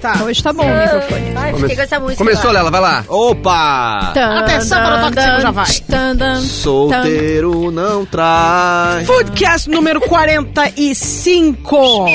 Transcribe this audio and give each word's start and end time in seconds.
Tá. 0.00 0.22
Hoje 0.24 0.42
tá 0.42 0.52
bom 0.52 0.62
o 0.64 0.78
microfone. 0.78 1.32
Ai, 1.36 1.52
fiquei 1.54 1.76
com 1.76 1.82
essa 1.82 2.00
música. 2.00 2.16
Começou, 2.18 2.50
agora. 2.50 2.58
Lela, 2.58 2.70
vai 2.70 2.80
lá. 2.80 3.04
Opa! 3.08 4.12
Atenção 4.38 4.78
para 4.82 4.96
o 4.96 5.00
toque 5.04 5.16
de 5.16 5.22
cinco, 5.22 5.40
já 5.42 5.50
vai. 5.50 5.66
Tan, 5.88 6.16
tan, 6.16 6.40
Solteiro 6.40 7.70
não 7.70 8.06
traz. 8.06 9.06
Foodcast 9.06 9.68
número 9.68 10.00
45. 10.00 12.06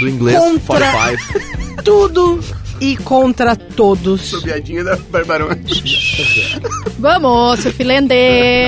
Do 0.00 0.08
inglês, 0.08 0.38
Contra- 0.38 0.92
45. 0.92 1.82
Tudo 1.84 2.40
e 2.80 2.96
contra 2.96 3.54
todos. 3.56 4.42
Piadinha 4.42 4.84
da 4.84 4.96
Barbarona. 5.10 5.58
Vamos, 6.98 7.60
seu 7.60 7.72
filendê. 7.72 8.66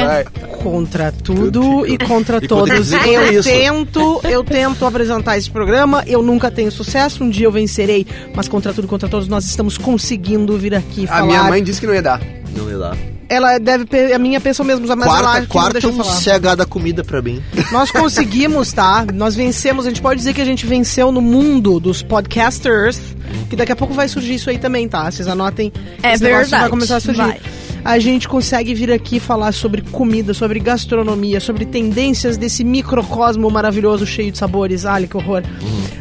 Contra 0.62 1.12
tudo 1.12 1.86
e 1.86 1.96
contra 1.98 2.38
E 2.42 2.48
todos. 2.48 2.90
contra- 2.90 3.08
Eu 3.08 3.40
isso. 3.40 3.48
tento, 3.48 4.20
eu 4.24 4.42
tento 4.44 4.84
apresentar 4.84 5.38
esse 5.38 5.50
programa. 5.50 6.02
Eu 6.06 6.22
nunca 6.22 6.50
tenho 6.50 6.70
sucesso. 6.70 7.22
Um 7.24 7.30
dia 7.30 7.46
eu 7.46 7.52
vencerei, 7.52 8.06
mas 8.34 8.48
contra 8.48 8.72
tudo 8.72 8.84
e 8.86 8.88
contra 8.88 9.08
todos 9.08 9.28
nós 9.28 9.44
estamos 9.44 9.78
conseguindo 9.78 10.56
vir 10.58 10.74
aqui 10.74 11.04
A 11.04 11.08
falar. 11.08 11.26
minha 11.26 11.42
mãe 11.44 11.62
disse 11.62 11.80
que 11.80 11.86
não 11.86 11.94
ia 11.94 12.02
dar. 12.02 12.20
Não 12.56 12.68
ia 12.70 12.78
dar. 12.78 12.96
Ela 13.30 13.58
deve, 13.58 13.84
a 14.14 14.18
minha 14.18 14.40
pensou 14.40 14.64
mesmo, 14.64 14.86
mas 14.88 15.00
ela 15.06 15.06
Quarta, 15.20 15.40
não 15.40 15.46
quarta 15.48 15.72
deixa 15.74 15.88
eu 15.88 15.92
um. 15.92 16.02
CH 16.02 16.56
da 16.56 16.64
comida 16.64 17.04
pra 17.04 17.20
mim. 17.20 17.42
Nós 17.70 17.90
conseguimos, 17.90 18.72
tá? 18.72 19.04
Nós 19.12 19.34
vencemos. 19.34 19.84
A 19.84 19.90
gente 19.90 20.00
pode 20.00 20.18
dizer 20.18 20.32
que 20.32 20.40
a 20.40 20.44
gente 20.46 20.64
venceu 20.66 21.12
no 21.12 21.20
mundo 21.20 21.78
dos 21.78 22.02
podcasters. 22.02 22.98
Que 23.48 23.56
daqui 23.56 23.72
a 23.72 23.76
pouco 23.76 23.94
vai 23.94 24.08
surgir 24.08 24.34
isso 24.34 24.50
aí 24.50 24.58
também, 24.58 24.88
tá? 24.88 25.10
Vocês 25.10 25.26
anotem. 25.28 25.72
É 26.02 26.12
Esse 26.14 26.22
negócio 26.22 26.50
Vai 26.50 26.60
verdade, 26.60 26.70
começar 26.70 26.96
a 26.96 27.00
surgir. 27.00 27.22
vai. 27.22 27.40
A 27.84 27.98
gente 27.98 28.28
consegue 28.28 28.74
vir 28.74 28.92
aqui 28.92 29.18
falar 29.20 29.52
sobre 29.52 29.80
comida, 29.82 30.34
sobre 30.34 30.58
gastronomia, 30.60 31.40
sobre 31.40 31.64
tendências 31.64 32.36
desse 32.36 32.62
microcosmo 32.64 33.48
maravilhoso, 33.50 34.04
cheio 34.04 34.30
de 34.30 34.36
sabores. 34.36 34.84
Olha 34.84 35.06
que 35.06 35.16
horror. 35.16 35.42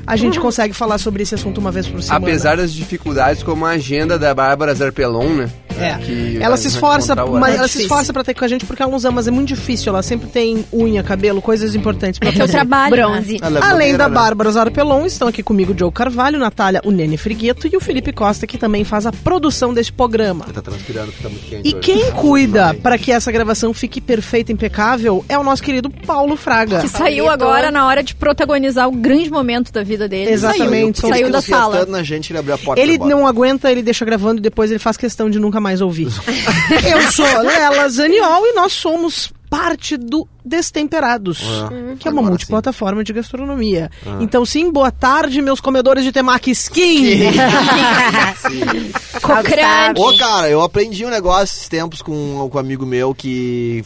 A 0.06 0.16
gente 0.16 0.40
consegue 0.40 0.74
falar 0.74 0.98
sobre 0.98 1.24
esse 1.24 1.36
assunto 1.36 1.60
uma 1.60 1.72
vez 1.72 1.88
por 1.88 2.02
semana. 2.02 2.26
Apesar 2.26 2.58
das 2.58 2.74
dificuldades, 2.74 3.44
como 3.44 3.66
a 3.66 3.70
agenda 3.72 4.18
da 4.20 4.34
Bárbara 4.34 4.74
Zarpelon, 4.74 5.36
né? 5.36 5.50
É. 5.80 5.98
Que 5.98 6.38
ela 6.42 6.58
se 6.58 6.68
esforça, 6.68 7.16
mas 7.16 7.56
ela 7.56 7.68
se 7.68 7.82
esforça 7.82 8.12
pra 8.14 8.24
ter 8.24 8.34
com 8.34 8.44
a 8.46 8.48
gente 8.48 8.66
porque 8.66 8.82
ela 8.82 8.96
ama, 8.96 9.12
mas 9.12 9.28
é 9.28 9.32
muito 9.32 9.48
difícil. 9.50 9.90
Ela 9.92 10.02
sempre 10.02 10.28
tem 10.28 10.66
unha, 10.74 11.04
cabelo, 11.04 11.42
coisas 11.42 11.76
importantes 11.76 12.20
pra 12.20 12.30
É 12.30 12.32
que 12.32 12.38
eu 12.38 12.42
fazer. 12.42 12.54
trabalho. 12.54 12.96
Bronze. 12.96 13.38
Ela 13.42 13.60
é 13.60 13.64
Além 13.64 13.98
da 13.98 14.08
né? 14.10 14.16
Bárbara 14.16 14.52
Zarpelon, 14.52 15.06
estão 15.06 15.28
aqui 15.28 15.42
comigo 15.44 15.74
o 15.74 15.78
Joe 15.78 15.92
Carvalho, 15.92 16.40
Natália, 16.40 16.82
o 16.86 16.92
Nene 16.92 17.18
Frigueto 17.18 17.68
e 17.72 17.76
o 17.78 17.80
Felipe 17.82 18.12
Costa, 18.12 18.46
que 18.48 18.58
também 18.58 18.84
faz 18.84 19.06
a 19.06 19.12
produção 19.12 19.74
deste 19.74 19.92
programa. 19.94 20.46
Tá 20.54 20.62
transpirando, 20.62 21.12
fica 21.12 21.30
muito 21.30 21.46
quente 21.46 21.68
E 21.70 21.74
hoje. 21.74 21.82
quem 21.82 22.12
cuida 22.14 22.74
Não, 22.74 22.76
para 22.82 22.98
que 22.98 23.12
essa 23.12 23.32
gravação 23.32 23.74
fique 23.74 24.00
perfeita, 24.02 24.52
impecável, 24.52 25.24
é 25.30 25.38
o 25.38 25.44
nosso 25.44 25.62
querido 25.64 25.90
Paulo 25.90 26.36
Fraga. 26.36 26.80
Que 26.82 26.88
saiu 26.90 27.30
agora 27.30 27.70
na 27.72 27.86
hora 27.86 28.02
de 28.04 28.16
protagonizar 28.16 28.88
o 28.88 28.92
grande 28.92 29.30
momento 29.30 29.72
da 29.72 29.84
vida 29.84 30.08
dele. 30.08 30.32
Exatamente. 30.32 31.00
Saiu, 31.02 31.14
saiu 31.14 31.30
da 31.30 31.42
sala. 31.42 31.86
na 31.86 32.02
gente, 32.04 32.32
ele 32.32 32.40
abriu 32.40 32.56
a 32.56 32.58
porta 32.58 32.82
Ele 32.82 32.98
não 32.98 33.28
aguenta, 33.28 33.72
ele 33.72 33.82
deixa 33.82 34.06
gravando 34.06 34.40
e 34.40 34.42
depois 34.42 34.70
ele 34.72 34.80
faz 34.80 34.96
questão 34.98 35.30
de 35.30 35.40
nunca 35.40 35.60
mais 35.60 35.67
ouvir. 35.82 36.08
Eu 36.90 37.12
sou 37.12 37.26
Lela 37.42 37.90
Zaniol 37.90 38.46
e 38.46 38.54
nós 38.54 38.74
somos 38.74 39.32
parte 39.50 39.96
do 39.96 40.28
Destemperados, 40.44 41.40
Ah, 41.42 41.70
que 41.98 42.08
é 42.08 42.12
uma 42.12 42.20
agora 42.20 42.32
multiplataforma 42.32 43.04
de 43.04 43.14
gastronomia. 43.14 43.90
Então 44.20 44.46
sim, 44.46 44.72
boa 44.72 44.92
tarde, 44.92 45.42
meus 45.42 45.60
comedores 45.60 46.04
de 46.04 46.12
temaki 46.12 46.52
skin. 46.52 47.22
Cocrante. 49.22 50.00
Ô, 50.02 50.18
cara, 50.18 50.50
eu 50.50 50.62
aprendi 50.62 51.06
um 51.06 51.10
negócio 51.10 51.44
esses 51.56 51.68
tempos 51.68 52.02
com, 52.02 52.48
com 52.50 52.58
um 52.58 52.60
amigo 52.60 52.86
meu 52.86 53.14
que 53.14 53.84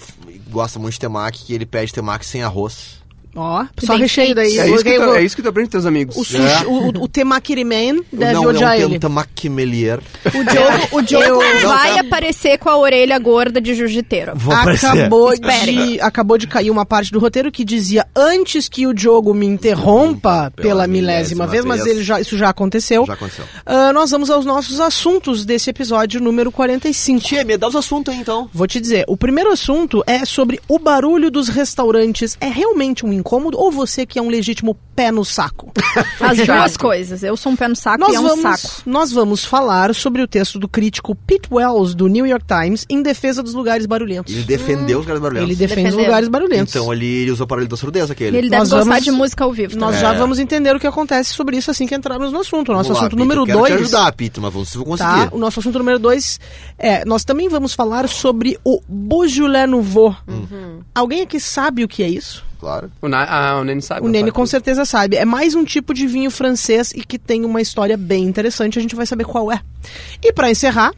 gosta 0.50 0.80
muito 0.80 0.94
de 0.94 1.00
temaki, 1.00 1.46
que 1.46 1.54
ele 1.54 1.66
pede 1.66 1.94
temaki 1.94 2.26
sem 2.26 2.44
arroz. 2.44 3.01
Ó, 3.36 3.66
só 3.80 3.96
recheio 3.96 4.36
daí. 4.36 4.58
É 4.60 4.70
isso, 4.70 4.84
que 4.84 4.96
tu, 5.00 5.04
o, 5.04 5.16
é 5.16 5.24
isso 5.24 5.36
que 5.36 5.42
tu 5.42 5.50
aprende 5.50 5.68
com 5.70 5.72
teus 5.72 5.86
amigos. 5.86 6.16
o, 6.18 6.24
sushi, 6.24 6.66
o, 6.66 6.72
o, 6.72 7.04
o 7.04 7.08
temaki 7.08 7.56
man 7.64 8.02
deve 8.12 8.34
não, 8.34 8.44
odiar 8.46 8.72
não, 8.72 8.78
ele. 8.78 8.90
tem 8.90 9.00
temaki 9.00 9.50
melier. 9.50 10.00
O 10.26 10.44
Diogo, 10.44 10.88
o 10.98 11.02
Diogo 11.02 11.26
Eu- 11.26 11.68
vai 11.68 11.90
Não, 11.92 11.96
tá. 11.96 12.02
aparecer 12.02 12.58
com 12.58 12.70
a 12.70 12.78
orelha 12.78 13.18
gorda 13.20 13.62
de 13.62 13.74
jiu-jiteiro. 13.74 14.34
Acabou 14.34 15.31
Esperem. 15.34 15.94
de, 15.94 16.02
acabou 16.02 16.38
de 16.38 16.47
cair 16.47 16.69
uma 16.72 16.86
parte 16.86 17.12
do 17.12 17.19
roteiro 17.19 17.52
que 17.52 17.64
dizia 17.64 18.06
antes 18.16 18.68
que 18.68 18.86
o 18.88 18.94
Diogo 18.94 19.34
me 19.34 19.46
interrompa 19.46 20.52
pela, 20.56 20.69
Pela 20.69 20.88
milésima 20.88 21.46
milésima 21.46 21.48
vez, 21.48 21.66
mas 21.66 21.86
ele 21.86 22.03
já, 22.03 22.19
isso 22.19 22.38
já 22.38 22.50
aconteceu. 22.50 23.06
Já 23.06 23.13
aconteceu. 23.13 23.46
Ah, 23.66 23.92
nós 23.94 24.12
vamos 24.12 24.30
aos 24.30 24.46
nossos 24.46 24.80
assuntos 24.80 25.46
desse 25.46 25.69
episódio 25.69 26.19
número 26.22 26.52
45. 26.52 27.22
Tia, 27.25 27.44
me 27.44 27.58
dá 27.58 27.68
os 27.68 27.75
assuntos 27.75 28.13
aí, 28.13 28.19
então. 28.19 28.50
Vou 28.53 28.68
te 28.68 28.80
dizer, 28.80 29.06
o 29.08 29.16
primeiro 29.18 29.52
assunto 29.52 30.03
é 30.06 30.25
sobre 30.25 30.59
o 30.68 30.78
barulho 30.80 31.30
dos 31.31 31.48
restaurantes. 31.50 32.38
É 32.40 32.48
realmente 32.48 33.06
um 33.06 33.12
incômodo 33.22 33.58
ou 33.58 33.72
você 33.72 34.06
que 34.06 34.20
é 34.20 34.22
um 34.22 34.30
legítimo 34.30 34.76
pé 34.96 35.12
no 35.12 35.24
saco? 35.24 35.72
As 36.20 36.38
duas 36.38 36.76
coisas. 36.78 37.24
Eu 37.24 37.38
sou 37.38 37.52
um 37.52 37.56
pé 37.56 37.68
no 37.68 37.76
saco 37.76 38.00
Nós 38.00 38.12
e 38.12 38.16
é 38.16 38.20
um 38.20 38.24
vamos, 38.28 38.59
saco. 38.59 38.82
nós 38.86 39.12
vamos 39.12 39.46
falar 39.46 39.96
sobre 39.96 40.22
o 40.22 40.28
texto 40.28 40.59
do 40.59 40.68
crítico 40.68 41.16
Pete 41.16 41.48
Wells, 41.52 41.96
do 41.96 42.08
New 42.08 42.26
York 42.26 42.46
Times, 42.46 42.86
em 42.90 43.02
defesa 43.02 43.42
dos 43.42 43.54
lugares 43.54 43.86
barulhentos. 43.86 44.34
Ele 44.34 44.44
defendeu 44.44 45.00
os 45.00 45.06
caras 45.06 45.22
barulhentos. 45.22 45.50
Ele 45.50 45.56
defende 45.56 45.80
os 45.81 45.86
Defendeu. 45.86 46.06
lugares 46.06 46.28
barulhentos. 46.30 46.76
Então 46.76 46.92
ele, 46.94 47.06
ele 47.06 47.31
usou 47.31 47.44
o 47.44 47.46
aparelho 47.46 47.68
da 47.68 47.78
surdeza, 47.78 48.12
E 48.12 48.14
aquele. 48.14 48.38
ele 48.38 48.50
deve 48.50 48.60
Nós 48.60 48.70
gostar 48.70 48.86
vamos- 48.90 49.04
de 49.04 49.12
música 49.12 49.44
ao 49.44 49.54
vivo. 49.54 49.78
Nós 49.78 50.00
já 50.00 50.14
É. 50.14 50.18
vamos 50.18 50.40
entender 50.40 50.76
o 50.76 50.80
que 50.80 50.88
acontece 50.88 51.34
sobre 51.34 51.58
isso 51.58 51.72
assim 51.72 51.86
que 51.88 51.96
entrarmos 51.96 52.31
no 52.31 52.40
assunto. 52.40 52.70
O 52.72 52.76
nosso 52.76 52.90
Vamos 52.90 53.02
lá, 53.02 53.08
assunto 53.08 53.12
Pito, 53.12 53.20
número 53.24 53.42
eu 53.42 53.46
quero 53.46 53.60
2. 53.60 53.70
te 53.74 53.78
ajudar, 53.84 54.12
Pito, 54.14 54.42
mas 54.42 54.54
vamos 54.54 54.70
se 54.70 54.78
eu 54.78 54.84
conseguir. 54.84 55.10
Tá, 55.10 55.30
o 55.31 55.38
nosso 55.38 55.60
assunto 55.60 55.78
número 55.78 56.00
2 56.00 56.40
é. 56.78 57.06
Nós 57.06 57.24
também 57.24 57.48
vamos 57.48 57.74
falar 57.74 58.08
sobre 58.10 58.58
o 58.64 58.81
Beaujolais 58.88 59.70
Nouveau. 59.70 60.16
Alguém 60.96 61.22
aqui 61.22 61.40
sabe 61.40 61.84
o 61.84 61.88
que 61.88 62.04
é 62.04 62.10
isso? 62.10 62.44
Claro. 62.62 62.92
O, 63.02 63.08
Na, 63.10 63.24
ah, 63.24 63.60
o 63.60 63.64
Nene 63.64 63.82
sabe. 63.82 64.06
O 64.06 64.08
Nene 64.08 64.20
sabe 64.20 64.32
com 64.34 64.42
tudo. 64.44 64.52
certeza 64.52 64.86
sabe. 64.86 65.16
É 65.18 65.26
mais 65.26 65.56
um 65.56 65.66
tipo 65.66 65.96
de 65.96 66.06
vinho 66.06 66.30
francês 66.30 66.92
e 66.92 67.04
que 67.04 67.18
tem 67.18 67.44
uma 67.44 67.60
história 67.60 67.98
bem 67.98 68.24
interessante. 68.24 68.78
A 68.78 68.82
gente 68.84 68.96
vai 68.96 69.08
saber 69.08 69.26
qual 69.26 69.52
é. 69.52 69.60
E 70.24 70.32
pra 70.32 70.52
encerrar, 70.52 70.94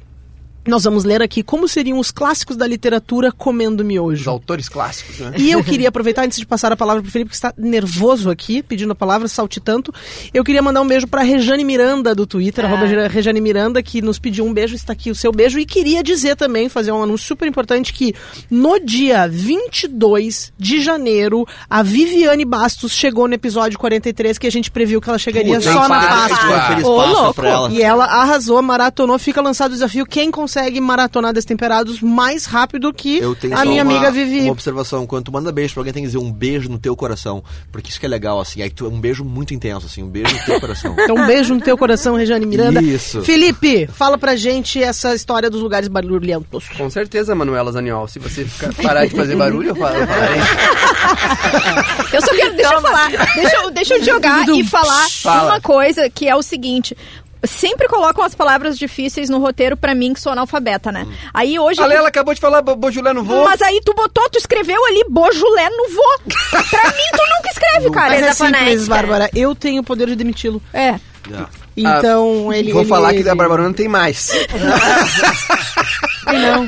nós 0.66 0.84
vamos 0.84 1.03
ler 1.03 1.22
aqui 1.22 1.44
como 1.44 1.68
seriam 1.68 2.00
os 2.00 2.12
clássicos 2.12 2.56
da 2.56 2.66
literatura 2.66 3.31
comendo 3.31 3.81
Os 3.84 3.88
miojo. 3.88 4.29
autores 4.29 4.69
clássicos, 4.69 5.19
né? 5.19 5.34
E 5.38 5.51
eu 5.51 5.63
queria 5.63 5.90
aproveitar, 5.90 6.24
antes 6.24 6.38
de 6.40 6.46
passar 6.46 6.72
a 6.72 6.78
palavra 6.78 7.01
pro 7.01 7.12
Felipe, 7.12 7.29
que 7.29 7.35
está 7.35 7.53
nervoso 7.57 8.29
aqui, 8.29 8.63
pedindo 8.63 8.91
a 8.91 8.96
palavra, 8.96 9.28
saltitando. 9.28 9.94
Eu 10.34 10.44
queria 10.44 10.62
mandar 10.62 10.81
um 10.81 10.88
beijo 10.88 11.06
pra 11.07 11.22
Rejane 11.22 11.63
Miranda 11.63 12.16
do 12.16 12.25
Twitter, 12.25 12.66
arroba 12.66 12.85
Rejane 13.07 13.41
Miranda, 13.41 13.84
que 13.84 14.01
nos 14.01 14.18
pediu 14.18 14.46
um 14.46 14.53
beijo, 14.53 14.75
está 14.75 14.94
aqui 14.94 15.12
o 15.12 15.16
seu 15.16 15.31
beijo. 15.31 15.59
E 15.59 15.66
queria 15.66 16.01
dizer 16.01 16.35
também, 16.35 16.69
fazer 16.69 16.91
um 16.91 17.03
anúncio 17.03 17.28
super 17.28 17.47
importante, 17.47 17.91
que 17.94 18.16
no 18.50 18.80
dia 18.80 19.28
22 19.28 20.53
de 20.57 20.81
janeiro, 20.81 21.45
a 21.69 21.84
Viviane 21.84 22.45
Bastos 22.45 22.94
chegou 22.94 23.28
no 23.28 23.34
episódio 23.34 23.78
43, 23.78 24.38
que 24.38 24.47
a 24.47 24.51
gente 24.51 24.72
previu 24.72 25.01
que 25.01 25.09
ela 25.09 25.19
chegaria 25.19 25.57
Puta, 25.57 25.74
só 25.74 25.88
na 25.90 26.00
Páscoa. 26.00 26.38
Páscoa. 26.38 26.68
Feliz 26.68 26.84
Ô, 26.85 27.06
louco. 27.06 27.34
pra 27.34 27.50
ela. 27.50 27.69
E 27.72 27.81
ela 27.81 28.06
arrasou, 28.06 28.62
maratonou, 28.62 29.19
fica 29.19 29.41
lançado 29.41 29.72
o 29.72 29.74
desafio. 29.74 30.06
Quem 30.06 30.31
consegue 30.31 30.52
maratonar 30.81 31.33
Destemperados 31.33 32.01
mais 32.01 32.45
rápido 32.45 32.93
que 32.93 33.17
Eu 33.17 33.35
tenho 33.35 33.57
a 33.57 33.63
minha 33.65 33.83
uma, 33.83 33.91
amiga 33.93 34.11
Vivi. 34.11 34.41
uma 34.41 34.51
observação. 34.51 35.05
Quando 35.07 35.25
tu 35.25 35.31
manda 35.31 35.51
beijo 35.51 35.73
pra 35.73 35.81
alguém, 35.81 35.93
tem 35.93 36.03
que 36.03 36.07
dizer 36.07 36.17
um 36.19 36.31
beijo 36.31 36.69
no 36.69 36.77
teu 36.77 36.95
coração. 36.95 37.43
Porque 37.71 37.89
isso 37.89 37.99
que 37.99 38.05
é 38.05 38.09
legal, 38.09 38.39
assim. 38.39 38.61
É 38.61 38.69
que 38.69 38.75
tu- 38.75 38.87
um 38.87 38.99
beijo 38.99 39.23
muito 39.23 39.53
intenso, 39.53 39.85
assim. 39.87 40.03
Um 40.03 40.09
beijo 40.09 40.33
no 40.33 40.43
teu 40.45 40.59
coração. 40.59 40.95
Então, 41.03 41.15
um 41.15 41.25
beijo 41.27 41.53
no 41.53 41.61
teu 41.61 41.77
coração, 41.77 42.15
Rejane 42.15 42.45
Miranda. 42.45 42.81
Isso. 42.81 43.21
Felipe, 43.23 43.87
fala 43.87 44.17
pra 44.17 44.35
gente 44.35 44.81
essa 44.81 45.13
história 45.13 45.49
dos 45.49 45.61
lugares 45.61 45.87
barulhentos. 45.87 46.69
Com 46.77 46.89
certeza, 46.89 47.33
Manuela 47.35 47.71
Zaniol. 47.71 48.07
Se 48.07 48.19
você 48.19 48.45
ficar, 48.45 48.73
parar 48.75 49.05
de 49.05 49.15
fazer 49.15 49.35
barulho, 49.35 49.69
eu 49.69 49.75
falo. 49.75 49.95
eu 52.13 52.21
só 52.21 52.33
quero, 52.35 52.53
deixa 52.55 52.73
eu 52.73 52.81
falar, 52.81 53.09
deixa 53.35 53.55
eu, 53.57 53.71
deixa 53.71 53.95
eu 53.95 54.03
jogar 54.03 54.47
e 54.49 54.63
falar 54.63 55.09
Fala. 55.09 55.51
uma 55.53 55.61
coisa 55.61 56.09
que 56.09 56.27
é 56.27 56.35
o 56.35 56.41
seguinte. 56.41 56.95
Sempre 57.45 57.87
colocam 57.87 58.23
as 58.23 58.33
palavras 58.33 58.77
difíceis 58.77 59.29
no 59.29 59.39
roteiro 59.39 59.75
pra 59.75 59.93
mim, 59.93 60.13
que 60.13 60.19
sou 60.21 60.31
analfabeta, 60.31 60.91
né? 60.91 61.05
Aí 61.33 61.59
hoje. 61.59 61.81
A 61.81 61.85
Lela 61.85 62.07
acabou 62.07 62.33
de 62.33 62.39
falar 62.39 62.61
Bo- 62.61 62.75
Beaujolais 62.75 63.15
no 63.15 63.23
voo. 63.23 63.43
Mas 63.43 63.61
aí 63.61 63.81
tu 63.85 63.93
botou, 63.93 64.29
tu 64.29 64.37
escreveu 64.37 64.83
ali 64.85 65.03
Beaujolais 65.09 65.69
no 65.75 65.89
vô. 65.93 66.19
pra 66.69 66.83
mim, 66.89 67.09
tu 67.11 67.23
nunca 67.35 67.49
escreve, 67.51 67.91
cara. 67.91 68.09
Mas 68.09 68.21
é 68.21 68.33
Coisa 68.35 68.57
simples. 68.57 68.87
Bárbara. 68.87 69.29
Eu 69.35 69.53
tenho 69.55 69.81
o 69.81 69.83
poder 69.83 70.07
de 70.07 70.15
demiti-lo. 70.15 70.62
É. 70.73 70.95
Já. 71.29 71.47
Então, 71.75 72.53
ele. 72.53 72.71
Vou 72.71 72.81
ele- 72.81 72.89
falar 72.89 73.09
que 73.09 73.15
ele- 73.18 73.23
da 73.23 73.33
Barbarona 73.35 73.69
não 73.69 73.75
tem 73.75 73.88
mais. 73.88 74.31
Tem 76.25 76.39
não. 76.39 76.67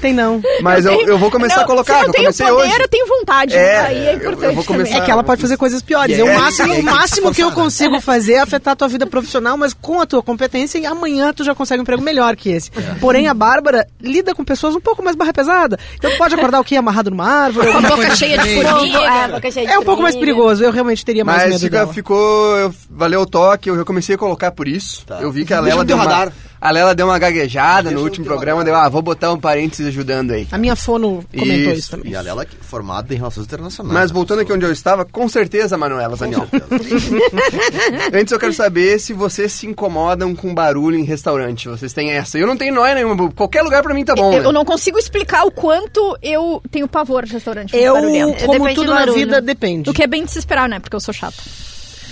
Tem 0.00 0.12
não. 0.12 0.42
Mas 0.60 0.84
eu, 0.84 0.96
tenho- 0.96 1.08
eu 1.08 1.18
vou 1.18 1.30
começar 1.30 1.56
Não, 1.56 1.62
a 1.64 1.66
colocar, 1.66 1.94
Se 1.94 2.00
eu 2.00 2.06
eu 2.06 2.12
tenho 2.12 2.32
poder, 2.32 2.52
hoje. 2.52 2.80
eu 2.82 2.88
tenho 2.88 3.06
vontade. 3.06 3.54
É, 3.54 3.78
aí 3.80 3.96
é 3.96 4.00
eu- 4.00 4.04
eu 4.12 4.16
importante 4.16 4.54
vou 4.54 4.64
também. 4.64 4.78
começar- 4.84 4.98
É 4.98 5.00
que 5.00 5.10
ela 5.10 5.22
pode 5.24 5.40
fazer 5.40 5.56
coisas 5.56 5.80
piores. 5.82 6.18
E 6.18 6.22
o 6.22 6.28
é- 6.28 6.38
máximo, 6.38 6.68
o 6.68 6.74
tem 6.74 6.84
que 6.84 6.90
máximo 6.90 7.32
que 7.34 7.42
eu 7.42 7.48
né? 7.48 7.54
consigo 7.54 8.00
fazer 8.00 8.34
é 8.34 8.38
afetar 8.40 8.72
a 8.72 8.76
tua 8.76 8.88
vida 8.88 9.06
profissional, 9.06 9.56
mas 9.56 9.72
com 9.72 10.00
a 10.00 10.06
tua 10.06 10.22
competência, 10.22 10.78
e 10.78 10.86
amanhã 10.86 11.32
tu 11.32 11.42
já 11.44 11.54
consegue 11.54 11.80
um 11.80 11.82
emprego 11.82 12.02
melhor 12.02 12.36
que 12.36 12.50
esse. 12.50 12.70
É. 12.76 12.94
Porém, 13.00 13.28
a 13.28 13.34
Bárbara 13.34 13.86
lida 14.00 14.34
com 14.34 14.44
pessoas 14.44 14.74
um 14.74 14.80
pouco 14.80 15.02
mais 15.02 15.16
barra 15.16 15.32
pesada. 15.32 15.78
Então 15.96 16.10
tu 16.10 16.18
pode 16.18 16.34
acordar 16.34 16.60
o 16.60 16.64
quê? 16.64 16.76
Amarrado 16.76 17.10
numa 17.10 17.26
árvore? 17.26 17.66
Com 17.68 17.72
a 17.72 17.76
alguma 17.76 17.88
boca 17.96 18.02
coisa 18.02 18.16
cheia 18.16 18.38
de 18.38 18.48
assim. 18.48 18.62
formiga. 18.62 18.98
É, 18.98 19.28
boca 19.28 19.50
cheia 19.50 19.66
de 19.66 19.72
É 19.72 19.78
um 19.78 19.84
pouco 19.84 20.02
mais 20.02 20.16
perigoso. 20.16 20.62
Eu 20.64 20.70
realmente 20.70 21.04
teria 21.04 21.24
mais 21.24 21.42
Mas 21.50 21.62
medo 21.62 21.70
dela. 21.72 21.92
ficou. 21.92 22.56
eu- 22.58 22.74
valeu 22.90 23.20
o 23.22 23.26
toque, 23.26 23.68
eu 23.70 23.84
comecei 23.84 24.14
a 24.14 24.18
colocar 24.18 24.50
por 24.52 24.68
isso. 24.68 25.04
Tá. 25.06 25.18
Eu 25.20 25.30
vi 25.32 25.44
que 25.44 25.52
a 25.54 25.60
Deixa 25.60 25.74
Lela 25.76 25.84
deu 25.84 25.96
radar. 25.96 26.32
A 26.64 26.70
Lela 26.70 26.94
deu 26.94 27.04
uma 27.04 27.18
gaguejada 27.18 27.90
no 27.90 28.00
último 28.00 28.24
programa, 28.24 28.64
deu, 28.64 28.74
ah, 28.74 28.88
vou 28.88 29.02
botar 29.02 29.30
um 29.30 29.38
parênteses 29.38 29.88
ajudando 29.88 30.30
aí. 30.30 30.48
A 30.50 30.56
minha 30.56 30.74
fono 30.74 31.22
comentou 31.30 31.72
isso, 31.72 31.80
Isso, 31.80 31.90
também. 31.90 32.12
E 32.12 32.16
a 32.16 32.22
Lela 32.22 32.46
formada 32.62 33.12
em 33.12 33.18
relações 33.18 33.44
internacionais. 33.44 33.92
Mas 33.92 34.10
voltando 34.10 34.40
aqui 34.40 34.50
onde 34.50 34.64
eu 34.64 34.72
estava, 34.72 35.04
com 35.04 35.28
certeza, 35.28 35.76
Manuela 35.76 36.16
Zaniol. 36.16 36.48
Antes 38.14 38.32
eu 38.32 38.38
quero 38.38 38.54
saber 38.54 38.98
se 38.98 39.12
vocês 39.12 39.52
se 39.52 39.66
incomodam 39.66 40.34
com 40.34 40.54
barulho 40.54 40.96
em 40.98 41.04
restaurante. 41.04 41.68
Vocês 41.68 41.92
têm 41.92 42.12
essa. 42.12 42.38
Eu 42.38 42.46
não 42.46 42.56
tenho 42.56 42.74
nóia 42.74 42.94
nenhuma. 42.94 43.30
Qualquer 43.32 43.60
lugar 43.60 43.82
pra 43.82 43.92
mim 43.92 44.02
tá 44.02 44.14
bom. 44.14 44.32
Eu, 44.32 44.40
né? 44.40 44.46
eu 44.46 44.52
não 44.52 44.64
consigo 44.64 44.98
explicar 44.98 45.44
o 45.44 45.50
quanto 45.50 46.16
eu 46.22 46.62
tenho 46.70 46.88
pavor 46.88 47.26
de 47.26 47.34
restaurante 47.34 47.76
Eu, 47.76 47.92
barulhento. 47.92 48.46
como 48.46 48.60
Depende 48.60 48.74
tudo 48.74 48.86
do 48.86 48.92
na 48.94 49.00
barulho. 49.00 49.18
vida, 49.18 49.42
depende. 49.42 49.90
O 49.90 49.92
que 49.92 50.02
é 50.02 50.06
bem 50.06 50.24
de 50.24 50.32
se 50.32 50.38
esperar, 50.38 50.66
né? 50.66 50.80
Porque 50.80 50.96
eu 50.96 51.00
sou 51.00 51.12
chata. 51.12 51.42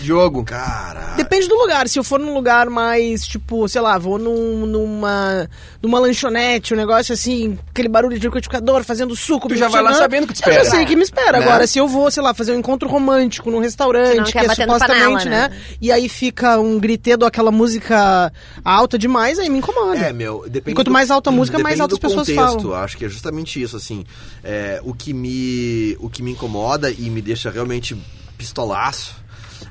Diogo. 0.00 0.44
Cara. 0.44 1.14
Depende 1.16 1.48
do 1.48 1.54
lugar. 1.56 1.88
Se 1.88 1.98
eu 1.98 2.04
for 2.04 2.18
num 2.18 2.32
lugar 2.34 2.68
mais, 2.70 3.26
tipo, 3.26 3.68
sei 3.68 3.80
lá, 3.80 3.98
vou 3.98 4.18
num- 4.18 4.66
numa, 4.66 5.48
numa 5.82 5.98
lanchonete, 5.98 6.74
um 6.74 6.76
negócio 6.76 7.12
assim, 7.12 7.58
aquele 7.70 7.88
barulho 7.88 8.18
de 8.18 8.26
liquidificador 8.26 8.82
fazendo 8.84 9.14
suco. 9.14 9.48
Tu 9.48 9.56
já 9.56 9.68
vai 9.68 9.82
lá 9.82 9.94
sabendo 9.94 10.26
que 10.26 10.32
te 10.34 10.42
Eu 10.46 10.52
já 10.52 10.62
espera. 10.62 10.76
sei 10.78 10.86
que 10.86 10.96
me 10.96 11.02
espera. 11.02 11.38
Né? 11.38 11.44
Agora, 11.46 11.66
se 11.66 11.78
eu 11.78 11.86
vou, 11.86 12.10
sei 12.10 12.22
lá, 12.22 12.32
fazer 12.34 12.52
um 12.52 12.58
encontro 12.58 12.88
romântico 12.88 13.50
num 13.50 13.60
restaurante, 13.60 14.32
que, 14.32 14.38
é 14.38 14.42
supostamente, 14.54 14.78
panela, 14.78 15.24
né? 15.24 15.48
né? 15.48 15.56
E 15.80 15.92
aí 15.92 16.08
fica 16.08 16.58
um 16.58 16.78
gritedo, 16.78 17.24
aquela 17.24 17.50
música 17.50 18.32
alta 18.64 18.98
demais, 18.98 19.38
aí 19.38 19.48
me 19.48 19.58
incomoda. 19.58 19.98
É, 19.98 20.12
meu, 20.12 20.44
depende 20.48 20.74
Quanto 20.76 20.86
do- 20.88 20.92
mais 20.92 21.10
alta 21.10 21.30
a 21.30 21.32
música, 21.32 21.58
mais 21.58 21.76
depende 21.78 21.82
alto 21.82 21.94
as 21.94 21.98
do 21.98 22.02
pessoas 22.02 22.28
contexto. 22.28 22.62
falam. 22.68 22.82
Acho 22.84 22.96
que 22.96 23.04
é 23.04 23.08
justamente 23.08 23.60
isso, 23.62 23.76
assim. 23.76 24.04
É, 24.42 24.80
o, 24.84 24.94
que 24.94 25.12
me, 25.12 25.96
o 26.00 26.08
que 26.08 26.22
me 26.22 26.32
incomoda 26.32 26.90
e 26.90 27.08
me 27.10 27.20
deixa 27.22 27.50
realmente 27.50 27.96
pistolaço 28.38 29.14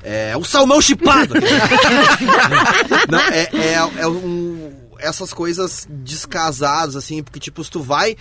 é 0.02 0.36
o 0.36 0.44
salmão 0.44 0.80
chipado. 0.80 1.34
Não, 3.08 3.18
é, 3.20 3.48
é, 3.52 3.72
é 4.02 4.06
um- 4.08 4.72
essas 4.98 5.32
coisas 5.32 5.86
descasadas, 5.90 6.94
assim, 6.96 7.22
porque, 7.22 7.40
tipo, 7.40 7.62
se 7.64 7.70
tu 7.70 7.80
vai 7.82 8.16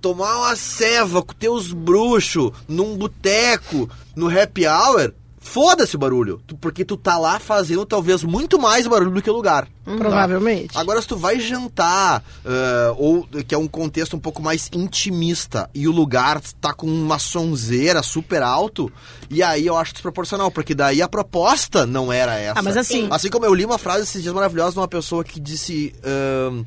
tomar 0.00 0.36
uma 0.38 0.54
ceva 0.56 1.22
com 1.22 1.34
teus 1.34 1.72
bruxos 1.72 2.52
num 2.68 2.96
boteco, 2.96 3.90
no 4.14 4.28
happy 4.28 4.66
hour, 4.66 5.12
foda-se 5.48 5.96
o 5.96 5.98
barulho. 5.98 6.40
Porque 6.60 6.84
tu 6.84 6.96
tá 6.96 7.16
lá 7.18 7.38
fazendo 7.38 7.84
talvez 7.86 8.22
muito 8.22 8.58
mais 8.58 8.86
barulho 8.86 9.10
do 9.10 9.22
que 9.22 9.30
o 9.30 9.32
lugar. 9.32 9.66
Provavelmente. 9.96 10.76
Agora, 10.76 11.00
se 11.00 11.08
tu 11.08 11.16
vai 11.16 11.40
jantar, 11.40 12.22
ah, 12.44 12.94
ou 12.96 13.26
que 13.46 13.54
é 13.54 13.58
um 13.58 13.66
contexto 13.66 14.14
um 14.16 14.20
pouco 14.20 14.42
mais 14.42 14.68
intimista, 14.72 15.68
e 15.74 15.88
o 15.88 15.92
lugar 15.92 16.40
tá 16.60 16.72
com 16.74 16.86
uma 16.86 17.18
sonzeira 17.18 18.02
super 18.02 18.42
alto, 18.42 18.92
e 19.30 19.42
aí 19.42 19.66
eu 19.66 19.76
acho 19.76 19.92
desproporcional, 19.92 20.50
porque 20.50 20.74
daí 20.74 21.00
a 21.00 21.08
proposta 21.08 21.86
não 21.86 22.12
era 22.12 22.34
essa. 22.38 22.58
Ah, 22.58 22.62
mas 22.62 22.76
assim- 22.76 23.08
Assim 23.10 23.30
como 23.30 23.44
eu 23.46 23.54
li 23.54 23.64
uma 23.64 23.78
frase 23.78 24.02
esses 24.04 24.22
dias 24.22 24.34
maravilhosa 24.34 24.72
de 24.72 24.78
uma 24.78 24.88
pessoa 24.88 25.24
que 25.24 25.40
disse. 25.40 25.92
re- 26.04 26.66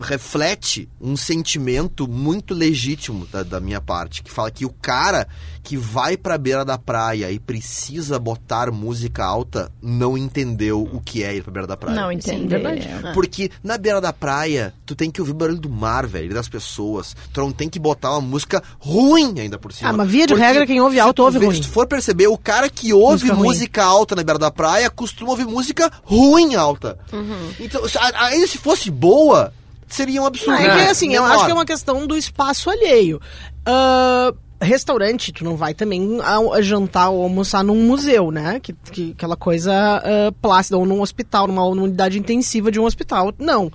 reflete 0.00 0.88
um 1.00 1.16
sentimento 1.16 2.06
muito 2.06 2.54
legítimo 2.54 3.26
da, 3.26 3.42
da 3.42 3.60
minha 3.60 3.80
parte, 3.80 4.22
que 4.22 4.30
fala 4.30 4.50
que 4.50 4.64
o 4.64 4.70
cara 4.70 5.26
que 5.64 5.78
vai 5.78 6.16
pra 6.16 6.36
beira 6.36 6.62
da 6.62 6.76
praia 6.76 7.32
e 7.32 7.38
precisa 7.38 8.18
botar 8.18 8.70
música 8.70 9.24
alta 9.24 9.72
não 9.80 10.16
entendeu 10.16 10.82
o 10.82 11.00
que 11.00 11.24
é 11.24 11.34
ir 11.34 11.42
pra 11.42 11.50
beira 11.50 11.66
da 11.66 11.76
praia. 11.76 11.98
Não 11.98 12.12
entendo. 12.12 12.48
verdade. 12.48 12.86
Porque 13.14 13.50
na 13.62 13.78
beira 13.78 13.98
da 13.98 14.12
praia, 14.12 14.74
tu 14.84 14.94
tem 14.94 15.10
que 15.10 15.22
ouvir 15.22 15.32
o 15.32 15.34
barulho 15.34 15.58
do 15.58 15.70
mar, 15.70 16.06
velho, 16.06 16.34
das 16.34 16.48
pessoas. 16.48 17.16
Tu 17.32 17.40
não 17.40 17.50
tem 17.50 17.70
que 17.70 17.78
botar 17.78 18.12
uma 18.12 18.20
música 18.20 18.62
ruim 18.78 19.40
ainda 19.40 19.58
por 19.58 19.72
cima. 19.72 19.88
Ah, 19.88 19.92
mas 19.94 20.10
via 20.10 20.26
de 20.26 20.34
Porque 20.34 20.46
regra, 20.46 20.66
quem 20.66 20.82
ouve 20.82 21.00
alto 21.00 21.22
ouve 21.22 21.38
ruim. 21.38 21.54
Se 21.54 21.62
tu 21.62 21.70
for 21.70 21.86
perceber, 21.86 22.26
o 22.26 22.36
cara 22.36 22.68
que 22.68 22.92
ouve 22.92 23.28
Música 23.28 23.34
música, 23.34 23.84
alta 23.84 24.14
na 24.14 24.22
beira 24.22 24.38
da 24.38 24.50
praia 24.50 24.90
costuma 24.90 25.30
ouvir 25.30 25.46
música 25.46 25.90
ruim 26.02 26.54
alta. 26.54 26.98
Uhum. 27.10 27.50
Então, 27.58 27.80
ainda 28.16 28.46
se 28.46 28.58
fosse 28.58 28.90
boa, 28.90 29.53
seria 29.94 30.20
um 30.22 30.26
absurdo. 30.26 30.60
Não, 30.60 30.70
é 30.70 30.84
que, 30.84 30.90
assim, 30.90 31.14
eu 31.14 31.24
acho 31.24 31.44
que 31.46 31.50
é 31.50 31.54
uma 31.54 31.64
questão 31.64 32.06
do 32.06 32.16
espaço 32.16 32.68
alheio. 32.70 33.20
Ah, 33.66 34.32
restaurante, 34.60 35.32
tu 35.32 35.44
não 35.44 35.56
vai 35.56 35.74
também 35.74 36.18
a- 36.22 36.38
a 36.56 36.62
jantar 36.62 37.10
ou 37.10 37.22
almoçar 37.22 37.62
num 37.62 37.76
museu, 37.86 38.30
né? 38.30 38.60
Que, 38.60 38.72
que- 38.72 39.10
aquela 39.12 39.36
coisa 39.36 39.72
ah, 39.74 40.32
plácida, 40.40 40.76
ou 40.78 40.86
num 40.86 41.00
hospital, 41.02 41.46
numa, 41.46 41.62
numa 41.70 41.82
unidade 41.82 42.18
intensiva 42.18 42.70
de 42.70 42.80
um 42.80 42.84
hospital. 42.84 43.32
Não. 43.38 43.70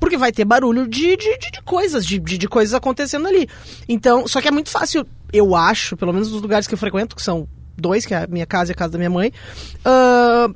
Porque 0.00 0.16
vai 0.16 0.32
ter 0.32 0.44
barulho 0.44 0.88
de, 0.88 1.16
de, 1.16 1.38
de- 1.38 1.50
de 1.52 1.62
coisas, 1.64 2.04
de, 2.04 2.18
de, 2.18 2.36
de 2.38 2.48
coisas 2.48 2.74
acontecendo 2.74 3.26
ali. 3.28 3.48
Então, 3.88 4.26
só 4.26 4.40
que 4.40 4.48
é 4.48 4.50
muito 4.50 4.68
fácil, 4.70 5.06
eu 5.32 5.54
acho, 5.54 5.96
pelo 5.96 6.12
menos 6.12 6.32
nos 6.32 6.42
lugares 6.42 6.66
que 6.66 6.74
eu 6.74 6.78
frequento, 6.78 7.14
que 7.14 7.22
são 7.22 7.46
dois, 7.76 8.04
que 8.04 8.12
é 8.14 8.24
a 8.24 8.26
minha 8.26 8.46
casa 8.46 8.72
e 8.72 8.74
a 8.74 8.76
casa 8.76 8.92
da 8.92 8.98
minha 8.98 9.10
mãe. 9.10 9.32
ah, 9.84 10.48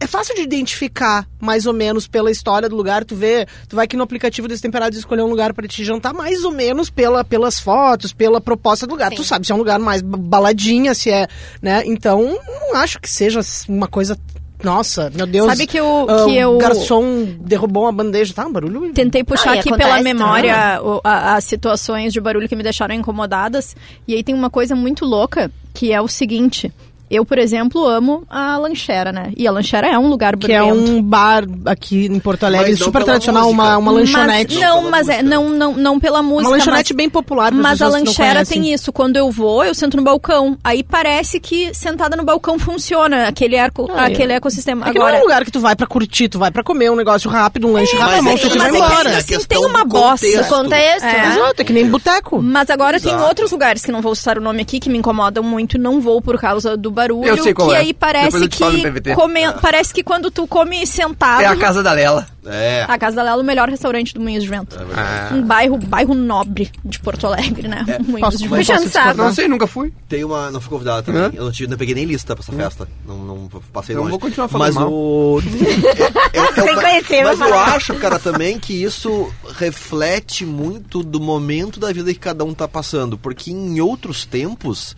é 0.00 0.06
fácil 0.06 0.34
de 0.34 0.40
identificar 0.40 1.26
mais 1.38 1.66
ou 1.66 1.72
menos 1.74 2.08
pela 2.08 2.30
história 2.30 2.68
do 2.68 2.74
lugar. 2.74 3.04
Tu 3.04 3.14
vê, 3.14 3.46
tu 3.68 3.76
vai 3.76 3.84
aqui 3.84 3.96
no 3.96 4.02
aplicativo 4.02 4.48
Destemperados 4.48 4.96
e 4.96 5.00
escolher 5.00 5.22
um 5.22 5.28
lugar 5.28 5.52
para 5.52 5.68
te 5.68 5.84
jantar, 5.84 6.14
mais 6.14 6.42
ou 6.44 6.50
menos 6.50 6.88
pela, 6.90 7.22
pelas 7.22 7.60
fotos, 7.60 8.12
pela 8.12 8.40
proposta 8.40 8.86
do 8.86 8.92
lugar. 8.92 9.10
Sim. 9.10 9.16
Tu 9.16 9.24
sabe 9.24 9.46
se 9.46 9.52
é 9.52 9.54
um 9.54 9.58
lugar 9.58 9.78
mais 9.78 10.00
ba- 10.02 10.16
baladinha, 10.18 10.94
se 10.94 11.10
é, 11.10 11.28
né? 11.62 11.82
Então, 11.86 12.38
não 12.70 12.76
acho 12.76 12.98
que 13.00 13.08
seja 13.10 13.40
uma 13.68 13.86
coisa. 13.86 14.16
Nossa, 14.62 15.10
meu 15.14 15.26
Deus. 15.26 15.46
Sabe 15.46 15.66
que 15.66 15.78
eu- 15.78 16.06
ah, 16.06 16.24
que 16.26 16.36
eu- 16.36 16.54
O 16.56 16.58
garçom 16.58 17.24
derrubou 17.40 17.84
uma 17.84 17.92
bandeja, 17.92 18.34
tá? 18.34 18.46
Um 18.46 18.52
barulho. 18.52 18.92
Tentei 18.92 19.24
puxar 19.24 19.52
Ah, 19.52 19.60
aqui 19.60 19.70
acontece 19.70 19.88
pela 19.90 20.02
memória 20.02 20.80
o- 20.82 21.00
a- 21.02 21.34
as 21.36 21.44
situações 21.44 22.12
de 22.12 22.20
barulho 22.20 22.46
que 22.46 22.54
me 22.54 22.62
deixaram 22.62 22.94
incomodadas. 22.94 23.74
E 24.06 24.14
aí 24.14 24.22
tem 24.22 24.34
uma 24.34 24.50
coisa 24.50 24.76
muito 24.76 25.06
louca, 25.06 25.50
que 25.72 25.92
é 25.92 26.00
o 26.00 26.06
seguinte. 26.08 26.70
Eu, 27.10 27.24
por 27.24 27.38
exemplo, 27.38 27.86
amo 27.88 28.22
a 28.30 28.56
lanchera, 28.56 29.10
né? 29.10 29.32
E 29.36 29.46
a 29.46 29.50
lanchera 29.50 29.88
é 29.88 29.98
um 29.98 30.06
lugar 30.08 30.36
Que 30.36 30.52
é 30.52 30.62
um 30.62 31.02
bar 31.02 31.44
aqui 31.66 32.06
em 32.06 32.20
Porto 32.20 32.44
Alegre, 32.44 32.70
Mas 32.70 32.78
não 32.80 32.86
super 32.86 33.02
tradicional, 33.04 33.44
música. 33.46 33.62
uma, 33.62 33.76
uma 33.78 33.92
Mas- 33.92 34.00
lanchonete. 34.14 34.54
Não 34.54 34.60
não, 34.60 34.76
pela 34.78 34.90
mas 34.90 35.08
é, 35.08 35.12
música. 35.22 35.28
não, 35.36 35.48
não, 35.50 35.74
não 35.76 36.00
pela 36.00 36.22
música. 36.22 36.48
uma 36.48 36.56
lanchonete 36.56 36.92
mas- 36.92 36.96
bem 36.96 37.10
popular 37.10 37.52
Mas 37.52 37.82
a 37.82 37.86
não 37.86 37.92
lanchera 37.92 38.44
tem 38.46 38.72
isso. 38.72 38.92
Quando 38.92 39.16
eu 39.16 39.30
vou, 39.30 39.64
eu 39.64 39.74
sento 39.74 39.96
no 39.96 40.02
balcão. 40.04 40.56
Aí 40.62 40.82
parece 40.84 41.40
que 41.40 41.74
sentada 41.74 42.16
no 42.16 42.22
balcão 42.24 42.58
funciona 42.58 43.26
aquele, 43.26 43.56
eco, 43.56 43.90
Ah, 43.92 44.04
aquele 44.06 44.32
é. 44.32 44.36
ecossistema. 44.36 44.88
É 44.88 44.92
que 44.92 44.98
não 44.98 45.06
é 45.06 45.08
Agora, 45.10 45.20
um 45.20 45.26
lugar 45.26 45.44
que 45.44 45.50
tu 45.50 45.58
vai 45.60 45.74
pra 45.74 45.86
curtir, 45.88 46.28
tu 46.28 46.38
vai 46.38 46.50
pra 46.52 46.62
comer 46.62 46.90
um 46.92 46.96
negócio 46.96 47.28
rápido, 47.28 47.66
um 47.66 47.72
lanche 47.72 47.96
rápido, 47.96 48.14
mas 48.16 48.24
mão, 48.24 48.34
é 48.34 48.36
que- 48.38 48.48
vai 48.48 48.58
mas 48.58 48.66
é 48.68 48.70
que 48.70 48.76
embora. 48.76 49.16
assim, 49.18 49.34
assim, 49.34 49.46
tem 49.48 49.58
uma 49.66 49.82
do 49.82 49.88
bossa. 49.88 50.44
contexto. 50.48 51.04
É. 51.06 51.28
Exato, 51.32 51.62
é 51.62 51.64
que 51.64 51.72
nem 51.72 51.88
boteco. 51.88 52.40
Mas 52.40 52.70
agora 52.70 53.00
tem 53.00 53.10
Exato. 53.12 53.26
outros 53.28 53.50
lugares 53.50 53.84
que 53.84 53.90
não 53.90 54.00
vou 54.00 54.14
citar 54.14 54.38
o 54.38 54.40
nome 54.40 54.62
aqui 54.62 54.78
que 54.78 54.88
me 54.88 54.98
incomodam 54.98 55.42
muito, 55.42 55.76
não 55.76 56.00
vou 56.00 56.20
por 56.22 56.38
causa 56.38 56.76
do 56.76 56.90
barulho. 57.00 57.26
Eu 57.26 57.42
sei 57.42 57.54
qual 57.54 57.68
que 57.68 57.74
é. 57.74 57.78
aí 57.78 57.94
parece 57.94 58.36
eu 58.42 58.48
que 58.48 59.14
come- 59.14 59.52
parece 59.60 59.92
que 59.94 60.02
quando 60.02 60.30
tu 60.30 60.46
come 60.46 60.86
sentado. 60.86 61.40
É 61.42 61.46
a 61.46 61.56
casa 61.56 61.82
da 61.82 61.92
Lela. 61.92 62.26
É. 62.46 62.86
A 62.88 62.96
Casa 62.98 63.16
da 63.16 63.22
Lela, 63.22 63.42
o 63.42 63.44
melhor 63.44 63.68
restaurante 63.68 64.14
do 64.14 64.20
Moinhos 64.20 64.42
de 64.42 64.48
Vento. 64.48 64.74
Ah. 64.96 65.28
Um 65.34 65.42
bairro, 65.42 65.76
bairro 65.76 66.14
nobre 66.14 66.70
de 66.82 66.98
Porto 66.98 67.26
Alegre, 67.26 67.68
né? 67.68 67.84
Moinhos 68.00 68.20
Posso- 68.20 68.38
de 68.38 68.48
Vento. 68.48 68.66
Posso? 68.66 69.16
Não 69.16 69.34
sei, 69.34 69.46
nunca 69.46 69.66
fui. 69.66 69.92
Tem 70.08 70.24
uma. 70.24 70.50
Não 70.50 70.58
fui 70.58 70.70
convidada 70.70 71.02
também. 71.02 71.20
Hã? 71.22 71.30
Eu 71.34 71.44
não, 71.44 71.52
tive, 71.52 71.68
não 71.70 71.76
peguei 71.76 71.94
nem 71.94 72.06
lista 72.06 72.34
pra 72.34 72.42
essa 72.42 72.50
festa. 72.52 72.88
Não, 73.06 73.18
não 73.18 73.48
passei 73.72 73.92
Então 73.94 74.04
longe. 74.04 74.10
vou 74.12 74.18
continuar 74.20 74.48
falando 74.48 74.66
Mas 74.68 74.74
mal. 74.74 74.90
o. 74.90 75.38
é- 76.32 76.38
é- 76.38 76.40
é 76.40 76.42
o- 76.42 76.54
Sem 76.66 76.74
conhecer, 76.74 77.24
Mas 77.24 77.40
eu 77.40 77.54
acho, 77.58 77.94
cara, 77.96 78.18
também 78.18 78.58
que 78.58 78.72
isso 78.82 79.30
reflete 79.58 80.44
muito 80.46 81.02
do 81.02 81.20
momento 81.20 81.78
da 81.78 81.92
vida 81.92 82.10
que 82.12 82.18
cada 82.18 82.42
um 82.42 82.54
tá 82.54 82.66
passando. 82.66 83.18
Porque 83.18 83.50
em 83.50 83.80
outros 83.82 84.24
tempos, 84.24 84.96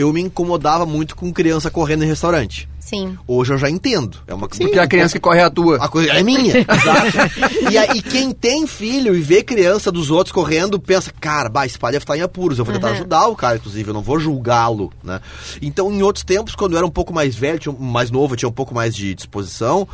eu 0.00 0.12
me 0.12 0.20
incomodava 0.20 0.86
muito 0.86 1.14
com 1.14 1.32
criança 1.32 1.70
correndo 1.70 2.04
em 2.04 2.06
restaurante. 2.06 2.68
Sim. 2.78 3.16
Hoje 3.26 3.52
eu 3.52 3.58
já 3.58 3.68
entendo. 3.68 4.18
É 4.26 4.34
uma 4.34 4.48
Porque 4.48 4.78
a 4.78 4.86
criança 4.86 5.12
que 5.12 5.20
corre 5.20 5.40
é 5.40 5.44
a 5.44 5.50
tua. 5.50 5.76
a 5.76 5.88
coisa 5.88 6.10
é 6.12 6.22
minha, 6.22 6.58
exato. 6.66 7.70
E 7.70 7.76
aí, 7.76 8.00
quem 8.02 8.32
tem 8.32 8.66
filho 8.66 9.14
e 9.14 9.20
vê 9.20 9.42
criança 9.42 9.92
dos 9.92 10.10
outros 10.10 10.32
correndo, 10.32 10.80
pensa, 10.80 11.12
cara, 11.20 11.48
bah, 11.48 11.66
esse 11.66 11.78
pai 11.78 11.92
deve 11.92 12.02
estar 12.02 12.16
em 12.16 12.22
apuros, 12.22 12.58
eu 12.58 12.64
vou 12.64 12.74
tentar 12.74 12.88
ajudar 12.92 13.28
o 13.28 13.36
cara, 13.36 13.56
inclusive, 13.56 13.90
eu 13.90 13.94
não 13.94 14.02
vou 14.02 14.18
julgá-lo, 14.18 14.90
né? 15.04 15.20
Então, 15.60 15.92
em 15.92 16.02
outros 16.02 16.24
tempos, 16.24 16.54
quando 16.54 16.72
eu 16.72 16.78
era 16.78 16.86
um 16.86 16.90
pouco 16.90 17.12
mais 17.12 17.36
velho, 17.36 17.58
tinha, 17.58 17.74
mais 17.78 18.10
novo, 18.10 18.32
eu 18.32 18.38
tinha 18.38 18.48
um 18.48 18.52
pouco 18.52 18.74
mais 18.74 18.94
de 18.94 19.14
disposição, 19.14 19.86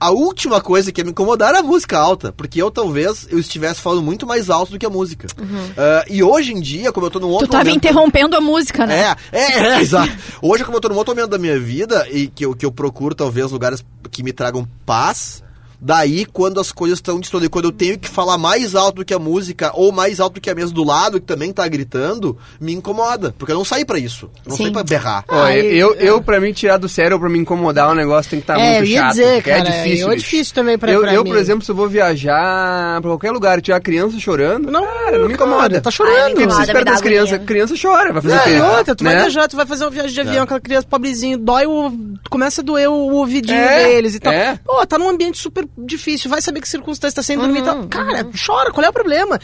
a 0.00 0.10
última 0.10 0.60
coisa 0.62 0.90
que 0.90 1.00
ia 1.00 1.04
me 1.04 1.10
incomodar 1.10 1.50
era 1.50 1.60
a 1.60 1.62
música 1.62 1.98
alta, 1.98 2.32
porque 2.32 2.60
eu 2.60 2.70
talvez 2.70 3.28
eu 3.30 3.38
estivesse 3.38 3.82
falando 3.82 4.02
muito 4.02 4.26
mais 4.26 4.48
alto 4.48 4.72
do 4.72 4.78
que 4.78 4.86
a 4.86 4.90
música. 4.90 5.28
Ah, 5.76 6.04
e 6.08 6.22
hoje 6.22 6.52
em 6.52 6.60
dia, 6.60 6.90
como 6.90 7.06
eu 7.06 7.10
tô 7.10 7.20
num 7.20 7.28
outro 7.28 7.48
Tu 7.48 7.50
tava 7.50 7.64
momento... 7.64 7.76
interrompendo 7.76 8.36
a 8.36 8.40
música, 8.40 8.86
né? 8.86 9.14
É, 9.30 9.38
é, 9.38 9.58
é, 9.58 9.80
exato. 9.82 10.10
Hoje, 10.40 10.64
como 10.64 10.78
eu 10.78 10.80
tô 10.80 10.88
num 10.88 10.96
outro 10.96 11.14
momento 11.14 11.30
da 11.30 11.38
minha 11.38 11.58
vida 11.60 12.08
e 12.10 12.28
que 12.28 12.46
eu, 12.46 12.54
que 12.54 12.64
eu 12.64 12.72
procuro, 12.72 13.14
talvez, 13.14 13.52
lugares 13.52 13.84
que 14.10 14.22
me 14.22 14.32
tragam 14.32 14.66
paz. 14.86 15.42
Daí, 15.80 16.24
quando 16.26 16.60
as 16.60 16.70
coisas 16.72 16.98
estão 16.98 17.18
destoando, 17.18 17.48
quando 17.48 17.64
eu 17.66 17.72
tenho 17.72 17.98
que 17.98 18.08
falar 18.08 18.36
mais 18.36 18.74
alto 18.74 18.96
do 18.96 19.04
que 19.04 19.14
a 19.14 19.18
música, 19.18 19.70
ou 19.74 19.90
mais 19.90 20.20
alto 20.20 20.34
do 20.34 20.40
que 20.40 20.50
a 20.50 20.54
mesa 20.54 20.72
do 20.72 20.84
lado, 20.84 21.20
que 21.20 21.26
também 21.26 21.52
tá 21.52 21.66
gritando, 21.68 22.36
me 22.60 22.72
incomoda. 22.72 23.34
Porque 23.38 23.52
eu 23.52 23.56
não 23.56 23.64
saí 23.64 23.84
pra 23.84 23.98
isso. 23.98 24.26
Eu 24.44 24.50
não 24.50 24.56
Sim. 24.56 24.64
saí 24.64 24.72
pra 24.72 24.82
berrar. 24.84 25.24
Ó, 25.28 25.42
Ah, 25.44 25.56
eu, 25.56 25.94
e- 25.98 26.06
eu, 26.06 26.20
pra 26.22 26.38
mim, 26.40 26.52
tirar 26.52 26.76
do 26.76 26.88
sério, 26.88 27.18
pra 27.18 27.28
me 27.28 27.38
incomodar, 27.38 27.90
o 27.90 27.94
negócio 27.94 28.30
tem 28.30 28.40
que 28.40 28.44
estar 28.44 28.58
É, 28.60 28.72
muito 28.74 28.76
eu 28.78 28.84
ia 28.92 29.00
chato. 29.00 29.10
dizer, 29.10 29.24
é 29.38 29.40
cara, 29.42 29.62
difícil. 29.62 30.06
eu 30.06 30.12
é 30.12 30.16
difícil 30.16 30.54
também 30.54 30.76
pra- 30.78 30.92
eu, 30.92 31.00
pra 31.00 31.14
eu, 31.14 31.24
mim. 31.24 31.30
por 31.30 31.38
exemplo, 31.38 31.64
se 31.64 31.70
eu 31.70 31.74
vou 31.74 31.88
viajar 31.88 33.00
pra 33.00 33.10
qualquer 33.10 33.30
lugar 33.30 33.58
e 33.58 33.62
tiver 33.62 33.80
criança 33.80 34.18
chorando, 34.18 34.70
Não, 34.70 34.84
cara, 34.84 35.18
não 35.18 35.28
me 35.28 35.34
cara, 35.36 35.50
incomoda. 35.50 35.80
tá 35.80 35.88
Ai, 35.88 35.92
chorando. 35.92 36.14
me 36.14 36.20
Porque 36.30 36.42
incomoda, 36.42 36.54
você 36.56 36.62
espera 36.62 36.84
me 36.84 36.90
das 36.90 37.00
crianças. 37.00 37.40
Criança 37.44 37.74
chora, 37.80 38.12
vai 38.12 38.22
fazer 38.22 38.34
o 38.34 38.36
Não, 38.36 38.44
quê? 38.44 38.50
e 38.50 38.60
outra, 38.60 38.94
tu 38.94 39.04
vai 39.04 39.14
Né? 39.14 39.20
viajar, 39.20 39.48
tu 39.48 39.56
vai 39.56 39.66
fazer 39.66 39.84
uma 39.84 39.90
viagem 39.90 40.12
de 40.12 40.20
avião, 40.20 40.44
aquela 40.44 40.60
criança 40.60 40.86
pobrezinho, 40.88 41.38
dói 41.38 41.66
o. 41.66 41.92
começa 42.28 42.60
a 42.60 42.64
doer 42.64 42.88
o 42.90 43.12
ouvidinho 43.14 43.58
É, 43.58 43.84
deles 43.88 44.14
e 44.14 44.20
tal. 44.20 44.32
é. 44.32 44.58
Pô, 44.64 44.84
tá 44.86 44.98
num 44.98 45.08
ambiente 45.08 45.38
super 45.38 45.66
difícil, 45.78 46.30
vai 46.30 46.40
saber 46.42 46.60
que 46.60 46.68
circunstância 46.68 47.16
tá 47.16 47.22
sem 47.22 47.36
dormir 47.38 47.60
e 47.60 47.62
tal. 47.62 47.86
Cara, 47.88 48.26
chora, 48.46 48.70
qual 48.72 48.84
é 48.84 48.88
o 48.88 48.92
problema? 48.92 49.38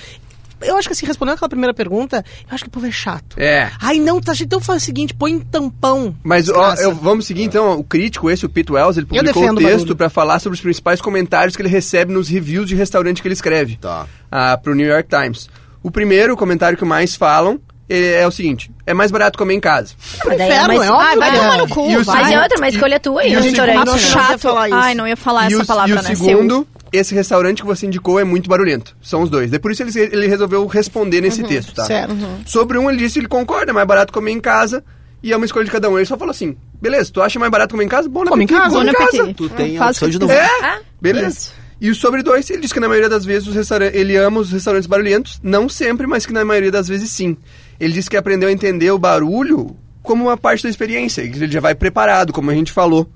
Eu 0.61 0.77
acho 0.79 0.89
que 0.89 0.95
assim, 0.95 1.05
respondendo 1.05 1.35
aquela 1.35 1.51
primeira 1.51 1.75
pergunta, 1.75 2.25
eu 2.49 2.55
acho 2.55 2.65
que 2.65 2.69
o 2.69 2.71
povo 2.73 2.87
é 2.87 2.91
chato. 2.91 3.39
É. 3.39 3.71
Ai, 3.79 3.99
não, 3.99 4.21
tá 4.23 4.33
então 4.41 4.59
faz 4.59 4.83
o 4.83 4.87
seguinte, 4.87 5.13
põe 5.13 5.35
um 5.35 5.41
tampão. 5.41 6.17
Mas 6.25 6.49
ó, 6.49 6.75
eu- 6.77 6.95
vamos 6.95 7.27
seguir 7.27 7.43
então, 7.43 7.79
o 7.79 7.85
crítico 7.85 8.31
esse, 8.31 8.47
o 8.47 8.49
Pete 8.49 8.73
Wells, 8.73 8.97
ele 8.97 9.07
publicou 9.07 9.51
o 9.51 9.55
texto 9.57 9.95
pra 9.95 10.09
falar 10.09 10.39
sobre 10.39 10.55
os 10.57 10.63
principais 10.63 11.01
comentários 11.01 11.55
que 11.55 11.61
ele 11.61 11.69
recebe 11.69 12.11
nos 12.13 12.29
reviews 12.29 12.69
de 12.69 12.75
restaurante 12.75 13.21
que 13.21 13.29
ele 13.29 13.35
escreve. 13.35 13.77
Tá. 13.77 14.07
Ah, 14.31 14.57
pro 14.57 14.75
New 14.75 14.87
York 14.87 15.09
Times. 15.11 15.51
O 15.83 15.91
primeiro 15.91 16.35
comentário 16.37 16.79
que 16.79 16.85
mais 16.87 17.15
falam 17.15 17.61
é, 17.89 18.21
é 18.23 18.27
o 18.27 18.31
seguinte: 18.31 18.71
é 18.87 18.93
mais 18.95 19.11
barato 19.11 19.39
comer 19.39 19.55
em 19.55 19.61
casa. 19.61 19.95
É 20.25 20.27
um 20.27 20.29
Daí 20.37 20.41
é 20.41 20.47
inferno, 20.47 20.69
mais- 20.77 20.89
é 20.89 20.93
óbvio. 20.93 21.09
Ah, 21.09 21.17
vai 21.17 21.29
é. 21.29 21.41
tomar 21.41 21.59
no 21.59 21.69
cu, 21.69 21.91
E 21.91 21.97
vai. 22.05 22.23
Mas 22.23 22.33
é 22.33 22.41
outra, 22.43 22.59
uma 22.59 22.69
escolha 22.69 23.01
tua 23.01 23.21
aí 23.23 23.33
e 23.33 23.37
o 23.37 23.43
segundo- 23.43 23.99
Chato. 23.99 24.39
falar 24.39 24.69
isso. 24.69 24.79
Ai, 24.79 24.95
não 24.95 25.07
ia 25.07 25.17
falar 25.17 25.51
e 25.51 25.55
essa 25.55 25.63
o, 25.63 25.67
palavra, 25.67 25.91
e 25.91 25.99
o 25.99 26.03
né? 26.03 26.15
segundo, 26.15 26.67
esse 26.93 27.15
restaurante 27.15 27.63
que 27.63 27.67
você 27.67 27.87
indicou 27.87 28.19
é 28.21 28.25
muito 28.25 28.49
barulhento. 28.49 28.97
São 29.03 29.23
os 29.23 29.31
dois. 29.31 29.51
Daí 29.51 29.59
por 29.61 29.71
isso 29.73 29.83
ele, 29.83 29.91
ele 29.99 30.27
resolveu 30.29 30.67
responder 30.67 31.21
nesse 31.21 31.43
texto, 31.43 31.75
tá? 31.75 31.85
Certo. 31.85 32.15
Sobre 32.47 32.79
um, 32.79 32.89
ele 32.91 32.99
disse 32.99 33.15
que 33.15 33.21
ele 33.21 33.29
concorda, 33.29 33.71
é 33.71 33.75
mais 33.75 33.87
barato 33.87 34.13
comer 34.13 34.33
em 34.33 34.41
casa. 34.41 34.85
E 35.23 35.33
é 35.33 35.37
uma 35.37 35.47
escolha 35.47 35.65
de 35.65 35.71
cada 35.71 35.89
um. 35.89 35.97
Ele 35.97 36.05
só 36.07 36.17
falou 36.17 36.31
assim: 36.31 36.57
beleza, 36.81 37.11
tu 37.13 37.21
acha 37.23 37.39
mais 37.39 37.51
barato 37.51 37.73
comer 37.73 37.85
em 37.85 37.89
casa? 37.89 38.09
Bom, 38.09 38.25
Come 38.25 38.45
em 38.45 38.47
casa. 38.47 38.71
come 38.77 38.85
Bon 38.85 38.91
em 38.91 38.93
casa. 38.93 39.35
Tu 39.35 39.49
tem 39.49 39.77
a 39.79 39.87
opção 39.87 40.09
de 40.09 40.19
não. 40.21 40.27
quiser. 40.29 40.49
Ah, 40.63 40.79
Beleza. 41.01 41.51
E 41.81 41.93
sobre 41.95 42.23
dois, 42.23 42.49
ele 42.49 42.61
diz 42.63 42.73
que 42.73 42.79
na 42.81 42.87
maioria 42.89 43.09
das 43.09 43.25
vezes 43.25 43.49
os 43.49 43.71
ele 43.93 44.17
ama 44.17 44.41
os 44.41 44.51
restaurantes 44.53 44.87
barulhentos, 44.87 45.39
não 45.43 45.69
sempre, 45.69 46.07
mas 46.07 46.25
que 46.25 46.33
na 46.33 46.45
maioria 46.45 46.71
das 46.71 46.87
vezes 46.89 47.11
sim. 47.11 47.37
Ele 47.79 47.93
disse 47.93 48.09
que 48.11 48.17
aprendeu 48.17 48.49
a 48.49 48.53
entender 48.53 48.91
o 48.91 48.99
barulho 48.99 49.77
como 50.03 50.25
uma 50.25 50.37
parte 50.37 50.63
da 50.63 50.71
experiência, 50.71 51.29
que 51.29 51.37
ele 51.37 51.53
já 51.53 51.61
vai 51.61 51.75
preparado, 51.75 52.33
como 52.33 52.51
a 52.51 52.55
gente 52.55 52.73
falou. 52.73 53.09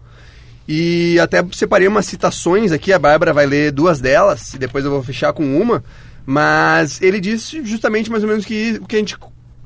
E 0.68 1.18
até 1.18 1.44
separei 1.52 1.88
umas 1.88 2.06
citações 2.06 2.72
aqui, 2.72 2.92
a 2.92 2.98
Bárbara 2.98 3.32
vai 3.32 3.46
ler 3.46 3.72
duas 3.72 4.00
delas, 4.00 4.54
e 4.54 4.58
depois 4.58 4.84
eu 4.84 4.90
vou 4.90 5.02
fechar 5.02 5.32
com 5.32 5.60
uma. 5.60 5.82
Mas 6.26 7.00
ele 7.00 7.20
disse 7.20 7.64
justamente 7.64 8.10
mais 8.10 8.22
ou 8.22 8.28
menos 8.28 8.44
que 8.44 8.78
o 8.80 8.86
que 8.86 8.96
a 8.96 8.98
gente 8.98 9.16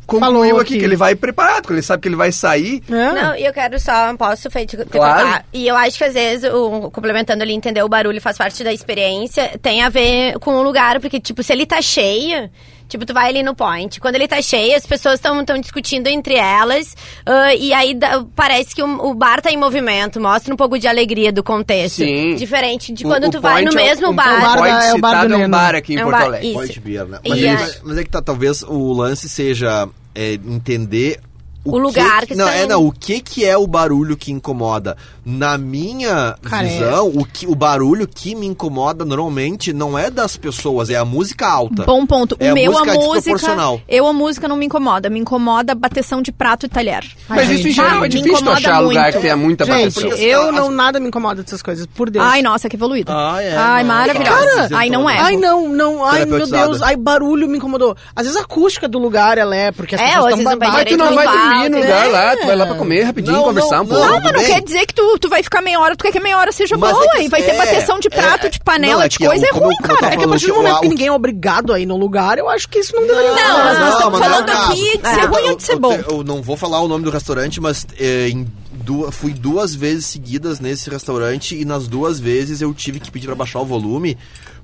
concluiu 0.07 0.35
Falou 0.35 0.61
aqui, 0.61 0.75
aqui. 0.75 0.79
que 0.79 0.85
ele 0.85 0.97
vai 0.97 1.15
preparado, 1.15 1.67
que 1.67 1.73
ele 1.73 1.83
sabe 1.83 2.03
que 2.03 2.09
ele 2.09 2.17
vai 2.17 2.31
sair. 2.31 2.83
É. 2.89 2.93
Não, 2.93 3.37
e 3.37 3.45
eu 3.45 3.53
quero 3.53 3.79
só, 3.81 4.15
posso, 4.17 4.49
te 4.49 4.77
Claro. 4.77 5.45
E 5.53 5.67
eu 5.67 5.77
acho 5.77 5.99
que 5.99 6.05
às 6.05 6.15
vezes, 6.15 6.51
o, 6.53 6.91
complementando 6.91 7.43
ali, 7.43 7.53
entender 7.53 7.83
o 7.83 7.89
barulho 7.89 8.21
faz 8.21 8.39
parte 8.39 8.63
da 8.63 8.73
experiência, 8.73 9.59
tem 9.61 9.83
a 9.83 9.89
ver 9.89 10.39
com 10.39 10.57
o 10.57 10.63
lugar, 10.63 11.01
porque, 11.01 11.21
tipo, 11.21 11.43
se 11.43 11.53
ele 11.53 11.67
tá 11.67 11.81
cheio, 11.81 12.51
tipo, 12.89 13.05
tu 13.07 13.13
vai 13.15 13.29
ali 13.29 13.43
no 13.43 13.55
point, 13.55 13.99
quando 14.01 14.15
ele 14.17 14.29
tá 14.29 14.41
cheio, 14.43 14.77
as 14.77 14.87
pessoas 14.87 15.15
estão 15.15 15.43
discutindo 15.61 16.07
entre 16.07 16.35
elas, 16.35 16.97
ah, 17.27 17.55
e 17.55 17.73
aí 17.73 17.95
dá- 17.95 18.25
parece 18.37 18.75
que 18.75 18.83
o, 18.83 18.87
o 19.11 19.15
bar 19.15 19.41
tá 19.43 19.51
em 19.51 19.57
movimento, 19.57 20.21
mostra 20.21 20.53
um 20.53 20.57
pouco 20.57 20.79
de 20.79 20.87
alegria 20.87 21.33
do 21.33 21.43
contexto. 21.43 21.97
Sim. 21.97 22.35
Diferente 22.37 22.93
de 22.93 23.05
O- 23.05 23.09
quando 23.09 23.25
o 23.27 23.31
tu 23.31 23.41
vai 23.41 23.63
no 23.65 23.71
é 23.71 23.73
o- 23.73 23.77
mesmo 23.77 24.09
o- 24.09 24.13
bar. 24.13 24.39
O 24.39 24.41
bar 24.41 24.57
Point 24.59 24.73
da- 24.79 24.85
é 24.87 24.95
o 24.95 24.99
bar 24.99 25.27
do 25.29 25.35
é 25.35 25.37
um 25.47 25.51
bar 25.51 25.75
aqui 25.75 25.95
em 25.95 25.99
É 25.99 26.01
um 26.01 26.05
Porto 26.11 26.19
bar- 26.19 26.27
Alegre. 26.27 26.47
isso. 26.49 26.55
Point 26.59 26.81
beer, 26.81 27.07
né? 27.07 27.19
Mas, 27.29 27.41
mas- 27.43 27.81
mas 27.85 27.99
é 27.99 28.05
que 28.05 28.11
tá, 28.11 28.23
talvez 28.23 28.63
o 28.63 28.93
lance 28.93 29.29
seja 29.29 29.89
é, 30.15 30.35
entender 30.35 31.19
O 31.65 31.79
lugar 31.79 32.27
que 32.27 32.35
não, 32.35 32.47
está 32.47 32.59
é 32.59 32.65
indo. 32.65 32.69
não, 32.71 32.87
o 32.87 32.93
que 32.93 33.21
que 33.21 33.45
é 33.45 33.57
o 33.57 33.67
barulho 33.67 34.17
que 34.17 34.31
incomoda? 34.31 34.97
Na 35.25 35.57
minha 35.57 36.37
Cara, 36.43 36.67
é- 36.67 36.69
visão, 36.69 37.09
o 37.09 37.25
que 37.25 37.47
o 37.47 37.55
barulho 37.55 38.07
que 38.07 38.35
me 38.35 38.47
incomoda 38.47 39.05
normalmente 39.07 39.73
não 39.73 39.99
é 39.99 40.11
das 40.11 40.37
pessoas, 40.37 40.91
é 40.91 40.97
a 40.97 41.05
música 41.05 41.47
alta. 41.49 41.85
Bom 41.85 42.05
ponto. 42.05 42.37
É 42.39 42.49
o 42.49 42.53
a 42.53 42.55
meu, 42.55 42.73
música 42.73 42.91
a 42.91 42.95
música. 42.95 43.15
desproporcional. 43.15 43.81
Eu, 43.89 44.07
a 44.07 44.13
música 44.13 44.47
não 44.47 44.57
me 44.57 44.67
incomoda. 44.67 45.09
Me 45.09 45.19
incomoda 45.19 45.73
a 45.73 45.75
bateção 45.75 46.21
de 46.21 46.31
prato 46.31 46.67
e 46.67 46.69
talher. 46.69 47.03
Mas 47.29 47.49
isso 47.51 47.69
em 47.69 47.71
geral 47.73 47.99
é 47.99 48.01
me 48.03 48.09
difícil 48.11 48.51
achar 48.53 48.81
lugar 48.81 49.05
muito. 49.05 49.15
que 49.17 49.21
tenha 49.23 49.37
muita 49.37 49.65
Gente, 49.65 49.95
bateção. 50.03 50.19
eu 50.19 50.53
não 50.53 50.71
nada 50.71 51.01
me 51.01 51.09
incomoda 51.09 51.43
dessas 51.43 51.63
coisas, 51.63 51.87
por 51.87 52.11
Deus. 52.11 52.25
Ai, 52.27 52.43
nossa, 52.43 52.69
que 52.69 52.77
evoluída. 52.77 53.11
Ah, 53.15 53.43
é, 53.43 53.57
Ai, 53.57 53.85
maravilhosa. 53.85 54.29
cara, 54.69 54.69
Ai, 54.75 54.91
não 54.91 55.09
é. 55.09 55.19
Ai, 55.19 55.37
não, 55.39 55.69
não, 55.71 56.05
ai, 56.05 56.27
meu. 56.27 56.47
Deus, 56.47 56.83
ai, 56.83 56.97
barulho 56.97 57.49
me 57.49 57.57
incomodou. 57.57 57.97
Às 58.15 58.25
vezes 58.27 58.39
a 58.39 58.43
acústica 58.45 58.87
do 58.87 58.99
lugar, 58.99 59.39
ela 59.39 59.57
é, 59.57 59.73
porque 59.73 59.95
as 59.95 60.01
É, 60.03 60.09
pessoas 60.17 60.39
estão 60.39 60.53
o. 60.53 60.59
Mas 60.59 60.85
tu 60.85 60.97
não 60.99 61.15
vai 61.15 61.27
no 61.27 61.54
dormir 61.55 61.71
no 61.71 61.79
lugar 61.79 62.11
lá, 62.11 62.37
tu 62.37 62.47
vai 62.47 62.57
lá 62.57 62.67
pra 62.67 62.75
comer 62.77 63.03
rapidinho, 63.03 63.37
Não, 63.37 63.45
conversar 63.45 63.77
um 63.81 63.85
não, 63.85 63.87
pouco. 63.87 64.05
não. 64.05 64.13
Não, 64.15 64.21
mas 64.23 64.33
não 64.33 64.41
bem. 64.41 64.53
quer 64.55 64.63
dizer 64.63 64.87
que 64.87 64.95
tu, 64.95 65.19
tu 65.19 65.29
vai 65.29 65.43
ficar 65.43 65.61
meia 65.63 65.81
hora, 65.81 65.97
tu 65.97 66.03
quer 66.05 66.13
que 66.13 66.19
a 66.19 66.21
meia 66.23 66.39
hora 66.39 66.53
seja 66.53 66.77
Mas 66.77 66.93
boa 66.93 67.05
é 67.05 67.09
que- 67.19 67.23
e 67.25 67.29
vai 67.29 67.43
ter 67.43 67.51
é, 67.53 67.59
bateção 67.59 67.99
de 67.99 68.09
prato, 68.11 68.47
é, 68.47 68.51
de 68.51 68.61
panela, 68.61 68.95
não, 68.95 69.03
é 69.03 69.09
de 69.09 69.19
coisa, 69.19 69.45
é 69.47 69.49
é 69.49 69.53
ruim, 69.53 69.77
cara. 69.77 70.15
É 70.15 70.17
que 70.17 70.25
a 70.25 70.29
partir 70.29 70.47
do 70.49 70.55
momento 70.55 70.77
o- 70.77 70.81
que 70.81 70.89
ninguém 70.89 71.07
é 71.09 71.13
obrigado 71.13 71.73
a 71.73 71.79
ir 71.81 71.87
no 71.87 71.97
lugar, 71.97 72.39
eu 72.39 72.49
acho 72.49 72.69
que 72.69 72.79
isso 72.79 72.95
não 72.95 73.07
deveria 73.07 73.31
Não, 73.35 73.59
mas 73.65 73.79
nós 73.79 73.95
estamos 73.95 74.21
é 74.21 74.23
falando 74.25 74.51
aqui 74.51 74.99
de 74.99 75.07
É, 75.07 75.15
ser 75.15 75.25
ruim 75.27 75.49
ou 75.51 75.57
de 75.57 75.63
ser 75.63 75.77
bom. 75.77 75.99
Eu 76.09 76.25
não 76.25 76.43
vou 76.43 76.57
falar 76.57 76.81
o 76.81 76.89
nome 76.89 77.05
do 77.05 77.11
restaurante, 77.11 77.61
mas 77.61 77.87
é, 77.99 78.29
em 78.29 78.47
du- 78.73 79.11
fui 79.11 79.33
duas 79.33 79.75
vezes 79.75 80.07
seguidas 80.07 80.61
nesse 80.61 80.91
restaurante 80.91 81.59
e 81.59 81.65
nas 81.65 81.87
duas 81.89 82.19
vezes 82.21 82.61
eu 82.61 82.73
tive 82.75 83.01
que 83.01 83.11
pedir 83.11 83.27
pra 83.27 83.35
baixar 83.35 83.61
o 83.61 83.65
volume 83.65 84.17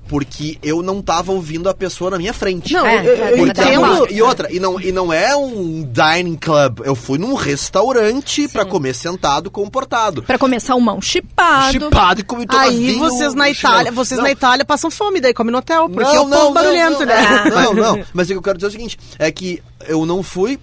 porque 0.07 0.57
eu 0.61 0.81
não 0.81 1.01
tava 1.01 1.31
ouvindo 1.31 1.69
a 1.69 1.73
pessoa 1.73 2.11
na 2.11 2.17
minha 2.17 2.33
frente. 2.33 2.73
Não, 2.73 2.85
É, 2.85 2.99
eu, 2.99 3.15
eu, 3.15 3.25
eu 3.37 3.43
a 3.45 3.47
entendo. 3.47 3.85
música- 3.85 4.13
e 4.13 4.21
outra, 4.21 4.51
e 4.53 4.59
não, 4.59 4.79
e 4.79 4.91
não 4.91 5.13
é 5.13 5.35
um 5.35 5.83
dining 5.89 6.35
club. 6.35 6.81
Eu 6.83 6.95
fui 6.95 7.17
num 7.17 7.33
restaurante 7.33 8.47
pra 8.49 8.65
comer 8.65 8.93
sentado, 8.93 9.49
comportado. 9.49 10.21
Pra 10.23 10.37
comer 10.37 10.59
salmão 10.59 11.01
chipado. 11.01 11.71
Chipado 11.71 12.19
e 12.21 12.23
comi 12.23 12.45
Aí 12.49 12.77
vinho, 12.77 12.99
vocês 12.99 13.33
na. 13.33 13.49
Itália, 13.49 13.91
vocês 13.91 14.17
Não, 14.17 14.25
na 14.25 14.31
Itália 14.31 14.65
passam 14.65 14.91
fome, 14.91 15.21
daí 15.21 15.33
comem 15.33 15.51
no 15.51 15.59
hotel, 15.59 15.87
porque 15.89 16.03
não, 16.03 16.15
é 16.15 16.19
o 16.19 16.27
não, 16.27 16.37
povo 16.37 16.45
não, 16.45 16.53
barulhento, 16.53 16.99
não, 16.99 17.05
né? 17.05 17.43
Não, 17.51 17.73
não. 17.73 18.03
Mas 18.13 18.27
o 18.27 18.31
que 18.33 18.37
eu 18.37 18.41
quero 18.41 18.57
dizer 18.57 18.67
é 18.67 18.69
o 18.69 18.71
seguinte: 18.71 18.99
é 19.17 19.31
que 19.31 19.61
eu 19.87 20.05
não 20.05 20.21
fui 20.23 20.59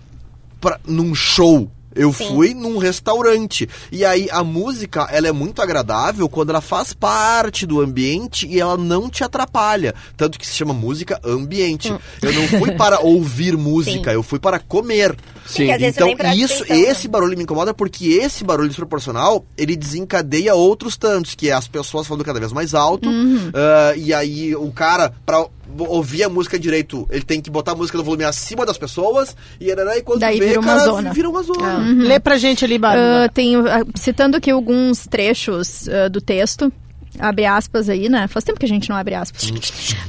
pra, 0.60 0.78
num 0.86 1.14
show. 1.14 1.70
Eu 1.98 2.12
Sim. 2.12 2.28
fui 2.28 2.54
num 2.54 2.78
restaurante. 2.78 3.68
E 3.92 4.04
aí 4.04 4.28
a 4.30 4.42
música, 4.44 5.08
ela 5.10 5.28
é 5.28 5.32
muito 5.32 5.60
agradável 5.60 6.28
quando 6.28 6.50
ela 6.50 6.60
faz 6.60 6.92
parte 6.92 7.66
do 7.66 7.80
ambiente 7.80 8.46
e 8.46 8.60
ela 8.60 8.76
não 8.76 9.10
te 9.10 9.24
atrapalha. 9.24 9.94
Tanto 10.16 10.38
que 10.38 10.46
se 10.46 10.54
chama 10.54 10.72
música 10.72 11.20
ambiente. 11.24 11.92
Eu 12.22 12.32
não 12.32 12.46
fui 12.48 12.72
para 12.72 13.00
ouvir 13.04 13.56
música, 13.56 14.10
Sim. 14.10 14.16
eu 14.16 14.22
fui 14.22 14.38
para 14.38 14.58
comer. 14.58 15.16
Sim, 15.46 15.70
Então, 15.70 16.08
isso, 16.34 16.62
atenção, 16.62 16.76
né? 16.76 16.82
esse 16.90 17.08
barulho 17.08 17.36
me 17.36 17.42
incomoda 17.44 17.72
porque 17.74 18.06
esse 18.06 18.44
barulho 18.44 18.68
desproporcional, 18.68 19.44
ele 19.56 19.74
desencadeia 19.76 20.54
outros 20.54 20.96
tantos, 20.96 21.34
que 21.34 21.48
é 21.48 21.52
as 21.52 21.66
pessoas 21.66 22.06
falando 22.06 22.24
cada 22.24 22.38
vez 22.38 22.52
mais 22.52 22.74
alto, 22.74 23.08
Uhum. 23.08 23.50
ah, 23.54 23.94
e 23.96 24.12
aí 24.12 24.54
o 24.54 24.70
cara, 24.70 25.12
pra 25.24 25.46
ouvir 25.78 26.24
a 26.24 26.28
música 26.28 26.58
direito, 26.58 27.06
ele 27.10 27.24
tem 27.24 27.40
que 27.40 27.50
botar 27.50 27.72
a 27.72 27.74
música 27.74 27.98
no 27.98 28.04
volume 28.04 28.24
acima 28.24 28.64
das 28.64 28.78
pessoas, 28.78 29.36
e, 29.60 29.70
e 29.70 30.02
quando 30.02 30.20
Daí 30.20 30.38
vê, 30.38 30.48
vira 30.48 30.60
uma 30.60 30.74
cara, 30.74 30.84
zona. 30.84 31.12
vira 31.12 31.28
uma 31.28 31.42
zona. 31.42 31.78
Lê 31.78 32.18
pra 32.18 32.38
gente 32.38 32.64
ali, 32.64 32.78
Bárbara. 32.78 33.28
Tem, 33.28 33.56
ah, 33.56 33.84
citando 33.94 34.36
aqui 34.36 34.50
alguns 34.50 35.06
trechos 35.06 35.88
ah, 35.88 36.08
do 36.08 36.20
texto, 36.20 36.72
abre 37.20 37.44
aspas 37.46 37.88
aí, 37.88 38.08
né? 38.08 38.26
Faz 38.28 38.44
tempo 38.44 38.58
que 38.58 38.66
a 38.66 38.68
gente 38.68 38.88
não 38.88 38.96
abre 38.96 39.14
aspas. 39.14 39.50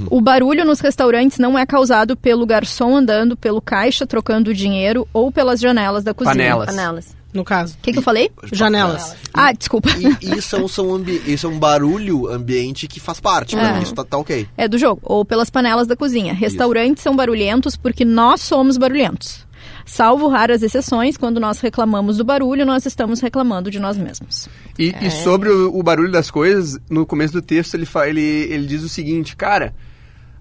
o 0.09 0.21
barulho 0.21 0.65
nos 0.65 0.79
restaurantes 0.79 1.37
não 1.37 1.57
é 1.57 1.65
causado 1.65 2.15
pelo 2.17 2.45
garçom 2.45 2.95
andando, 2.95 3.35
pelo 3.37 3.61
caixa 3.61 4.05
trocando 4.07 4.53
dinheiro 4.53 5.07
ou 5.13 5.31
pelas 5.31 5.59
janelas 5.59 6.03
da 6.03 6.13
cozinha. 6.13 6.33
Panelas. 6.33 6.65
Panelas. 6.67 7.15
no 7.33 7.43
caso. 7.43 7.75
O 7.75 7.81
que, 7.81 7.91
que 7.93 7.99
eu 7.99 8.03
falei? 8.03 8.31
Janelas. 8.51 9.15
Ah, 9.33 9.51
desculpa. 9.51 9.89
E 10.21 10.37
isso 10.37 10.55
é, 10.55 10.59
um, 10.59 10.67
são 10.67 10.93
ambi- 10.95 11.21
isso 11.27 11.45
é 11.45 11.49
um 11.49 11.59
barulho 11.59 12.27
ambiente 12.27 12.87
que 12.87 12.99
faz 12.99 13.19
parte, 13.19 13.55
pra 13.55 13.69
É. 13.69 13.73
mim 13.77 13.83
isso 13.83 13.93
tá, 13.93 14.03
tá 14.03 14.17
ok. 14.17 14.47
É 14.57 14.67
do 14.67 14.77
jogo. 14.77 14.99
Ou 15.03 15.23
pelas 15.23 15.49
panelas 15.49 15.85
da 15.87 15.95
cozinha. 15.95 16.33
Restaurantes 16.33 17.03
são 17.03 17.15
barulhentos 17.15 17.75
porque 17.75 18.03
nós 18.03 18.41
somos 18.41 18.77
barulhentos. 18.77 19.47
Salvo 19.91 20.27
raras 20.27 20.62
exceções, 20.62 21.17
quando 21.17 21.39
nós 21.39 21.60
reclamamos 21.60 22.17
do 22.17 22.24
barulho, 22.24 22.63
nós 22.65 22.86
estamos 22.86 23.19
reclamando 23.19 23.72
de 23.72 23.79
nós 23.79 23.98
mesmos. 23.98 24.48
E, 24.77 24.93
e 25.01 25.10
sobre 25.10 25.50
o, 25.50 25.75
o 25.75 25.81
barulho 25.81 26.12
das 26.12 26.29
coisas, 26.29 26.79
no 26.89 27.05
começo 27.08 27.34
do 27.34 27.41
texto 27.41 27.74
ele, 27.74 27.86
fa- 27.88 28.08
ele, 28.08 28.22
ele 28.22 28.67
diz 28.67 28.84
o 28.84 28.88
seguinte, 28.89 29.36
cara, 29.36 29.74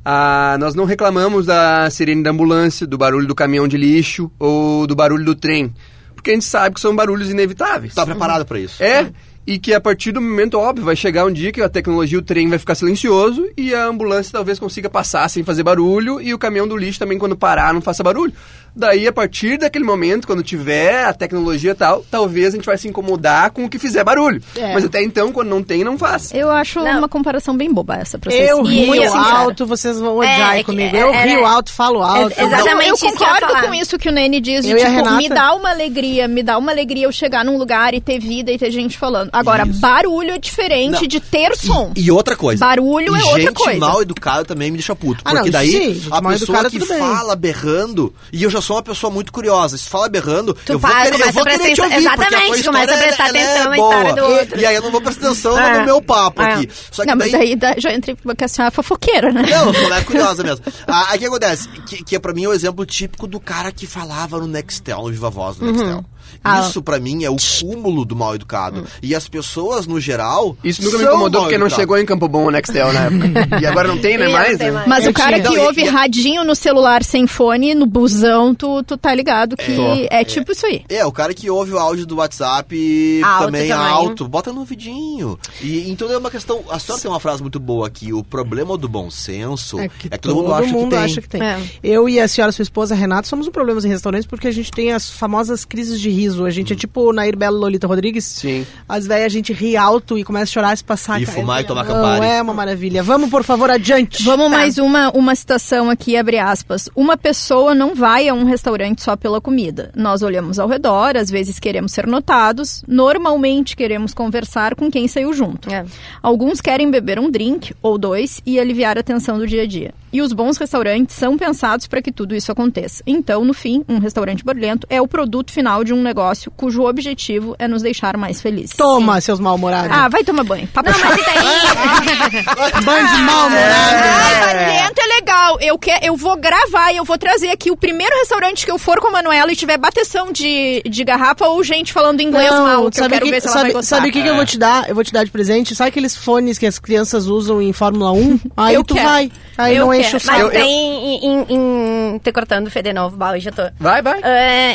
ah, 0.05 0.57
nós 0.61 0.75
não 0.75 0.85
reclamamos 0.85 1.47
da 1.47 1.89
sirene 1.91 2.23
da 2.23 2.31
ambulância, 2.31 2.87
do 2.87 2.99
barulho 2.99 3.27
do 3.27 3.35
caminhão 3.35 3.67
de 3.67 3.77
lixo 3.77 4.31
ou 4.39 4.87
do 4.87 4.95
barulho 4.95 5.25
do 5.25 5.35
trem, 5.35 5.73
porque 6.15 6.31
a 6.31 6.35
gente 6.35 6.45
sabe 6.45 6.75
que 6.75 6.81
são 6.81 6.95
barulhos 6.95 7.31
inevitáveis. 7.31 7.95
Tá 7.95 8.05
preparado 8.05 8.45
pra 8.45 8.59
isso. 8.61 8.83
É, 8.83 9.11
e 9.49 9.59
que 9.59 9.73
a 9.73 9.81
partir 9.81 10.13
do 10.13 10.21
momento 10.21 10.59
óbvio 10.59 10.85
vai 10.85 10.95
chegar 10.95 11.25
um 11.25 11.33
dia 11.33 11.51
que 11.51 11.63
a 11.63 11.69
tecnologia, 11.71 12.19
o 12.19 12.23
trem 12.23 12.51
vai 12.51 12.59
ficar 12.59 12.75
silencioso 12.75 13.49
e 13.57 13.75
a 13.75 13.87
ambulância 13.87 14.31
talvez 14.31 14.59
consiga 14.59 14.91
passar 14.91 15.27
sem 15.31 15.43
fazer 15.43 15.63
barulho 15.63 16.21
e 16.21 16.35
o 16.35 16.39
caminhão 16.39 16.69
do 16.69 16.77
lixo 16.77 16.99
também 16.99 17.19
quando 17.19 17.35
parar 17.35 17.73
não 17.73 17.81
faça 17.81 18.03
barulho. 18.03 18.33
Daí 18.77 19.09
a 19.09 19.13
partir 19.13 19.57
daquele 19.59 19.85
momento, 19.85 20.27
quando 20.27 20.43
tiver 20.43 21.03
a 21.05 21.13
tecnologia 21.13 21.73
e 21.73 21.75
tal, 21.75 22.05
talvez 22.11 22.49
a 22.49 22.57
gente 22.57 22.67
vai 22.67 22.77
se 22.79 22.87
incomodar 22.87 23.51
com 23.51 23.65
o 23.65 23.69
que 23.69 23.79
fizer 23.79 24.05
barulho. 24.05 24.41
É. 24.55 24.73
Mas 24.75 24.85
até 24.85 25.03
então, 25.03 25.33
quando 25.33 25.49
não 25.49 25.63
tem, 25.63 25.83
não 25.83 25.99
faz. 25.99 26.33
Eu 26.33 26.51
acho 26.51 26.79
Não. 26.81 26.99
uma 26.99 27.09
comparação 27.09 27.57
bem 27.57 27.73
boba 27.73 27.97
essa 27.97 28.19
pra 28.19 28.31
vocês. 28.31 28.49
Eu 28.51 28.63
rio 28.63 28.95
eu- 28.95 29.15
alto, 29.15 29.67
vocês 29.67 29.99
vão 29.99 30.19
odiar 30.19 30.39
É, 30.39 30.43
aí 30.43 30.61
é 30.61 30.65
comigo. 30.65 30.95
é- 30.97 31.03
Eu 31.03 31.09
é- 31.13 31.25
rio 31.27 31.45
alto, 31.45 31.73
falo 31.73 32.03
alto. 32.03 32.31
Ex- 32.39 32.39
exatamente 32.39 33.05
eu 33.05 33.11
concordo 33.13 33.67
com 33.67 33.75
isso 33.75 33.99
que 33.99 34.09
o 34.09 34.13
Nene 34.13 34.41
diz, 34.41 34.65
de 34.65 34.75
tipo, 34.77 35.11
me 35.17 35.29
dá 35.29 35.55
uma 35.55 35.71
alegria, 35.71 36.29
me 36.29 36.43
dá 36.45 36.57
uma 36.59 36.71
alegria 36.71 37.07
eu 37.07 37.13
chegar 37.13 37.45
num 37.45 37.57
lugar 37.59 37.95
e 37.95 38.01
ter 38.01 38.21
vida 38.21 38.53
e 38.53 38.59
ter 38.59 38.71
gente 38.71 38.97
falando. 38.97 39.31
Agora, 39.39 39.67
Isso. 39.67 39.81
barulho 39.81 40.31
é 40.33 40.39
diferente 40.39 41.01
Não. 41.03 41.07
de 41.09 41.21
ter 41.21 41.57
som. 41.57 41.93
E, 41.97 42.07
e 42.07 42.11
outra 42.11 42.37
coisa. 42.37 42.65
Barulho 42.65 43.17
e 43.17 43.21
é 43.21 43.25
outra 43.25 43.41
gente 43.43 43.55
coisa. 43.55 43.79
mal 43.81 44.03
educada 44.03 44.45
também 44.45 44.71
me 44.71 44.79
deixa 44.79 44.95
puto. 44.97 45.23
Ah, 45.25 45.35
não, 45.35 45.43
porque 45.43 45.49
isso 45.51 45.59
daí 45.59 45.71
sim, 45.71 45.95
gente 45.95 46.09
a 46.13 46.23
pessoa 46.23 46.35
educada, 46.35 46.71
que 46.71 46.79
bem. 46.79 46.99
fala 46.99 47.37
berrando, 47.37 48.15
e 48.33 48.43
eu 48.43 48.51
já 48.51 48.61
sou 48.61 48.77
uma 48.77 48.83
pessoa 48.83 49.11
muito 49.13 49.33
curiosa, 49.33 49.77
se 49.79 49.89
fala 49.89 50.09
berrando, 50.09 50.55
Tu 50.55 50.73
eu 50.73 50.79
vou 50.79 50.91
para, 50.91 51.11
querer, 51.11 51.27
eu 51.29 51.33
vou 51.33 51.45
querer 51.45 51.75
te 51.75 51.81
ouvir, 51.81 51.95
porque 51.95 52.07
a 52.09 52.17
tua 52.17 52.27
exatamente, 52.27 52.65
começa 52.65 52.95
a 52.95 52.99
prestar 52.99 53.29
ela 53.29 53.31
atenção 53.39 53.57
é 53.63 53.69
na 53.69 53.77
boa. 53.77 53.95
história 53.95 54.15
do 54.15 54.33
outro. 54.39 54.61
E 54.61 54.67
aí 54.67 54.75
eu 54.75 54.83
não 54.83 54.91
vou 54.91 55.01
prestar 55.01 55.27
atenção 55.29 55.59
É. 55.59 55.79
no 55.81 55.85
meu 55.85 56.03
papo 56.03 56.43
É. 56.43 56.55
aqui. 56.55 56.69
Só 56.91 57.03
que 57.03 57.09
Não, 57.09 57.17
mas 57.17 57.33
daí... 57.33 57.57
daí 57.57 57.75
da- 57.75 57.81
já 57.81 57.93
entrei 57.95 58.17
porque 58.17 58.45
a 58.45 58.49
senhora 58.49 58.73
é 58.73 58.75
fofoqueira, 58.75 59.33
né? 59.33 59.43
Não, 59.49 59.67
eu 59.69 59.75
sou 59.75 59.83
mulher 59.85 60.05
curiosa 60.05 60.43
mesmo. 60.43 60.65
Ah, 60.87 61.07
Aí 61.11 61.17
o 61.17 61.21
que 61.21 61.27
acontece? 61.27 61.69
Que, 61.87 62.05
que 62.05 62.17
é 62.17 62.19
pra 62.19 62.33
mim 62.33 62.47
o 62.47 62.53
exemplo 62.53 62.85
típico 62.85 63.27
do 63.27 63.39
cara 63.41 63.71
que 63.73 63.87
falava 63.87 64.39
no 64.39 64.47
Nextel, 64.47 65.03
no 65.03 65.11
Viva 65.11 65.31
Voz 65.31 65.57
do 65.57 65.67
Nextel. 65.71 66.05
Ah. 66.43 66.61
Isso 66.61 66.83
pra 66.83 66.99
mim 66.99 67.25
é 67.25 67.31
o 67.31 67.37
cúmulo 67.61 68.05
do 68.05 68.15
mal 68.17 68.35
educado. 68.35 68.87
E 69.03 69.15
as 69.15 69.29
pessoas, 69.29 69.87
no 69.87 70.01
geral. 70.01 70.57
Isso 70.63 70.83
nunca 70.83 70.99
me 70.99 71.05
incomodou 71.05 71.43
porque 71.43 71.59
não 71.59 71.69
chegou 71.71 71.99
em 71.99 72.07
Campo 72.07 72.29
Bom 72.29 72.47
o 72.47 72.51
Nextel 72.51 72.93
na 72.93 73.01
época. 73.07 73.59
E 73.61 73.67
agora 73.67 73.89
não 73.89 73.99
tem, 73.99 74.17
né? 74.19 74.29
Mais, 74.29 74.59
né? 74.59 74.85
Mas 74.87 75.05
Eu 75.05 75.11
o 75.11 75.15
cara 75.15 75.41
tinha. 75.41 75.51
que 75.51 75.59
ouve 75.59 75.83
e- 75.83 75.89
radinho 75.89 76.45
no 76.45 76.55
celular 76.55 77.03
sem 77.03 77.27
fone, 77.27 77.75
no 77.75 77.87
busão, 77.87 78.55
tu, 78.55 78.83
tu 78.85 78.97
tá 78.97 79.15
ligado 79.15 79.57
que 79.57 80.07
é, 80.11 80.23
tipo 80.25 80.53
isso 80.53 80.65
aí. 80.67 80.85
É, 80.89 81.05
o 81.05 81.13
cara 81.13 81.35
que 81.35 81.51
ouve 81.51 81.73
o 81.73 81.79
áudio 81.79 82.07
do 82.07 82.17
WhatsApp 82.17 83.21
Alto 83.25 83.45
também, 83.47 83.69
também. 83.69 83.87
alto, 83.87 84.29
bota 84.29 84.53
no 84.53 84.65
vidinho. 84.65 85.39
E 85.61 85.91
então 85.91 86.11
é 86.11 86.17
uma 86.19 86.31
questão. 86.31 86.63
A 86.71 86.79
senhora 86.79 87.03
tem 87.03 87.11
uma 87.11 87.21
frase 87.21 87.43
muito 87.43 87.59
boa 87.59 87.87
aqui: 87.87 88.13
o 88.13 88.23
problema 88.23 88.77
do 88.77 88.89
bom 88.89 89.11
senso 89.11 89.79
É 89.81 89.89
que, 89.89 90.09
é 90.11 90.19
que 90.19 90.29
todo 90.29 90.43
mundo, 90.43 90.95
acha, 90.97 91.21
que 91.21 91.29
tem. 91.29 91.43
É. 91.43 91.61
Eu 91.83 92.09
e 92.09 92.21
a 92.21 92.29
senhora, 92.29 92.53
sua 92.53 92.63
esposa, 92.63 92.95
Renata, 92.95 93.29
somos 93.29 93.47
um 93.47 93.51
problema 93.51 93.81
em 93.81 93.89
restaurantes 93.89 94.27
porque 94.27 94.49
a 94.49 94.53
gente 94.53 94.71
tem 94.71 94.93
as 94.93 95.11
famosas 95.11 95.65
crises 95.65 96.01
de 96.01 96.11
riso. 96.19 96.45
A 96.45 96.51
gente 96.51 96.73
é 96.73 96.77
tipo 96.77 97.13
Nair 97.13 97.37
Belo 97.37 97.57
e 97.57 97.61
Lolita 97.61 97.87
Rodrigues. 97.87 98.25
Sim. 98.25 98.67
As 98.89 99.07
velhas 99.07 99.27
a 99.27 99.29
gente 99.29 99.53
ri 99.53 99.77
alto 99.77 100.19
e 100.19 100.25
começa 100.25 100.45
a 100.45 100.53
chorar 100.53 100.77
se 100.77 100.85
passar. 100.85 101.21
E 101.21 101.27
cara. 101.27 101.39
fumar 101.39 101.61
e 101.61 101.65
tomar 101.65 101.85
Não, 101.85 101.95
Campari. 101.95 102.27
É 102.27 102.43
uma 102.43 102.55
maravilha. 102.55 103.03
Vamos, 103.03 103.31
por 103.31 103.45
favor, 103.45 103.71
adiante. 103.71 104.23
Vamos 104.25 104.47
Tá. 104.49 104.57
mais 104.57 104.79
uma, 104.79 105.11
uma 105.11 105.35
citação 105.35 105.91
aqui, 105.91 106.17
abre 106.17 106.39
aspas. 106.39 106.89
Uma 106.97 107.17
pessoa 107.17 107.75
não 107.75 107.95
vai 107.95 108.29
a 108.29 108.35
um 108.35 108.45
restaurante 108.45 109.03
só 109.03 109.17
pela 109.17 109.41
comida. 109.41 109.91
Nós 109.95 110.23
olhamos 110.23 110.59
ao 110.59 110.69
redor, 110.69 111.17
às 111.17 111.31
vezes 111.31 111.59
queremos 111.59 111.93
ser 111.93 112.07
notados, 112.07 112.83
normalmente 112.89 113.77
queremos 113.77 114.15
conversar 114.15 114.75
com 114.75 114.91
quem 114.91 115.07
saiu 115.07 115.33
junto. 115.33 115.71
É. 115.71 115.85
Alguns 116.23 116.61
querem 116.61 116.91
beber 116.91 117.19
um 117.19 117.31
drink 117.31 117.75
ou 117.83 117.99
dois 117.99 118.41
e 118.47 118.59
aliviar 118.59 118.99
a 118.99 119.03
tensão 119.03 119.39
do 119.39 119.47
dia 119.47 119.63
a 119.63 119.67
dia. 119.67 119.93
E 120.13 120.23
os 120.23 120.33
bons 120.33 120.57
restaurantes 120.57 121.17
são 121.17 121.37
pensados 121.37 121.87
para 121.87 122.01
que 122.03 122.11
tudo 122.11 122.35
isso 122.35 122.51
aconteça. 122.51 123.03
Então, 123.07 123.45
no 123.45 123.53
fim, 123.55 123.85
um 123.89 123.99
restaurante 123.99 124.45
barulhento 124.45 124.87
é 124.91 125.01
o 125.01 125.07
produto 125.09 125.53
final 125.53 125.85
de 125.85 125.93
um 125.93 126.03
negócio 126.03 126.51
cujo 126.51 126.83
objetivo 126.83 127.55
é 127.59 127.69
nos 127.69 127.83
deixar 127.83 128.17
mais 128.17 128.41
felizes. 128.41 128.77
Toma, 128.77 129.21
seus 129.21 129.41
mal-humorados. 129.41 129.91
Ah, 129.93 130.09
vai 130.09 130.25
tomar 130.25 130.45
banho. 130.45 130.67
Papo 130.69 130.91
Não, 130.91 130.99
mas 130.99 131.21
e 131.21 131.25
daí? 131.25 132.83
Bando 132.85 133.17
de 133.17 133.23
mal-humorados. 133.23 134.03
Ai, 134.05 134.41
barulhento 134.41 135.01
é 135.01 135.07
legal. 135.17 135.59
Eu, 135.61 135.79
que, 135.79 135.91
eu 136.03 136.17
vou 136.17 136.37
gravar 136.37 136.93
e 136.93 136.97
eu 136.97 137.05
vou 137.05 137.19
trazer 137.19 137.51
aqui 137.51 137.71
o 137.71 137.77
primeiro 137.77 138.15
restaurante 138.19 138.65
que 138.65 138.71
eu 138.71 138.79
for 138.79 139.01
com 139.01 139.09
a 139.09 139.11
Manuela 139.11 139.53
e 139.53 139.57
tiver 139.57 139.77
bateção 139.79 140.33
de, 140.33 140.83
de 140.89 141.05
garrafa 141.05 141.47
ou 141.47 141.63
gente 141.63 141.93
falando 141.93 142.21
inglês 142.21 142.51
mal, 142.51 142.91
que 142.91 143.01
eu 143.01 143.09
quero 143.09 143.25
que, 143.25 143.31
ver 143.31 143.41
se 143.41 143.47
ela 143.47 143.55
sabe, 143.57 143.65
vai 143.67 143.73
gostar. 143.75 143.97
sabe 143.97 144.09
o 144.09 144.13
que, 144.13 144.23
que 144.23 144.29
eu 144.29 144.37
vou 144.37 144.47
te 144.47 144.59
dar? 144.59 144.89
Eu 144.89 144.95
vou 144.95 145.05
te 145.05 145.13
dar 145.13 145.25
de 145.25 145.31
presente. 145.31 145.75
Sabe 145.75 145.89
aqueles 145.91 146.17
fones 146.17 146.59
que 146.59 146.67
as 146.67 146.79
crianças 146.79 147.27
usam 147.27 147.61
em 147.61 147.73
Fórmula 147.73 148.13
1? 148.13 148.41
Aí 148.57 148.75
Eu 148.75 148.85
tu 148.85 148.95
quero. 148.95 149.09
vai. 149.09 149.31
Aí 149.57 149.77
Eu 149.77 149.87
não. 149.87 149.98
Enche 150.01 150.11
o 150.11 150.15
Mas 150.15 150.23
saco. 150.23 150.39
Eu- 150.41 150.47
eu- 150.47 150.51
tem 150.51 151.17
em, 151.17 151.27
em, 151.27 151.47
em- 151.55 152.19
Te 152.19 152.33
cortando 152.33 152.67
o 152.67 152.71
Fê 152.71 152.83
de 152.83 152.93
novo, 152.93 153.17
Bal, 153.17 153.35
eu 153.37 153.41
já 153.41 153.51
tô. 153.51 153.63
Vai, 153.79 154.01
vai. 154.03 154.21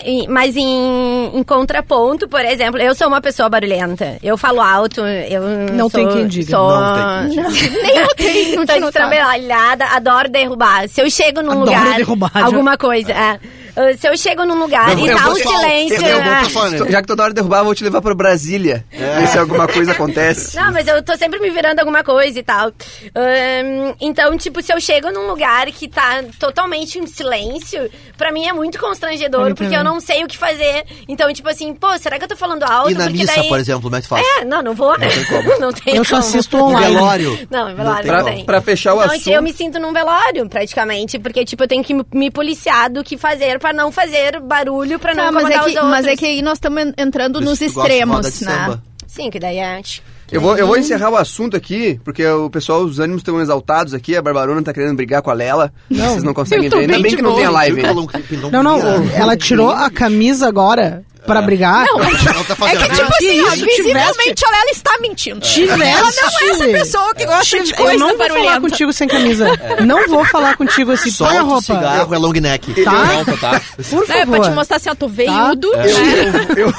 Em- 0.06 0.28
mas 0.28 0.56
em, 0.56 1.32
em 1.38 1.44
contraponto, 1.44 2.28
por 2.28 2.42
exemplo, 2.46 2.80
eu 2.82 2.94
sou 2.96 3.08
uma 3.08 3.22
pessoa 3.22 3.50
barulhenta. 3.50 4.18
Eu 4.24 4.38
falo 4.38 4.62
alto, 4.62 5.02
eu 5.02 5.42
Não 5.74 5.90
sou, 5.90 6.00
tem 6.00 6.08
quem 6.10 6.28
diga. 6.28 6.52
Sou, 6.56 6.70
Não 6.80 7.52
tem 7.52 7.70
Nem 7.84 8.02
notei, 8.02 8.56
não 8.56 8.66
Tô 8.66 8.74
estrambelhada, 8.88 9.86
adoro 9.88 10.30
derrubar. 10.30 10.88
Se 10.88 11.02
eu 11.02 11.10
chego 11.10 11.42
num 11.42 11.52
Adoro 11.52 11.66
lugar, 11.66 11.96
derrubar, 11.96 12.32
já. 12.34 12.46
alguma 12.46 12.78
coisa, 12.78 13.12
é. 13.12 13.40
Uh, 13.76 13.98
se 13.98 14.08
eu 14.08 14.16
chego 14.16 14.46
num 14.46 14.60
lugar 14.60 14.92
Eu- 14.92 15.00
e 15.00 15.08
eu 15.10 15.18
tá 15.18 15.30
um 15.30 15.36
silêncio... 15.36 15.96
eu- 15.96 16.08
eu 16.08 16.18
é. 16.20 16.70
né? 16.70 16.92
Já 16.92 17.02
que 17.02 17.08
toda 17.08 17.24
hora 17.24 17.32
de 17.32 17.36
derrubar, 17.36 17.60
eu 17.60 17.66
vou 17.66 17.74
te 17.76 17.84
levar 17.84 18.02
pra 18.02 18.14
Brasília. 18.14 18.86
Ver 18.92 19.28
se 19.28 19.38
alguma 19.38 19.68
coisa 19.68 19.92
acontece. 19.94 20.56
Não, 20.56 20.72
mas 20.72 20.88
eu 20.88 21.02
tô 21.04 21.18
sempre 21.18 21.40
me 21.40 21.50
virando 21.50 21.80
alguma 21.80 22.04
coisa 22.04 22.38
e 22.40 22.44
tal. 22.44 22.72
Ahn, 23.16 23.94
então, 24.02 24.38
tipo, 24.38 24.62
se 24.62 24.74
eu 24.74 24.80
chego 24.80 25.12
num 25.12 25.28
lugar 25.28 25.68
que 25.68 25.88
tá 25.88 26.24
totalmente 26.40 27.00
em 27.00 27.08
silêncio, 27.08 27.90
pra 28.18 28.32
mim 28.32 28.46
é 28.46 28.54
muito 28.54 28.80
constrangedor, 28.80 29.42
Eu 29.50 29.56
porque 29.56 29.64
também. 29.66 29.78
eu 29.80 29.84
não 29.84 30.00
sei 30.00 30.24
o 30.24 30.28
que 30.28 30.38
fazer. 30.38 30.84
Então, 31.08 31.32
tipo 31.34 31.48
assim, 31.50 31.74
pô, 31.74 31.98
será 31.98 32.18
que 32.18 32.26
eu 32.26 32.30
tô 32.30 32.36
falando 32.36 32.64
alto? 32.64 32.92
E 32.92 32.94
na 32.96 33.06
porque 33.06 33.20
missa, 33.20 33.36
daí... 33.36 33.48
por 33.48 33.60
exemplo, 33.60 33.84
como 33.84 33.96
é 33.96 34.02
que 34.02 34.08
faz? 34.08 34.26
É, 34.40 34.46
não, 34.46 34.62
não 34.62 34.74
vou, 34.74 34.98
né? 34.98 35.08
Não 35.08 35.14
tem 35.14 35.26
como. 35.26 35.60
não 35.60 35.72
tem 35.74 35.96
Eu 35.96 36.04
só 36.04 36.18
como. 36.18 36.28
assisto 36.28 36.58
No 36.58 36.64
online. 36.66 36.94
velório. 36.96 37.48
Não, 37.50 37.70
em 37.70 37.76
velório 37.76 38.08
Não 38.12 38.18
não, 38.20 38.26
tem 38.26 38.36
tem. 38.38 38.46
Pra 38.46 38.62
fechar 38.62 38.94
o 38.94 38.98
Não, 38.98 39.04
assunto. 39.06 39.30
eu 39.30 39.42
me 39.42 39.54
sinto 39.54 39.80
num 39.80 39.94
velório, 39.94 40.48
praticamente, 40.50 41.18
porque, 41.20 41.46
tipo, 41.46 41.64
eu 41.64 41.68
tenho 41.68 41.84
que 41.84 41.94
me- 41.94 42.06
me 42.14 42.30
policiar 42.32 42.90
do 42.90 43.04
que 43.04 43.18
fazer 43.18 43.60
pra 43.64 43.72
não 43.72 43.94
fazer 43.94 44.42
barulho, 44.42 45.00
pra 45.00 45.16
não 45.16 45.24
Tá, 45.24 45.32
mas, 45.32 45.46
é 45.46 45.54
que, 45.54 45.60
os 45.60 45.66
outros. 45.68 45.90
mas 45.90 46.06
é 46.06 46.16
que 46.18 46.26
aí 46.26 46.42
nós 46.42 46.58
estamos 46.58 46.84
entrando 46.98 47.40
Por 47.40 47.46
nos 47.46 47.62
extremos, 47.62 48.42
né? 48.42 48.78
Sim, 49.08 49.30
que 49.30 49.40
daí 49.40 49.58
é... 49.58 49.82
Eu 50.30 50.42
vou, 50.42 50.58
eu 50.58 50.68
vou 50.68 50.78
encerrar 50.78 51.12
o 51.12 51.16
assunto 51.16 51.56
aqui, 51.56 52.00
porque 52.04 52.26
o 52.26 52.50
pessoal, 52.50 52.82
os 52.82 53.00
ânimos 53.00 53.20
estão 53.20 53.40
exaltados 53.40 53.94
aqui. 53.94 54.18
A 54.18 54.22
Barbarona 54.22 54.64
tá 54.64 54.74
querendo 54.74 54.96
brigar 54.96 55.22
com 55.22 55.30
a 55.30 55.34
Lela. 55.34 55.72
Não, 55.90 56.10
Vocês 56.10 56.24
não 56.24 56.34
conseguem 56.34 56.70
ver. 56.70 56.80
Ainda 56.80 57.00
bem 57.00 57.16
que 57.16 57.22
não 57.22 57.36
tem 57.36 57.46
a 57.46 57.52
live. 57.52 57.82
Hein? 57.82 57.94
Não 58.52 58.64
Não, 58.64 58.80
ela 59.14 59.38
tirou 59.38 59.70
a 59.70 59.90
camisa 59.92 60.48
agora 60.48 61.06
pra 61.26 61.42
brigar. 61.42 61.86
Não, 61.86 62.00
Ela 62.00 62.44
tá 62.44 62.56
É 62.70 62.76
que, 62.76 62.96
tipo 62.96 63.18
Que 63.18 63.28
assim, 63.30 63.42
ó, 63.42 63.54
isso, 63.54 63.66
visivelmente 63.66 64.46
ela, 64.46 64.58
ela 64.62 64.72
está 64.72 64.98
mentindo. 65.00 65.40
Tivesse. 65.42 65.82
Ela 65.82 66.02
não 66.12 66.48
é 66.48 66.50
essa 66.52 66.64
pessoa 66.66 67.16
que 67.16 67.26
gosta 67.26 67.64
de 67.64 67.72
Eu 67.72 67.78
coisa 67.78 67.98
não 67.98 68.08
vou 68.10 68.18
falar 68.18 68.30
barulhenta. 68.34 68.62
contigo 68.62 68.94
sem 68.94 69.08
camisa. 69.08 69.48
Não 69.86 70.08
vou 70.08 70.26
falar 70.26 70.58
contigo 70.58 70.92
assim. 70.92 71.12
Põe 71.14 71.28
a 71.28 71.30
Solta 71.32 71.44
o 71.44 71.48
roupa. 71.48 71.62
cigarro, 71.62 72.14
é 72.14 72.18
long 72.18 72.32
neck. 72.34 72.84
Tá? 72.84 73.08
Solta, 73.14 73.38
tá? 73.38 73.62
Por 73.90 74.04
É, 74.04 74.06
pra 74.06 74.26
favor. 74.26 74.42
te 74.42 74.52
mostrar 74.52 74.78
assim, 74.78 74.90
ó, 74.90 74.96
tô 74.96 75.08
veiudo, 75.08 75.72
Tá. 75.72 75.78
né? 75.78 76.48
Eu, 76.58 76.74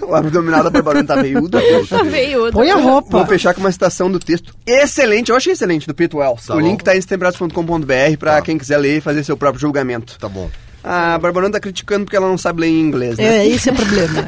eu- 0.00 0.08
o 0.08 0.14
abdominal 0.14 0.62
da 0.64 0.70
Barbarona 0.70 1.04
tá 1.06 1.16
veiudo. 1.16 1.58
Tô 1.88 2.04
veiudo. 2.04 2.52
Põe 2.52 2.70
a 2.70 2.76
roupa. 2.76 3.18
Vou 3.18 3.26
fechar 3.26 3.54
com 3.54 3.60
uma 3.60 3.72
citação 3.72 4.10
do 4.10 4.18
texto 4.18 4.52
excelente, 4.66 5.30
eu 5.30 5.36
achei 5.36 5.52
excelente, 5.52 5.86
do 5.86 5.94
Pete 5.94 6.16
Wells. 6.16 6.46
Tá 6.46 6.54
o 6.54 6.60
bom. 6.60 6.62
link 6.66 6.82
tá 6.82 6.94
em 6.96 6.98
stembrados.com.br 6.98 8.16
pra 8.18 8.34
Tá. 8.36 8.42
quem 8.42 8.58
quiser 8.58 8.78
ler 8.78 8.98
e 8.98 9.00
fazer 9.00 9.24
seu 9.24 9.36
próprio 9.36 9.60
julgamento. 9.60 10.16
Tá 10.18 10.28
bom. 10.28 10.50
A 10.84 11.16
Barbarona 11.18 11.52
tá 11.52 11.60
criticando 11.60 12.04
porque 12.04 12.16
ela 12.16 12.26
não 12.28 12.36
sabe 12.36 12.62
ler 12.62 12.68
em 12.68 12.80
inglês, 12.80 13.16
né? 13.16 13.38
É, 13.38 13.46
esse 13.46 13.68
é 13.68 13.72
o 13.72 13.76
problema. 13.76 14.26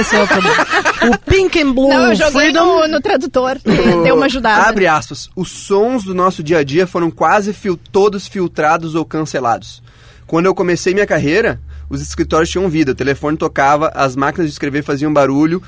Esse 0.00 0.14
é 0.16 0.22
o 0.22 0.26
problema. 0.28 0.66
O 1.14 1.18
Pink 1.30 1.60
and 1.62 1.72
Blue 1.72 1.88
Não, 1.88 2.10
eu 2.10 2.14
joguei 2.14 2.50
Freedom... 2.50 2.80
no, 2.82 2.88
no 2.88 3.00
tradutor, 3.00 3.58
deu 4.04 4.14
uma 4.14 4.26
ajudada. 4.26 4.68
Abre 4.68 4.86
aspas. 4.86 5.30
Os 5.34 5.50
sons 5.50 6.04
do 6.04 6.14
nosso 6.14 6.42
dia 6.42 6.58
a 6.58 6.64
dia 6.64 6.86
foram 6.86 7.10
quase 7.10 7.52
fil- 7.54 7.78
todos 7.90 8.26
filtrados 8.26 8.94
ou 8.94 9.04
cancelados. 9.04 9.82
Quando 10.26 10.46
eu 10.46 10.54
comecei 10.54 10.92
minha 10.92 11.06
carreira, 11.06 11.60
os 11.88 12.02
escritórios 12.02 12.50
tinham 12.50 12.68
vida, 12.68 12.92
o 12.92 12.94
telefone 12.94 13.36
tocava, 13.36 13.88
as 13.94 14.14
máquinas 14.14 14.48
de 14.48 14.52
escrever 14.52 14.82
faziam 14.82 15.12
barulho, 15.12 15.62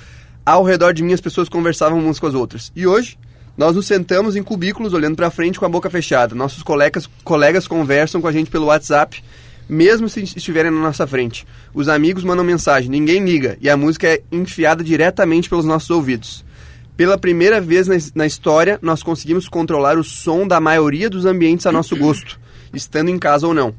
ao 0.45 0.63
redor 0.65 0.93
de 0.93 1.03
mim 1.03 1.13
as 1.13 1.21
pessoas 1.21 1.49
conversavam 1.49 1.99
umas 1.99 2.19
com 2.19 2.27
as 2.27 2.35
outras. 2.35 2.71
E 2.77 2.87
hoje, 2.87 3.19
nós 3.57 3.75
nos 3.75 3.87
sentamos 3.87 4.37
em 4.37 4.43
cubículos 4.43 4.93
olhando 4.93 5.17
pra 5.17 5.31
frente 5.31 5.59
com 5.59 5.65
a 5.65 5.69
boca 5.69 5.89
fechada. 5.89 6.35
Nossos 6.35 6.63
colegas, 6.63 7.09
colegas 7.25 7.67
conversam 7.67 8.21
com 8.21 8.29
a 8.29 8.33
gente 8.33 8.51
pelo 8.51 8.67
WhatsApp, 8.67 9.23
mesmo 9.69 10.09
se 10.09 10.21
estiverem 10.23 10.71
na 10.71 10.81
nossa 10.81 11.07
frente. 11.07 11.47
Os 11.75 11.89
amigos 11.89 12.23
mandam 12.25 12.45
mensagem, 12.45 12.91
ninguém 12.91 13.25
liga, 13.25 13.57
e 13.61 13.69
a 13.69 13.77
música 13.77 14.07
é 14.09 14.23
enfiada 14.31 14.83
diretamente 14.85 15.49
pelos 15.49 15.65
nossos 15.65 15.91
ouvidos. 15.91 16.45
Pela 16.97 17.19
primeira 17.19 17.61
vez 17.61 17.87
na, 17.89 17.97
na 18.15 18.27
história, 18.27 18.79
nós 18.81 19.03
conseguimos 19.03 19.49
controlar 19.49 19.99
o 19.99 20.05
som 20.05 20.47
da 20.47 20.61
maioria 20.61 21.11
dos 21.11 21.27
ambientes 21.27 21.67
a 21.67 21.73
nosso 21.73 21.95
gosto, 21.99 22.39
estando 22.73 23.11
em 23.11 23.19
casa 23.19 23.47
ou 23.47 23.53
não. 23.53 23.75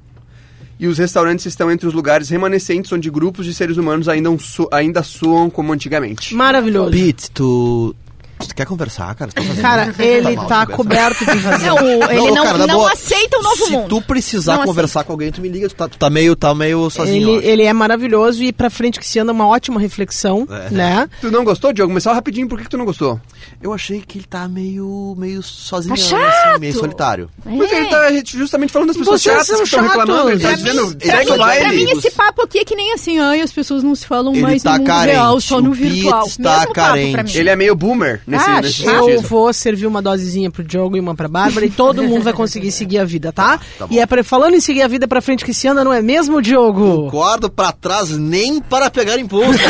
E 0.79 0.85
os 0.85 0.99
restaurantes 0.99 1.43
estão 1.47 1.71
entre 1.71 1.87
os 1.87 1.93
lugares 1.95 2.29
remanescentes 2.29 2.91
onde 2.91 3.09
grupos 3.09 3.45
de 3.47 3.53
seres 3.55 3.77
humanos 3.77 4.07
ainda, 4.07 4.29
so- 4.37 4.69
ainda 4.71 5.01
soam 5.01 5.49
como 5.49 5.73
antigamente. 5.73 6.35
Maravilhoso. 6.35 6.91
Pete, 6.91 7.31
tu. 7.31 7.95
Tu 8.39 8.53
quer 8.55 8.65
conversar, 8.65 9.13
cara? 9.15 9.31
Tu 9.31 9.43
tá 9.55 9.61
Cara, 9.61 9.95
ele 9.99 10.35
mal, 10.35 10.45
tá 10.47 10.65
tu 10.65 10.71
coberto 10.73 11.25
de 11.25 11.37
razão. 11.39 11.75
Não, 11.75 12.11
ele 12.11 12.31
não, 12.31 12.43
cara, 12.43 12.67
não 12.67 12.87
aceita 12.87 13.37
o 13.39 13.41
novo 13.43 13.65
Se 13.65 13.71
mundo. 13.71 13.89
tu 13.89 14.01
precisar 14.01 14.57
Não 14.57 14.65
conversar 14.65 15.03
com 15.03 15.11
alguém, 15.13 15.31
tu 15.31 15.41
me 15.41 15.49
liga. 15.49 15.67
Tu 15.69 15.75
tá, 15.75 15.87
tu 15.87 15.97
tá 15.97 16.09
meio, 16.09 16.35
tá 16.35 16.53
meio 16.53 16.89
sozinho. 16.89 17.37
Ele, 17.37 17.47
ele 17.47 17.63
é 17.63 17.73
maravilhoso 17.73 18.43
e 18.43 18.51
pra 18.53 18.69
frente 18.69 18.99
que 18.99 19.07
se 19.07 19.19
anda 19.19 19.31
uma 19.31 19.47
ótima 19.47 19.79
reflexão, 19.79 20.47
É. 20.49 20.69
né? 20.69 21.09
Tu 21.21 21.31
não 21.31 21.43
gostou, 21.43 21.73
Diogo? 21.73 21.89
Começar 21.91 22.13
rapidinho, 22.13 22.47
por 22.47 22.57
que, 22.57 22.63
que 22.65 22.69
tu 22.69 22.77
não 22.77 22.85
gostou? 22.85 23.19
Eu 23.61 23.73
achei 23.73 24.01
que 24.01 24.19
ele 24.19 24.25
tá 24.27 24.47
meio, 24.47 25.15
meio 25.17 25.41
sozinho, 25.41 25.95
Tá 25.95 26.01
chato. 26.01 26.49
assim, 26.49 26.59
meio 26.59 26.73
solitário. 26.73 27.29
Mas 27.45 27.71
ele 27.71 27.87
tá 27.87 28.09
justamente 28.23 28.71
falando 28.71 28.89
das 28.89 28.97
pessoas 28.97 29.21
Vocês 29.21 29.33
chatas 29.35 29.47
são 29.47 29.57
que 29.57 29.63
estão 29.63 29.81
reclamando. 29.83 30.29
Ele 30.31 30.39
tá 30.41 30.47
Pra 30.49 30.57
dizendo, 30.57 30.87
mim- 30.87 30.97
segue 31.01 31.25
mim, 31.25 31.31
o 31.31 31.37
pra 31.37 31.69
mim, 31.71 31.91
esse 31.91 32.11
papo 32.11 32.41
aqui 32.43 32.59
é 32.59 32.65
que 32.65 32.75
nem 32.75 32.93
assim, 32.93 33.19
ai, 33.19 33.41
as 33.41 33.51
pessoas 33.51 33.83
não 33.83 33.95
se 33.95 34.05
falam 34.05 34.33
Ele 34.33 34.41
mais 34.41 34.61
tá 34.63 34.73
no 34.73 34.77
mundo 34.79 34.87
carente, 34.87 35.11
real, 35.13 35.41
só 35.41 35.61
no 35.61 35.73
virtual. 35.73 36.25
está 36.27 36.49
Mesmo 36.51 36.61
papo 36.65 36.73
carente. 36.73 37.37
Ele 37.37 37.49
é 37.49 37.55
meio 37.55 37.75
boomer 37.75 38.21
nesse, 38.27 38.45
Ah, 38.49 38.61
nesse. 38.61 38.85
Eu 38.85 39.05
sentido. 39.05 39.27
vou 39.29 39.51
servir 39.53 39.87
uma 39.87 40.01
dosezinha 40.01 40.51
pro 40.51 40.63
Diogo 40.63 40.97
e 40.97 40.99
uma 40.99 41.15
pra 41.15 41.27
Bárbara 41.27 41.65
e 41.65 41.69
todo 41.71 42.03
mundo 42.03 42.23
vai 42.23 42.33
conseguir 42.33 42.71
seguir 42.71 42.99
a 42.99 43.05
vida, 43.05 43.31
tá? 43.31 43.59
tá 43.79 43.87
bom. 43.87 43.93
e 43.93 43.99
é 43.99 44.05
pra, 44.05 44.23
falando 44.23 44.53
em 44.55 44.59
seguir 44.59 44.81
a 44.81 44.87
vida 44.87 45.07
pra 45.07 45.21
frente 45.21 45.43
que 45.45 45.53
se 45.53 45.67
anda, 45.67 45.83
não 45.83 45.93
é 45.93 46.01
mesmo, 46.01 46.41
Diogo? 46.41 47.03
Concordo 47.05 47.49
pra 47.49 47.71
trás 47.71 48.09
nem 48.11 48.59
para 48.59 48.91
pegar 48.91 49.17
impulso. 49.17 49.57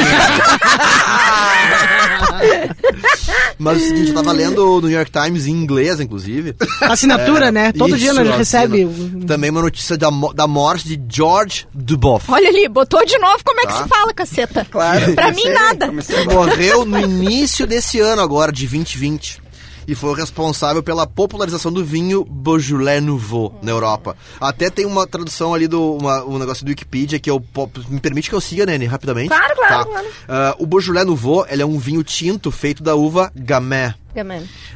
Mas 3.59 3.81
é 3.81 3.85
o 3.85 3.87
seguinte, 3.87 4.09
eu 4.09 4.13
tava 4.15 4.31
lendo 4.31 4.77
o 4.77 4.81
New 4.81 4.89
York 4.91 5.11
Times 5.11 5.47
em 5.47 5.51
inglês, 5.51 5.99
inclusive. 5.99 6.55
Assinatura, 6.81 7.47
É, 7.47 7.51
né? 7.51 7.71
Todo 7.71 7.89
isso, 7.89 7.97
dia 7.99 8.13
nós 8.13 8.35
recebe. 8.37 8.87
Também 9.25 9.49
uma 9.49 9.61
notícia 9.61 9.97
da, 9.97 10.09
da 10.33 10.47
morte 10.47 10.87
de 10.87 11.01
George 11.09 11.67
Duboff. 11.73 12.29
Olha 12.31 12.47
ali, 12.49 12.67
botou 12.69 13.03
de 13.05 13.17
novo 13.17 13.37
como 13.43 13.59
é 13.61 13.63
que 13.65 13.73
Tá. 13.73 13.83
se 13.83 13.89
fala, 13.89 14.13
caceta. 14.13 14.65
Claro. 14.69 15.13
Pra 15.13 15.31
mim, 15.31 15.49
nada. 15.49 15.91
morreu 16.31 16.85
no 16.85 16.99
início 16.99 17.65
desse 17.67 17.99
ano 17.99 18.21
agora, 18.21 18.46
de 18.51 18.65
2020. 18.67 19.41
E 19.89 19.95
foi 19.95 20.09
o 20.09 20.13
responsável 20.13 20.83
pela 20.83 21.07
popularização 21.07 21.71
do 21.71 21.81
vinho 21.83 22.25
Beaujolais 22.25 23.01
Nouveau 23.01 23.57
na 23.61 23.71
Europa. 23.71 24.17
Até 24.37 24.69
tem 24.69 24.85
uma 24.85 25.07
tradução 25.07 25.53
ali 25.53 25.65
do 25.65 25.95
uma- 25.95 26.25
um 26.25 26.37
negócio 26.37 26.65
do 26.65 26.69
Wikipedia 26.69 27.17
que 27.19 27.29
eu 27.31 27.41
me 27.87 27.99
permite 28.01 28.27
que 28.29 28.35
eu 28.35 28.41
siga, 28.41 28.65
Nene, 28.65 28.85
rapidamente. 28.85 29.29
Claro, 29.29 29.55
claro, 29.55 29.85
Tá. 29.85 29.85
claro. 29.89 30.07
Ah, 30.27 30.55
o 30.59 30.65
Beaujolais 30.65 31.07
Nouveau, 31.07 31.45
ele 31.49 31.61
é 31.61 31.65
um 31.65 31.79
vinho 31.79 32.03
tinto 32.03 32.51
feito 32.51 32.83
da 32.83 32.95
uva 32.95 33.31
Gamay. 33.33 33.93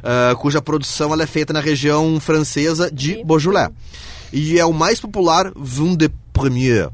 ah, 0.02 0.34
cuja 0.40 0.62
produção 0.62 1.12
ela 1.12 1.24
é 1.24 1.28
feita 1.28 1.52
na 1.52 1.60
região 1.60 2.18
francesa 2.22 2.90
de 2.90 3.22
Beaujolais. 3.26 3.70
E 4.32 4.58
é 4.58 4.66
o 4.66 4.72
mais 4.72 5.02
popular 5.02 5.52
vin 5.58 5.94
de 5.94 6.10
premier. 6.32 6.90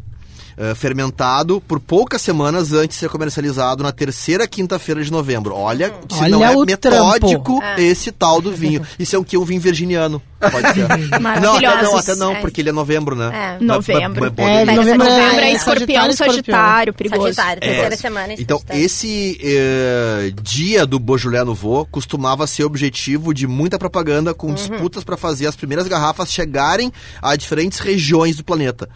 Ah, 0.58 0.74
fermentado 0.74 1.62
por 1.62 1.80
poucas 1.80 2.22
semanas 2.22 2.74
antes 2.74 2.96
de 2.98 3.02
ser 3.02 3.10
comercializado 3.10 3.84
na 3.84 3.92
terceira 3.92 4.48
quinta-feira 4.48 5.04
de 5.04 5.12
novembro. 5.12 5.54
Olha, 5.56 5.94
se 6.10 6.20
Olha 6.20 6.30
não 6.30 6.44
é 6.44 6.50
o 6.50 6.66
metódico 6.66 7.60
trampo. 7.60 7.82
esse 7.82 8.12
tal 8.12 8.42
do 8.42 8.52
vinho. 8.52 8.82
Isso 8.98 9.16
é 9.16 9.20
o 9.20 9.24
que? 9.24 9.38
Um 9.38 9.46
vinho 9.46 9.62
virginiano. 9.62 10.22
Pode 10.40 10.74
ser. 10.74 10.88
não, 11.42 11.56
até 11.58 11.82
não, 11.84 11.98
até 11.98 12.16
não, 12.16 12.32
É. 12.34 12.42
porque 12.42 12.62
ele 12.62 12.70
é 12.70 12.72
novembro, 12.72 13.16
né? 13.16 13.58
É. 13.60 13.64
Novembro. 13.64 14.22
mas- 14.22 14.34
mas- 14.38 14.48
É, 14.48 14.76
novembro 14.76 15.06
é- 15.06 15.10
Novembro 15.10 15.40
é 15.42 15.50
é 15.50 15.54
escorpião, 15.54 16.02
Sagitário, 16.04 16.16
sagitário, 16.34 16.94
perigoso. 16.94 17.22
Sagitário, 17.34 17.62
terceira 17.62 17.94
É. 17.94 17.98
semana. 17.98 18.34
Então, 18.38 18.62
esse 18.70 19.38
eh, 19.44 20.32
dia 20.44 20.86
do 20.86 21.00
Beaujolais 21.00 21.46
Nouveau 21.46 21.86
costumava 21.86 22.46
ser 22.48 22.64
objetivo 22.64 23.34
de 23.34 23.48
muita 23.48 23.80
propaganda 23.80 24.34
com 24.34 24.54
disputas 24.54 25.04
para 25.04 25.18
fazer 25.18 25.48
as 25.48 25.56
primeiras 25.56 25.88
garrafas 25.88 26.32
chegarem 26.32 26.92
a 27.22 27.36
diferentes 27.36 27.80
regiões 27.80 28.36
do 28.36 28.44
planeta. 28.44 28.88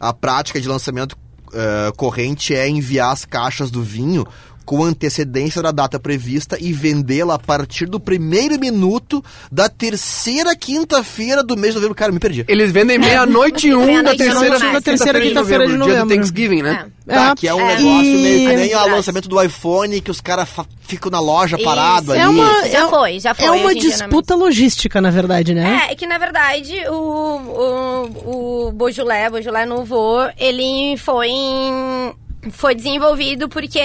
A 0.00 0.12
prática 0.12 0.60
de 0.60 0.68
lançamento 0.68 1.16
eh, 1.54 1.92
corrente 1.96 2.54
é 2.54 2.68
enviar 2.68 3.10
as 3.12 3.24
caixas 3.24 3.70
do 3.70 3.82
vinho 3.82 4.26
com 4.68 4.84
antecedência 4.84 5.62
da 5.62 5.70
data 5.72 5.98
prevista 5.98 6.58
e 6.60 6.74
vendê-la 6.74 7.36
a 7.36 7.38
partir 7.38 7.86
do 7.86 7.98
primeiro 7.98 8.60
minuto 8.60 9.24
da 9.50 9.66
terceira 9.66 10.54
quinta-feira 10.54 11.42
do 11.42 11.56
mês 11.56 11.72
de 11.72 11.76
novembro. 11.76 11.94
Cara, 11.94 12.12
me 12.12 12.18
perdi. 12.20 12.44
Eles 12.46 12.70
vendem 12.70 12.98
meia-noite 12.98 13.68
e 13.68 13.74
um 13.74 14.02
da 14.02 14.10
e 14.12 14.14
um, 14.14 14.16
terceira, 14.18 14.58
na 14.58 14.80
terceira 14.82 15.20
quinta-feira 15.22 15.64
de 15.66 15.70
Dia 15.70 15.78
do 15.78 15.86
novembro. 15.88 16.14
Thanksgiving, 16.14 16.60
né? 16.60 16.86
Tá, 17.06 17.30
É. 17.30 17.34
que 17.34 17.48
é 17.48 17.54
um 17.54 17.60
É. 17.62 17.76
negócio 17.76 18.04
E- 18.04 18.22
meio 18.22 18.50
que 18.50 18.56
nem 18.56 18.74
o 18.76 18.88
lançamento 18.90 19.26
do 19.26 19.42
iPhone 19.42 20.02
que 20.02 20.10
os 20.10 20.20
caras 20.20 20.46
fa- 20.50 20.66
ficam 20.82 21.10
na 21.10 21.18
loja 21.18 21.56
Isso. 21.56 21.64
parado 21.64 22.12
ali. 22.12 22.20
É 22.20 22.28
uma, 22.28 22.68
Já 22.68 22.84
é- 22.84 22.88
foi, 22.90 23.20
já 23.20 23.34
foi, 23.34 23.46
É 23.46 23.50
uma 23.50 23.72
em 23.72 23.78
dia 23.78 23.88
é 23.88 23.92
disputa 23.92 24.34
logística, 24.34 25.00
na 25.00 25.10
verdade, 25.10 25.54
né? 25.54 25.86
É, 25.88 25.92
é 25.92 25.94
que 25.94 26.06
na 26.06 26.18
verdade 26.18 26.74
o, 26.90 26.92
o, 26.92 28.66
o 28.68 28.72
Beaujolais, 28.72 29.30
Beaujolais 29.32 29.66
Nouveau, 29.66 30.28
ele 30.38 30.94
foi, 30.98 31.28
em- 31.28 32.12
foi 32.50 32.74
desenvolvido 32.74 33.48
porque 33.48 33.80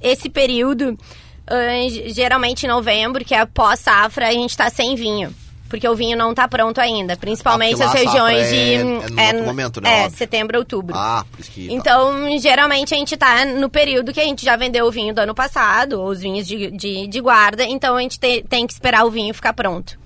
esse 0.00 0.28
período, 0.28 0.96
geralmente 2.08 2.64
em 2.64 2.68
novembro, 2.68 3.24
que 3.24 3.34
é 3.34 3.44
pós-safra, 3.46 4.28
a 4.28 4.32
gente 4.32 4.56
tá 4.56 4.70
sem 4.70 4.94
vinho. 4.94 5.34
Porque 5.68 5.88
o 5.88 5.96
vinho 5.96 6.18
não 6.18 6.34
tá 6.34 6.46
pronto 6.46 6.78
ainda, 6.82 7.16
principalmente 7.16 7.82
Ah, 7.82 7.86
as 7.86 7.94
regiões 7.94 8.42
safra 8.46 8.56
de... 8.56 8.74
é- 8.74 8.76
é 8.76 8.84
no 8.84 9.22
outro 9.38 9.44
momento, 9.46 9.80
né? 9.80 10.04
É, 10.04 10.10
setembro, 10.10 10.58
outubro. 10.58 10.94
Ah, 10.94 11.24
por 11.30 11.40
isso 11.40 11.50
que. 11.50 11.66
tá. 11.66 11.72
Então, 11.72 12.38
geralmente 12.38 12.92
a 12.94 12.96
gente 12.98 13.16
tá 13.16 13.46
no 13.46 13.70
período 13.70 14.12
que 14.12 14.20
a 14.20 14.24
gente 14.24 14.44
já 14.44 14.54
vendeu 14.54 14.84
o 14.84 14.90
vinho 14.90 15.14
do 15.14 15.20
ano 15.22 15.34
passado, 15.34 15.98
ou 15.98 16.08
os 16.08 16.20
vinhos 16.20 16.46
de, 16.46 16.70
de, 16.72 17.06
de 17.06 17.20
guarda, 17.22 17.64
então 17.64 17.96
a 17.96 18.02
gente 18.02 18.20
te- 18.20 18.44
tem 18.46 18.66
que 18.66 18.74
esperar 18.74 19.06
o 19.06 19.10
vinho 19.10 19.32
ficar 19.32 19.54
pronto. 19.54 19.98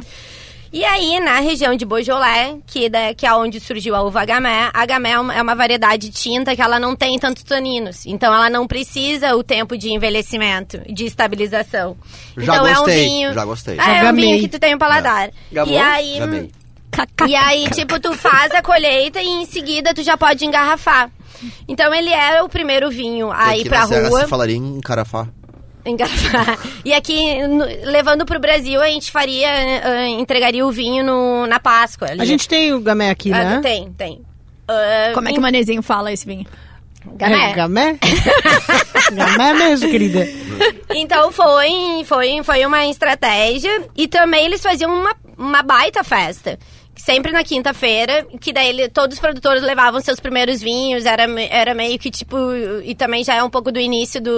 E 0.77 0.85
aí, 0.85 1.19
na 1.21 1.41
região 1.41 1.75
de 1.75 1.87
Beaujolais, 1.87 2.59
que, 2.67 2.91
da, 2.91 3.15
que 3.15 3.25
é 3.25 3.33
onde 3.33 3.59
surgiu 3.59 3.97
a 3.97 4.03
uva 4.03 4.27
Gamay, 4.27 4.69
a 4.75 4.85
Gamay 4.85 5.13
é 5.13 5.19
uma, 5.19 5.35
é 5.35 5.41
uma 5.41 5.55
variedade 5.55 6.11
tinta 6.11 6.55
que 6.55 6.61
ela 6.61 6.79
não 6.79 6.95
tem 6.95 7.19
tantos 7.19 7.45
taninos. 7.45 8.05
Então, 8.05 8.35
ela 8.35 8.51
não 8.51 8.67
precisa 8.67 9.35
o 9.35 9.43
tempo 9.43 9.75
de 9.79 9.89
envelhecimento, 9.89 10.79
de 10.93 11.07
estabilização. 11.07 11.97
Já 12.37 12.57
então, 12.57 12.67
é 12.67 12.75
gostei, 12.75 12.95
um 12.95 13.09
vinho... 13.09 13.33
já 13.33 13.45
gostei. 13.47 13.79
É, 13.79 13.81
é 13.81 14.01
um 14.01 14.05
gamei. 14.05 14.25
vinho 14.27 14.41
que 14.41 14.49
tu 14.49 14.59
tem 14.59 14.75
um 14.75 14.79
paladar. 14.79 15.31
Gamou? 15.51 15.73
E 15.73 15.79
aí... 15.79 16.19
Gamei. 16.19 16.51
E 17.27 17.35
aí, 17.35 17.71
tipo, 17.71 17.99
tu 17.99 18.13
faz 18.13 18.53
a 18.53 18.61
colheita 18.61 19.19
e 19.23 19.29
em 19.29 19.47
seguida 19.47 19.95
tu 19.95 20.03
já 20.03 20.19
pode 20.19 20.45
engarrafar. 20.45 21.11
Então 21.67 21.95
ele 21.95 22.11
era 22.11 22.45
o 22.45 22.51
primeiro 22.51 22.91
vinho 22.91 23.31
a 23.31 23.51
Aqui 23.51 23.63
ir 23.63 23.69
pra 23.69 23.85
rua. 23.85 24.21
se 24.21 24.27
falaria 24.27 24.57
em 24.57 24.81
carafá. 24.81 25.27
Engarrafar. 25.87 26.59
E 26.85 26.93
aqui, 26.93 27.47
no- 27.47 27.65
levando 27.91 28.27
pro 28.27 28.41
Brasil, 28.41 28.83
a 28.83 28.89
gente 28.89 29.11
faria, 29.11 29.49
ah, 29.85 30.09
entregaria 30.09 30.67
o 30.67 30.71
vinho 30.73 31.05
no, 31.05 31.47
na 31.47 31.61
Páscoa. 31.61 32.09
ali. 32.11 32.21
A 32.21 32.25
gente 32.25 32.49
tem 32.49 32.75
o 32.75 32.81
gamé 32.81 33.11
aqui, 33.11 33.33
Ah, 33.33 33.45
né? 33.57 33.61
Tem, 33.63 33.91
tem. 33.93 34.21
Ah, 34.69 35.13
Como 35.15 35.29
é 35.29 35.33
que 35.33 35.39
o 35.39 35.43
manezinho 35.43 35.83
fala 35.83 36.13
esse 36.13 36.27
vinho? 36.27 36.45
Gamé. 37.15 37.51
É, 37.51 37.53
gamé? 37.55 37.99
gamé 39.15 39.53
mesmo, 39.55 39.89
querida. 39.89 40.27
Então 40.95 41.31
foi, 41.31 42.03
foi, 42.05 42.43
foi 42.43 42.67
uma 42.67 42.85
estratégia. 42.87 43.85
E 43.97 44.09
também 44.09 44.45
eles 44.47 44.61
faziam 44.61 44.91
uma, 44.93 45.15
uma 45.39 45.63
baita 45.63 46.03
festa. 46.03 46.59
Sempre 46.97 47.31
na 47.31 47.45
quinta-feira, 47.45 48.27
que 48.41 48.53
daí 48.53 48.69
ele- 48.71 48.89
todos 48.89 49.17
os 49.17 49.21
produtores 49.21 49.63
levavam 49.63 50.01
seus 50.01 50.19
primeiros 50.19 50.61
vinhos, 50.61 51.05
era, 51.05 51.25
era 51.51 51.75
meio 51.75 51.99
que 51.99 52.11
tipo. 52.11 52.37
E 52.85 52.95
também 52.95 53.23
já 53.23 53.35
é 53.35 53.43
um 53.43 53.51
pouco 53.51 53.71
do 53.71 53.79
início 53.79 54.21
do, 54.21 54.33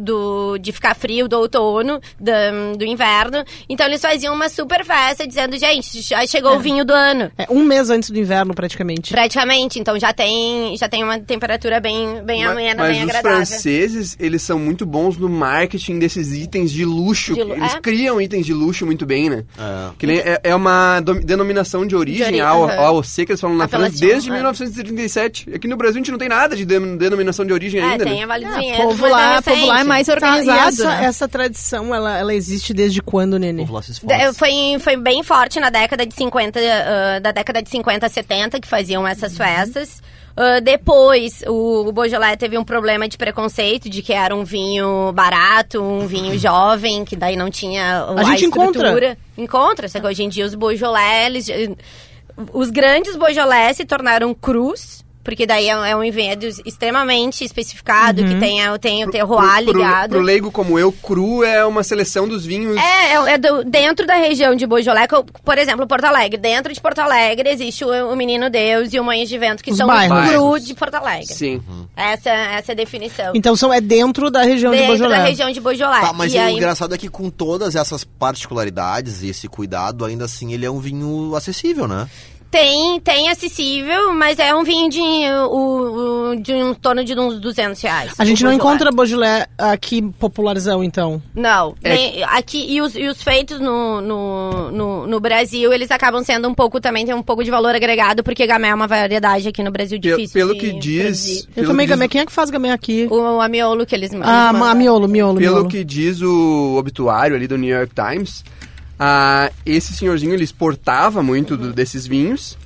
do, 0.00 0.58
de 0.58 0.72
ficar 0.72 0.94
frio, 0.94 1.28
do 1.28 1.38
outono, 1.38 2.00
do, 2.18 2.76
do 2.78 2.84
inverno. 2.84 3.44
Então 3.68 3.86
eles 3.86 4.00
faziam 4.00 4.34
uma 4.34 4.48
super 4.48 4.84
festa 4.84 5.26
dizendo: 5.26 5.58
gente, 5.58 6.00
já 6.02 6.26
chegou 6.26 6.56
o 6.56 6.60
vinho 6.60 6.84
do 6.84 6.92
ano. 6.92 7.30
É 7.36 7.46
um 7.50 7.62
mês 7.64 7.90
antes 7.90 8.10
do 8.10 8.18
inverno, 8.18 8.54
praticamente. 8.54 9.12
Praticamente, 9.12 9.78
então 9.78 9.98
já 9.98 10.12
tem, 10.12 10.76
já 10.76 10.88
tem 10.88 11.02
uma 11.04 11.18
temperatura 11.18 11.80
bem, 11.80 12.22
bem 12.24 12.44
Ma- 12.44 12.52
amena, 12.52 12.82
Mas 12.82 12.92
bem 12.96 13.04
os 13.04 13.10
agradável. 13.10 13.36
franceses, 13.38 14.16
eles 14.18 14.42
são 14.42 14.58
muito 14.58 14.84
bons 14.86 15.16
no 15.16 15.28
marketing 15.28 15.98
desses 15.98 16.32
itens 16.32 16.70
de 16.72 16.84
luxo. 16.84 17.34
De 17.34 17.40
eles 17.40 17.74
é? 17.74 17.80
criam 17.80 18.20
itens 18.20 18.46
de 18.46 18.52
luxo 18.54 18.86
muito 18.86 19.04
bem, 19.06 19.28
né? 19.30 19.44
É. 19.58 19.90
Que 19.98 20.06
nem- 20.06 20.18
é, 20.18 20.40
é 20.44 20.54
uma 20.54 21.00
dom- 21.00 21.20
denominação 21.82 21.86
de 21.86 21.96
origem, 21.96 22.26
ori- 22.26 22.40
a, 22.40 22.50
aham. 22.50 22.66
a 22.66 22.86
AOC, 22.88 23.26
que 23.26 23.32
eles 23.32 23.40
falam 23.40 23.56
na 23.56 23.68
França, 23.68 23.98
desde 23.98 24.30
é. 24.30 24.32
1937. 24.34 25.54
Aqui 25.54 25.68
no 25.68 25.76
Brasil 25.76 25.96
a 25.96 25.98
gente 25.98 26.10
não 26.10 26.18
tem 26.18 26.28
nada 26.28 26.54
de 26.56 26.64
denominação 26.64 27.44
de 27.44 27.52
origem 27.52 27.80
É, 27.80 27.84
ainda, 27.84 28.04
tem 28.04 28.14
né? 28.18 28.22
a 28.22 28.26
Ah, 28.72 28.76
povo 28.82 29.06
lá- 29.08 29.36
é 29.36 29.40
povo 29.42 29.66
lá 29.66 29.80
é 29.80 29.84
mais 29.84 30.06
Tá, 30.06 30.12
e 30.12 30.14
organizado, 30.14 30.68
essa, 30.68 30.84
né? 30.88 31.04
essa 31.04 31.28
tradição, 31.28 31.94
ela, 31.94 32.18
ela 32.18 32.34
existe 32.34 32.72
desde 32.74 33.00
quando, 33.02 33.38
Nenê? 33.38 33.64
Foi, 34.34 34.50
foi 34.80 34.96
bem 34.96 35.22
forte 35.22 35.58
na 35.60 35.70
década 35.70 36.04
de 36.06 36.14
50, 36.14 36.58
ah, 36.60 37.18
da 37.20 37.32
década 37.32 37.62
de 37.62 37.70
50 37.70 38.06
a 38.06 38.08
70 38.08 38.60
que 38.60 38.68
faziam 38.68 39.06
essas 39.06 39.36
festas. 39.36 40.02
Ah, 40.36 40.60
depois, 40.60 41.42
o, 41.46 41.88
o 41.88 41.92
Beaujolais 41.92 42.36
teve 42.36 42.56
um 42.56 42.64
problema 42.64 43.08
de 43.08 43.18
preconceito, 43.18 43.88
de 43.88 44.02
que 44.02 44.12
era 44.12 44.34
um 44.34 44.44
vinho 44.44 45.12
barato, 45.12 45.82
um 45.82 46.06
vinho 46.06 46.36
jovem, 46.40 47.04
que 47.04 47.14
daí 47.16 47.36
não 47.36 47.50
tinha 47.50 47.98
a, 47.98 48.20
A 48.20 48.24
gente 48.24 48.46
encontra. 48.46 48.88
estrutura. 48.88 49.18
Encontra, 49.36 49.88
só 49.88 50.00
que 50.00 50.06
hoje 50.06 50.22
em 50.22 50.28
dia 50.28 50.46
os 50.46 50.54
Beaujolais, 50.54 51.26
eles, 51.26 51.48
eh, 51.48 51.74
os 52.52 52.70
grandes 52.70 53.16
Beaujolais 53.16 53.76
se 53.76 53.84
tornaram 53.84 54.32
crus, 54.34 55.04
porque 55.24 55.46
daí 55.46 55.68
é, 55.68 55.76
um- 55.76 55.84
é 55.84 55.96
um 55.96 56.10
vinhedo 56.10 56.46
extremamente 56.64 57.44
especificado, 57.44 58.24
que 58.24 58.34
tem, 58.40 58.62
a- 58.64 58.78
tem 58.78 59.04
o 59.04 59.10
terroir 59.10 59.64
pro, 59.64 59.72
ligado. 59.72 60.10
pro 60.10 60.20
leigo 60.20 60.50
como 60.50 60.78
eu, 60.78 60.90
cru 60.92 61.44
é 61.44 61.64
uma 61.64 61.82
seleção 61.82 62.26
dos 62.26 62.44
vinhos. 62.44 62.76
É, 62.76 63.12
é, 63.14 63.32
é 63.34 63.38
do- 63.38 63.64
dentro 63.64 64.06
da 64.06 64.14
região 64.16 64.54
de 64.54 64.66
Beaujolais, 64.66 65.06
co- 65.08 65.24
por 65.44 65.58
exemplo, 65.58 65.86
Porto 65.86 66.04
Alegre. 66.04 66.38
Dentro 66.38 66.72
de 66.72 66.80
Porto 66.80 66.98
Alegre 67.00 67.48
existe 67.50 67.84
o, 67.84 68.12
o 68.12 68.16
Menino 68.16 68.50
Deus 68.50 68.92
e 68.92 68.98
o 69.00 69.04
Moinhos 69.04 69.28
de 69.28 69.38
Vento, 69.38 69.62
que 69.62 69.70
Os 69.70 69.76
são 69.76 69.86
bairros. 69.86 70.18
os 70.24 70.28
cru 70.30 70.58
de 70.60 70.74
Porto 70.74 70.94
Alegre. 70.96 71.26
Sim. 71.26 71.62
Essa, 71.96 72.30
essa 72.30 72.72
é 72.72 72.74
a 72.74 72.76
definição. 72.76 73.32
Então 73.34 73.54
são, 73.54 73.72
é 73.72 73.80
dentro 73.80 74.30
da 74.30 74.42
região 74.42 74.72
de 74.72 74.78
dentro 74.78 75.08
da 75.08 75.22
região 75.22 75.50
de 75.50 75.60
Beaujolais. 75.60 76.04
Tá, 76.04 76.12
mas 76.12 76.32
e 76.34 76.36
o 76.36 76.40
aí, 76.40 76.54
engraçado 76.56 76.94
é 76.94 76.98
que 76.98 77.08
com 77.08 77.30
todas 77.30 77.76
essas 77.76 78.02
particularidades 78.04 79.22
e 79.22 79.28
esse 79.28 79.48
cuidado, 79.48 80.04
ainda 80.04 80.24
assim 80.24 80.52
ele 80.52 80.66
é 80.66 80.70
um 80.70 80.78
vinho 80.80 81.34
acessível, 81.36 81.86
né? 81.86 82.08
Tem, 82.52 83.00
tem 83.00 83.30
acessível, 83.30 84.12
mas 84.14 84.38
é 84.38 84.54
um 84.54 84.62
vinho 84.62 84.88
de, 84.90 85.00
o, 85.50 86.32
o- 86.32 86.36
de 86.36 86.52
um 86.52 86.74
torno 86.74 87.02
de 87.02 87.18
uns 87.18 87.40
200 87.40 87.80
reais. 87.80 88.12
A 88.18 88.24
gente 88.26 88.44
não 88.44 88.50
Beaujolais. 88.50 88.56
encontra 88.56 88.92
Beaujolais 88.92 89.46
aqui 89.56 90.02
popularzão, 90.18 90.84
então. 90.84 91.20
Não, 91.34 91.74
É 91.82 91.94
nem- 91.94 92.22
aqui 92.24 92.64
e 92.68 92.80
os, 92.82 92.94
e 92.94 93.08
os 93.08 93.22
feitos 93.22 93.58
no, 93.58 94.00
no, 94.02 94.70
no, 94.70 95.06
no 95.06 95.18
Brasil, 95.20 95.72
eles 95.72 95.90
acabam 95.90 96.22
sendo 96.22 96.46
um 96.46 96.54
pouco, 96.54 96.78
também 96.80 97.06
tem 97.06 97.14
um 97.14 97.22
pouco 97.22 97.42
de 97.42 97.50
valor 97.50 97.74
agregado, 97.74 98.22
porque 98.22 98.46
gamé 98.46 98.68
é 98.68 98.74
uma 98.74 98.86
variedade 98.86 99.48
aqui 99.48 99.62
no 99.62 99.70
Brasil 99.70 99.98
difícil 99.98 100.34
pelo 100.34 100.52
de 100.52 100.60
que 100.60 100.72
diz. 100.78 101.02
produzir. 101.02 101.38
Eu 101.48 101.54
pelo 101.54 101.66
também 101.68 101.86
diz- 101.86 101.96
gamé. 101.96 102.08
Quem 102.08 102.20
é 102.20 102.26
que 102.26 102.32
faz 102.32 102.50
gamé 102.50 102.70
aqui? 102.70 103.08
O, 103.10 103.14
o 103.16 103.40
amiolo 103.40 103.86
que 103.86 103.94
eles, 103.94 104.12
eles 104.12 104.22
Ah, 104.26 104.52
mandam. 104.52 104.60
ma- 104.68 104.74
miolo, 104.74 105.08
miolo, 105.08 105.38
Pelo 105.38 105.54
miolo. 105.54 105.68
que 105.70 105.82
diz 105.82 106.20
o 106.20 106.76
obituário 106.78 107.34
ali 107.34 107.46
do 107.48 107.56
New 107.56 107.70
York 107.74 107.92
Times, 107.94 108.44
ah, 108.98 109.50
esse 109.66 109.92
senhorzinho 109.94 110.32
ele 110.34 110.44
exportava 110.44 111.22
muito 111.22 111.56
do- 111.56 111.72
desses 111.72 112.06
vinhos. 112.06 112.56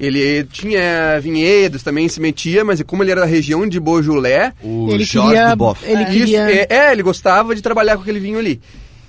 Ele 0.00 0.42
tinha 0.44 1.20
vinhedos, 1.20 1.82
também 1.84 2.08
se 2.08 2.18
metia, 2.20 2.64
mas 2.64 2.82
como 2.82 3.04
ele 3.04 3.12
era 3.12 3.20
da 3.20 3.26
região 3.26 3.68
de 3.68 3.78
Beaujolais, 3.78 4.52
O 4.62 4.88
Ele 4.90 5.04
Jorge 5.04 5.28
queria- 5.34 5.50
Duboff. 5.50 5.84
ele 5.84 6.02
isso, 6.04 6.10
queria- 6.32 6.40
é, 6.50 6.66
é, 6.68 6.92
ele 6.92 7.02
gostava 7.04 7.54
de 7.54 7.62
trabalhar 7.62 7.94
com 7.96 8.02
aquele 8.02 8.18
vinho 8.18 8.38
ali. 8.38 8.60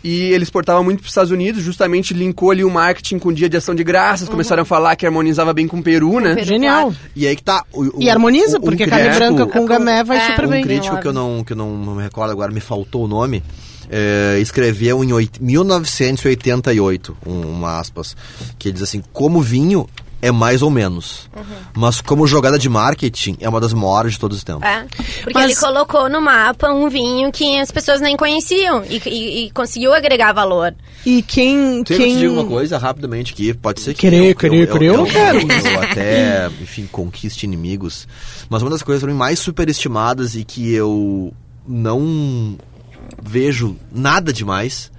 E 0.04 0.34
ele 0.34 0.44
exportava 0.44 0.84
muito 0.84 1.00
para 1.00 1.06
os 1.06 1.12
Estados 1.12 1.32
Unidos, 1.32 1.64
justamente 1.64 2.14
linkou 2.14 2.52
ali 2.52 2.64
o 2.64 2.70
marketing 2.70 3.20
com 3.20 3.30
o 3.30 3.34
dia 3.34 3.48
de 3.48 3.56
ação 3.56 3.74
de 3.74 3.84
graças, 3.86 4.28
começaram 4.28 4.64
a 4.64 4.66
falar 4.66 4.96
que 4.98 5.06
harmonizava 5.06 5.54
bem 5.54 5.66
com 5.68 5.78
o 5.78 5.84
Peru, 5.84 6.20
né? 6.20 6.36
Peru. 6.36 6.46
Genial. 6.46 6.94
E 7.16 7.26
aí 7.26 7.36
que 7.36 7.44
tá. 7.44 7.64
o- 7.72 8.00
o- 8.00 8.04
E 8.04 8.10
harmoniza, 8.10 8.58
um- 8.58 8.62
um 8.62 8.64
porque 8.66 8.86
carne 8.86 9.06
crítico- 9.10 9.34
branca 9.36 9.46
com 9.60 9.66
gamé 9.66 10.04
vai 10.04 10.18
é, 10.18 10.28
super 10.32 10.46
Um 10.46 10.50
bem. 10.50 10.64
crítico 10.64 11.00
que 11.00 11.08
eu 11.08 11.14
não, 11.14 11.44
que 11.44 11.54
eu 11.54 11.58
não 11.58 11.70
me 11.96 12.04
recordo 12.04 12.32
agora, 12.32 12.52
me 12.52 12.60
faltou 12.60 13.06
o 13.06 13.08
nome, 13.08 13.42
é, 13.90 14.40
escreveu 14.42 15.02
em 15.06 15.14
oit- 15.14 15.42
1988, 15.42 17.16
um, 17.26 17.42
uma 17.42 17.80
aspas, 17.80 18.16
que 18.60 18.72
diz 18.72 18.82
assim, 18.82 19.02
como 19.14 19.42
vinho 19.42 19.88
é 20.24 20.32
mais 20.32 20.62
ou 20.62 20.70
menos, 20.72 21.30
Uhum. 21.36 21.44
mas 21.76 22.00
como 22.00 22.26
jogada 22.26 22.58
de 22.58 22.70
marketing 22.70 23.36
é 23.42 23.50
uma 23.50 23.60
das 23.60 23.74
maiores 23.74 24.14
de 24.14 24.20
todos 24.20 24.38
os 24.38 24.44
tempos. 24.44 24.64
É, 24.64 24.86
porque 25.22 25.34
Mas- 25.34 25.52
ele 25.52 25.60
colocou 25.60 26.10
no 26.10 26.22
mapa 26.22 26.72
um 26.72 26.88
vinho 26.90 27.30
que 27.32 27.60
as 27.60 27.70
pessoas 27.72 28.00
nem 28.00 28.16
conheciam 28.16 28.84
e, 28.90 29.02
e- 29.06 29.46
e 29.48 29.52
conseguiu 29.52 29.94
agregar 29.94 30.32
valor. 30.32 30.74
E 31.06 31.22
quem. 31.22 31.84
Quer 31.84 31.96
que 31.98 32.02
eu 32.02 32.06
quem... 32.06 32.16
te 32.16 32.20
diga 32.22 32.32
uma 32.34 32.46
coisa 32.46 32.78
rapidamente 32.78 33.34
aqui? 33.34 33.54
Pode 33.54 33.82
ser 33.82 33.94
que 33.94 34.00
Querer, 34.00 34.30
eu, 34.32 34.36
querer, 34.36 34.72
querer, 34.72 34.86
eu 34.86 34.98
não 34.98 35.06
quero. 35.06 35.40
Eu 35.40 35.82
até, 35.84 36.48
enfim, 36.62 36.88
conquiste 36.90 37.46
inimigos. 37.46 38.08
Mas 38.50 38.62
uma 38.62 38.72
das 38.72 38.82
coisas 38.82 39.04
mim 39.04 39.14
mais 39.14 39.40
superestimadas 39.40 40.36
e 40.36 40.46
que 40.46 40.74
eu 40.74 41.34
não 41.68 42.58
vejo 43.22 43.76
nada 43.92 44.32
demais, 44.32 44.92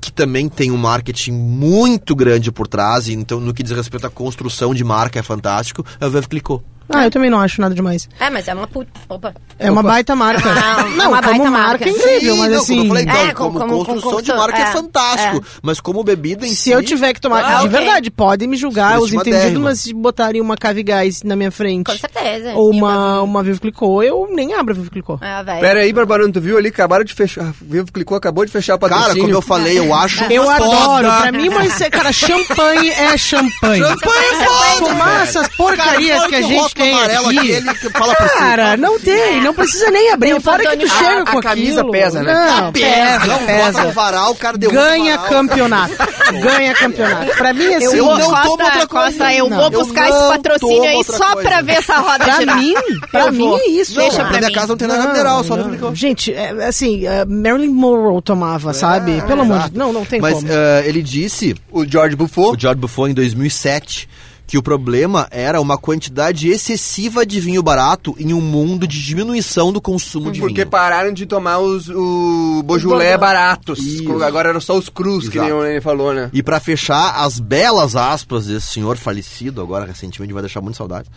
que 0.00 0.10
também 0.10 0.48
tem 0.48 0.70
um 0.70 0.76
marketing 0.76 1.32
muito 1.32 2.16
grande 2.16 2.50
por 2.50 2.66
trás, 2.66 3.08
então 3.08 3.38
no 3.40 3.52
que 3.52 3.62
diz 3.62 3.72
respeito 3.72 4.06
à 4.06 4.10
construção 4.10 4.74
de 4.74 4.82
marca 4.82 5.18
é 5.18 5.22
fantástico, 5.22 5.84
o 6.00 6.10
Veuve 6.10 6.28
Clicquot. 6.28 6.62
Ah, 6.92 7.04
eu 7.04 7.10
também 7.10 7.30
não 7.30 7.40
acho 7.40 7.60
nada 7.60 7.74
demais. 7.74 8.08
É, 8.18 8.28
mas 8.30 8.48
é 8.48 8.54
uma 8.54 8.66
puta. 8.66 8.90
Opa. 9.08 9.34
É 9.58 9.70
uma 9.70 9.82
baita 9.82 10.14
marca. 10.16 10.52
Não, 10.52 10.80
é 10.80 10.96
Não, 10.96 11.08
uma 11.10 11.22
como 11.22 11.38
baita 11.38 11.50
marca 11.50 11.50
marca. 11.50 11.84
é 11.84 11.88
incrível, 11.90 12.34
Sim, 12.34 12.40
mas 12.40 12.50
não, 12.52 12.58
assim. 12.58 12.76
como 12.78 12.84
eu 12.84 12.88
falei, 12.88 13.04
É, 13.28 13.32
como- 13.34 13.50
como, 13.52 13.58
como- 13.60 13.84
construção 13.84 14.10
como 14.10 14.22
de 14.22 14.32
marca 14.32 14.58
é, 14.58 14.62
é, 14.62 14.66
fantástico, 14.66 15.44
mas 15.62 15.80
como 15.80 16.02
bebida 16.04 16.46
em 16.46 16.50
Se 16.50 16.56
si... 16.56 16.70
eu 16.70 16.82
tiver 16.82 17.12
que 17.12 17.20
tomar. 17.20 17.44
Ah, 17.44 17.48
de 17.60 17.66
ok. 17.66 17.68
verdade, 17.68 18.10
podem 18.10 18.48
me 18.48 18.56
julgar 18.56 18.98
os 18.98 19.10
Superestimadérrima. 19.10 19.38
entendidos, 19.42 19.62
mas 19.62 19.80
se 19.80 19.94
botarem 19.94 20.40
uma 20.40 20.56
Cave 20.56 20.82
Gás 20.82 21.22
na 21.22 21.36
minha 21.36 21.50
frente. 21.50 21.86
Com 21.86 21.96
certeza. 21.96 22.52
Ou 22.54 22.70
uma, 22.70 23.22
uma 23.22 23.42
Vivo 23.42 23.60
Clicou, 23.60 24.02
eu 24.02 24.28
nem 24.30 24.54
abro 24.54 24.72
a 24.72 24.76
Vivo 24.76 24.90
Clicou. 24.90 25.18
Ah, 25.20 25.42
velho. 25.42 25.60
Pera 25.60 25.80
aí, 25.80 25.92
Barbarão, 25.92 26.30
tu 26.30 26.40
viu 26.40 26.56
ali? 26.58 26.68
Acabaram 26.68 27.04
de 27.04 27.14
fechar. 27.14 27.52
Vivo 27.60 27.90
clicou, 27.92 28.16
acabou 28.16 28.44
de 28.44 28.50
fechar 28.52 28.74
o 28.74 28.78
Cara, 28.78 28.90
patrocínio. 28.94 29.22
como 29.24 29.34
eu 29.36 29.42
falei, 29.42 29.78
eu 29.78 29.94
acho 29.94 30.24
Eu 30.24 30.44
foda. 30.44 30.56
adoro. 30.64 31.08
Pra 31.20 31.32
mim, 31.32 31.48
mas, 31.48 31.78
cara, 31.90 32.10
champanhe 32.12 32.90
é 32.90 33.16
champanhe. 33.16 33.82
Champanhe 33.82 34.26
é 34.40 34.44
foda, 34.44 34.86
Tomar 34.86 35.22
essas 35.22 35.48
porcarias 35.56 36.16
Cara, 36.18 36.28
que 36.28 36.34
a 36.36 36.42
gente 36.42 36.74
tem 36.80 36.92
amarelo, 36.94 37.26
aqui. 37.28 37.38
aquele 37.38 37.74
que 37.74 37.90
fala 37.90 38.14
por 38.14 38.28
cima. 38.28 38.40
Cara, 38.40 38.76
não 38.76 38.98
tem, 39.00 39.40
não 39.40 39.54
precisa 39.54 39.90
nem 39.90 40.10
abrir. 40.12 40.30
Tem 40.32 40.40
Fora 40.40 40.64
que 40.64 40.76
tu 40.78 40.88
chega 40.88 41.22
A- 41.22 41.26
com 41.26 41.38
a 41.38 41.42
camisa 41.42 41.80
aquilo. 41.80 41.92
pesa, 41.92 42.22
né? 42.22 42.32
Não, 42.60 42.72
pesa, 42.72 43.26
não, 43.26 43.38
bota 43.38 43.40
no 43.40 43.46
pesa. 43.72 43.86
varal, 43.92 44.30
o 44.32 44.34
cara 44.36 44.58
derruba 44.58 44.80
Ganha 44.80 45.18
campeonato. 45.18 45.94
Ganha 46.42 46.74
campeonato. 46.74 47.36
Pra 47.36 47.52
mim, 47.52 47.74
assim, 47.74 47.96
Eu 47.96 48.04
vou- 48.04 48.18
não 48.18 48.26
Costa, 48.30 48.42
tomo 48.42 48.50
outra 48.64 48.86
coisa. 48.86 48.86
Costa, 48.88 49.34
eu 49.34 49.48
Não. 49.48 49.56
vou 49.56 49.66
Eu 49.66 49.70
buscar 49.70 50.08
não 50.08 50.16
esse 50.18 50.28
patrocínio 50.42 50.82
aí 50.90 51.04
só 51.04 51.32
coisa. 51.32 51.48
pra 51.48 51.62
ver 51.62 51.72
essa 51.72 51.96
roda 51.98 52.24
pra 52.24 52.36
girar. 52.36 52.56
mim, 52.58 52.74
pra 53.10 53.20
Eu 53.26 53.32
mim 53.32 53.48
vou. 53.48 53.58
é 53.58 53.66
isso. 53.68 53.94
Deixa 53.94 54.18
Na 54.22 54.28
pra 54.28 54.38
minha 54.38 54.48
mim. 54.48 54.54
casa 54.54 54.66
não 54.68 54.76
tem 54.76 54.88
nada 54.88 55.06
mineral, 55.08 55.44
só. 55.44 55.56
Gente, 55.94 56.32
é, 56.32 56.50
assim, 56.66 57.06
é, 57.06 57.24
Marilyn 57.24 57.68
Monroe 57.72 58.22
tomava, 58.22 58.72
sabe? 58.72 59.20
Pelo 59.26 59.42
amor 59.42 59.58
de 59.64 59.70
Deus. 59.70 59.78
Não, 59.86 59.92
não 59.92 60.04
tem 60.04 60.20
Mas 60.20 60.34
como. 60.34 60.48
eh, 60.50 60.82
ele 60.86 61.02
disse, 61.02 61.54
O 61.70 61.84
George 61.84 62.16
Buffon. 62.16 62.52
o 62.52 62.58
George 62.58 62.78
Buffon, 62.80 63.08
em 63.08 63.14
2007, 63.14 64.08
que 64.50 64.58
o 64.58 64.62
problema 64.64 65.28
era 65.30 65.60
uma 65.60 65.78
quantidade 65.78 66.48
excessiva 66.48 67.24
de 67.24 67.38
vinho 67.38 67.62
barato 67.62 68.16
em 68.18 68.32
um 68.32 68.40
mundo 68.40 68.84
de 68.84 69.00
diminuição 69.00 69.72
do 69.72 69.80
consumo 69.80 70.32
de 70.32 70.40
Porque 70.40 70.62
vinho. 70.62 70.66
pararam 70.66 71.12
de 71.12 71.24
tomar 71.24 71.60
os 71.60 71.88
o 71.88 72.60
Beaujolais 72.64 73.16
baratos. 73.16 73.78
Isso. 73.78 74.22
Agora 74.24 74.48
eram 74.48 74.60
só 74.60 74.76
os 74.76 74.88
crus, 74.88 75.28
que 75.28 75.38
nem 75.38 75.50
ele 75.50 75.80
falou, 75.80 76.12
né? 76.12 76.30
E 76.32 76.42
pra 76.42 76.58
fechar, 76.58 77.24
as 77.24 77.38
belas 77.38 77.94
aspas 77.94 78.46
desse 78.46 78.66
senhor 78.66 78.96
falecido, 78.96 79.60
agora 79.62 79.86
recentemente 79.86 80.32
vai 80.32 80.42
deixar 80.42 80.60
muito 80.60 80.76
saudade, 80.76 81.08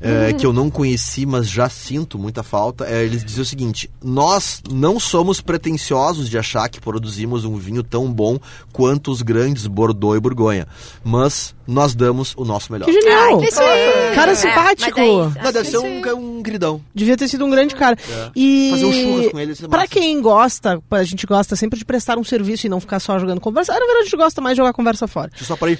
é, 0.00 0.32
que 0.32 0.46
eu 0.46 0.52
não 0.54 0.70
conheci, 0.70 1.26
mas 1.26 1.50
já 1.50 1.68
sinto 1.68 2.18
muita 2.18 2.42
falta, 2.42 2.86
é, 2.86 3.04
eles 3.04 3.22
diziam 3.22 3.42
o 3.42 3.46
seguinte: 3.46 3.90
nós 4.02 4.62
não 4.72 4.98
somos 4.98 5.42
pretensiosos 5.42 6.26
de 6.26 6.38
achar 6.38 6.70
que 6.70 6.80
produzimos 6.80 7.44
um 7.44 7.58
vinho 7.58 7.82
tão 7.82 8.10
bom 8.10 8.38
quanto 8.72 9.10
os 9.10 9.20
grandes 9.20 9.66
Bordeaux 9.66 10.16
e 10.16 10.20
Borgonha, 10.20 10.66
mas 11.04 11.54
nós 11.66 11.94
damos 11.94 12.34
o 12.36 12.44
nosso 12.44 12.72
melhor. 12.72 12.86
Que 12.86 12.92
genial. 12.92 13.40
Ah, 13.40 13.62
aí. 13.62 14.14
Cara 14.14 14.32
É, 14.32 14.34
simpático. 14.34 14.98
mas 14.98 15.08
é 15.08 15.26
isso. 15.28 15.44
Não, 15.44 15.52
deve 15.52 15.68
ser 15.70 15.78
um, 15.78 16.16
um 16.38 16.42
gridão. 16.42 16.80
Devia 16.94 17.16
ter 17.16 17.28
sido 17.28 17.44
um 17.44 17.50
grande 17.50 17.74
cara. 17.74 17.96
E 18.34 18.68
Fazer 18.72 18.84
um 18.86 18.92
churras 18.92 19.32
com 19.32 19.40
ele, 19.40 19.52
isso 19.52 19.64
é 19.64 19.68
pra 19.68 19.78
massa. 19.80 19.90
quem 19.90 20.20
gosta, 20.20 20.82
a 20.90 21.04
gente 21.04 21.26
gosta 21.26 21.56
sempre 21.56 21.78
de 21.78 21.84
prestar 21.84 22.18
um 22.18 22.24
serviço 22.24 22.66
e 22.66 22.68
não 22.70 22.80
ficar 22.80 23.00
só 23.00 23.18
jogando 23.18 23.40
conversa. 23.40 23.72
Na 23.72 23.78
verdade, 23.78 23.98
a 24.00 24.04
gente 24.04 24.16
gosta 24.16 24.40
mais 24.40 24.54
de 24.54 24.58
jogar 24.58 24.72
conversa 24.72 25.06
fora. 25.06 25.28
Deixa 25.28 25.44
eu 25.44 25.48
só 25.48 25.56
para 25.56 25.68
aí 25.68 25.78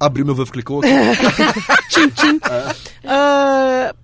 abrir 0.00 0.24
meu 0.24 0.34
Clicquot 0.52 0.80
aqui. 0.86 1.88
Tchim, 1.90 2.08
tchim. 2.10 2.40
Ah, 3.04 3.94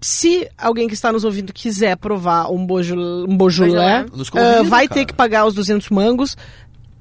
se 0.00 0.48
alguém 0.56 0.88
que 0.88 0.94
está 0.94 1.12
nos 1.12 1.24
ouvindo 1.24 1.52
quiser 1.52 1.96
provar 1.96 2.50
um, 2.50 2.64
bojo, 2.64 2.94
um 2.96 3.36
convida, 4.30 4.62
vai 4.64 4.88
cara. 4.88 5.00
ter 5.00 5.06
que 5.06 5.12
pagar 5.12 5.44
os 5.46 5.54
200 5.54 5.90
mangos. 5.90 6.36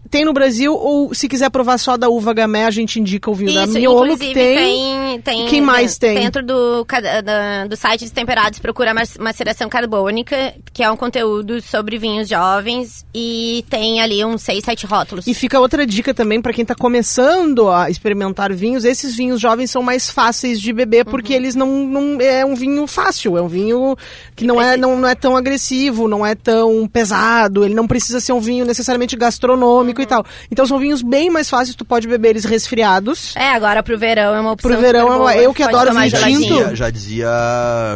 Tem 0.09 0.25
no 0.25 0.33
Brasil, 0.33 0.73
ou 0.73 1.13
se 1.13 1.27
quiser 1.27 1.49
provar 1.49 1.77
só 1.77 1.95
da 1.95 2.09
uva 2.09 2.33
gamé, 2.33 2.65
a 2.65 2.71
gente 2.71 2.99
indica 2.99 3.29
o 3.29 3.33
vinho 3.33 3.53
da 3.53 3.65
Isso, 3.65 3.73
Miolo, 3.73 4.05
inclusive 4.05 4.27
que 4.29 4.33
tem... 4.33 4.57
tem, 4.57 5.21
tem 5.21 5.45
Quem 5.47 5.61
mais 5.61 5.97
tem? 5.97 6.15
Dentro 6.15 6.43
do, 6.43 6.83
da- 7.23 7.67
do 7.67 7.75
site 7.75 8.01
dos 8.01 8.11
temperados, 8.11 8.59
procura 8.59 8.93
maceração 9.19 9.69
carbônica, 9.69 10.53
que 10.73 10.81
é 10.81 10.89
um 10.89 10.97
conteúdo 10.97 11.61
sobre 11.61 11.97
vinhos 11.97 12.27
jovens, 12.27 13.05
e 13.13 13.63
tem 13.69 14.01
ali 14.01 14.23
uns 14.25 14.41
seis, 14.41 14.63
sete 14.63 14.85
rótulos. 14.85 15.27
E 15.27 15.33
fica 15.33 15.59
outra 15.59 15.85
dica 15.85 16.13
também 16.13 16.41
para 16.41 16.53
quem 16.53 16.65
tá 16.65 16.73
começando 16.73 17.69
a 17.69 17.89
experimentar 17.89 18.51
vinhos. 18.53 18.85
Esses 18.85 19.15
vinhos 19.15 19.39
jovens 19.39 19.69
são 19.69 19.83
mais 19.83 20.09
fáceis 20.09 20.59
de 20.59 20.73
beber 20.73 21.05
porque 21.05 21.33
eles 21.33 21.55
não, 21.55 21.67
não 21.85 22.21
é 22.21 22.43
um 22.45 22.55
vinho 22.55 22.87
fácil, 22.87 23.37
é 23.37 23.41
um 23.41 23.47
vinho 23.47 23.95
que 24.35 24.45
não 24.45 24.61
é, 24.61 24.75
não, 24.75 24.97
não 24.97 25.07
é 25.07 25.15
tão 25.15 25.37
agressivo, 25.37 26.07
não 26.07 26.25
é 26.25 26.33
tão 26.33 26.87
pesado, 26.87 27.63
ele 27.63 27.75
não 27.75 27.87
precisa 27.87 28.19
ser 28.19 28.33
um 28.33 28.39
vinho 28.39 28.65
necessariamente 28.65 29.15
gastronômico 29.15 29.98
e 30.01 30.05
tal. 30.05 30.25
Então 30.51 30.65
são 30.65 30.79
vinhos 30.79 31.01
bem 31.01 31.29
mais 31.29 31.49
fáceis, 31.49 31.75
tu 31.75 31.85
pode 31.85 32.07
beber 32.07 32.29
eles 32.29 32.45
resfriados. 32.45 33.35
É, 33.35 33.51
agora 33.53 33.81
pro 33.83 33.97
verão 33.97 34.35
é 34.35 34.39
uma 34.41 34.51
opção 34.51 34.71
Pro 34.71 34.79
verão 34.79 35.01
super 35.01 35.11
é 35.11 35.15
uma- 35.15 35.17
boa, 35.19 35.35
eu 35.37 35.53
que 35.53 35.63
pode 35.63 35.75
adoro 35.75 35.95
vinho 35.97 36.09
já, 36.09 36.19
tinto. 36.27 36.75
já 36.75 36.89
dizia 36.89 37.27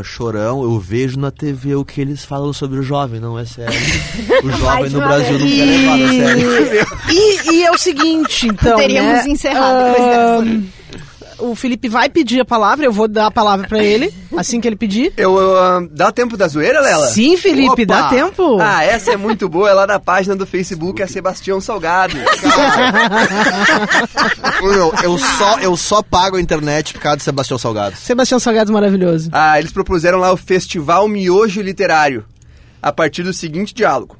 Chorão, 0.03 0.63
eu 0.63 0.79
vejo 0.79 1.19
na 1.19 1.31
TV 1.31 1.75
o 1.75 1.85
que 1.85 2.01
eles 2.01 2.23
falam 2.23 2.51
sobre 2.53 2.79
o 2.79 2.83
jovem, 2.83 3.19
não 3.19 3.37
é 3.37 3.45
sério. 3.45 3.73
O 4.43 4.51
jovem 4.51 4.89
no 4.89 4.99
Brasil 4.99 5.39
não 5.39 5.45
é 5.45 5.65
levado 5.65 6.03
a 6.03 6.09
sério. 6.09 6.87
E, 7.09 7.51
e 7.55 7.63
é 7.63 7.71
o 7.71 7.77
seguinte, 7.77 8.47
então. 8.47 8.75
Teríamos 8.77 9.25
né, 9.25 9.29
encerrado 9.29 9.91
depois 9.91 10.09
dessa. 10.09 10.82
O 11.43 11.55
Felipe 11.55 11.89
vai 11.89 12.07
pedir 12.09 12.39
a 12.39 12.45
palavra, 12.45 12.85
eu 12.85 12.91
vou 12.91 13.05
dar 13.05 13.25
a 13.27 13.31
palavra 13.31 13.67
para 13.67 13.83
ele, 13.83 14.13
assim 14.37 14.61
que 14.61 14.67
ele 14.67 14.77
pedir. 14.77 15.11
Eu, 15.17 15.37
eu, 15.37 15.57
ah, 15.57 15.85
dá 15.91 16.09
tempo 16.09 16.37
da 16.37 16.47
zoeira, 16.47 16.79
Lela? 16.79 17.07
Sim, 17.07 17.35
Felipe, 17.35 17.83
Opa! 17.83 17.85
dá 17.85 18.09
tempo. 18.09 18.57
Ah, 18.61 18.81
essa 18.81 19.11
é 19.11 19.17
muito 19.17 19.49
boa, 19.49 19.69
é 19.69 19.73
lá 19.73 19.85
da 19.85 19.99
página 19.99 20.37
do 20.37 20.47
Facebook, 20.47 21.01
é 21.01 21.07
Sebastião 21.07 21.59
Salgado. 21.59 22.15
Eu, 24.61 24.93
eu 25.03 25.17
só, 25.17 25.59
eu 25.59 25.75
só 25.75 26.01
pago 26.01 26.37
a 26.37 26.41
internet 26.41 26.93
por 26.93 27.01
causa 27.01 27.17
de 27.17 27.23
Sebastião 27.23 27.57
Salgado. 27.57 27.97
Sebastião 27.97 28.39
Salgado 28.39 28.71
maravilhoso. 28.71 29.29
Ah, 29.33 29.59
eles 29.59 29.71
propuseram 29.71 30.17
lá 30.19 30.31
o 30.31 30.37
Festival 30.37 31.07
Miojo 31.07 31.61
Literário, 31.61 32.25
a 32.81 32.91
partir 32.91 33.23
do 33.23 33.33
seguinte 33.33 33.73
diálogo. 33.73 34.15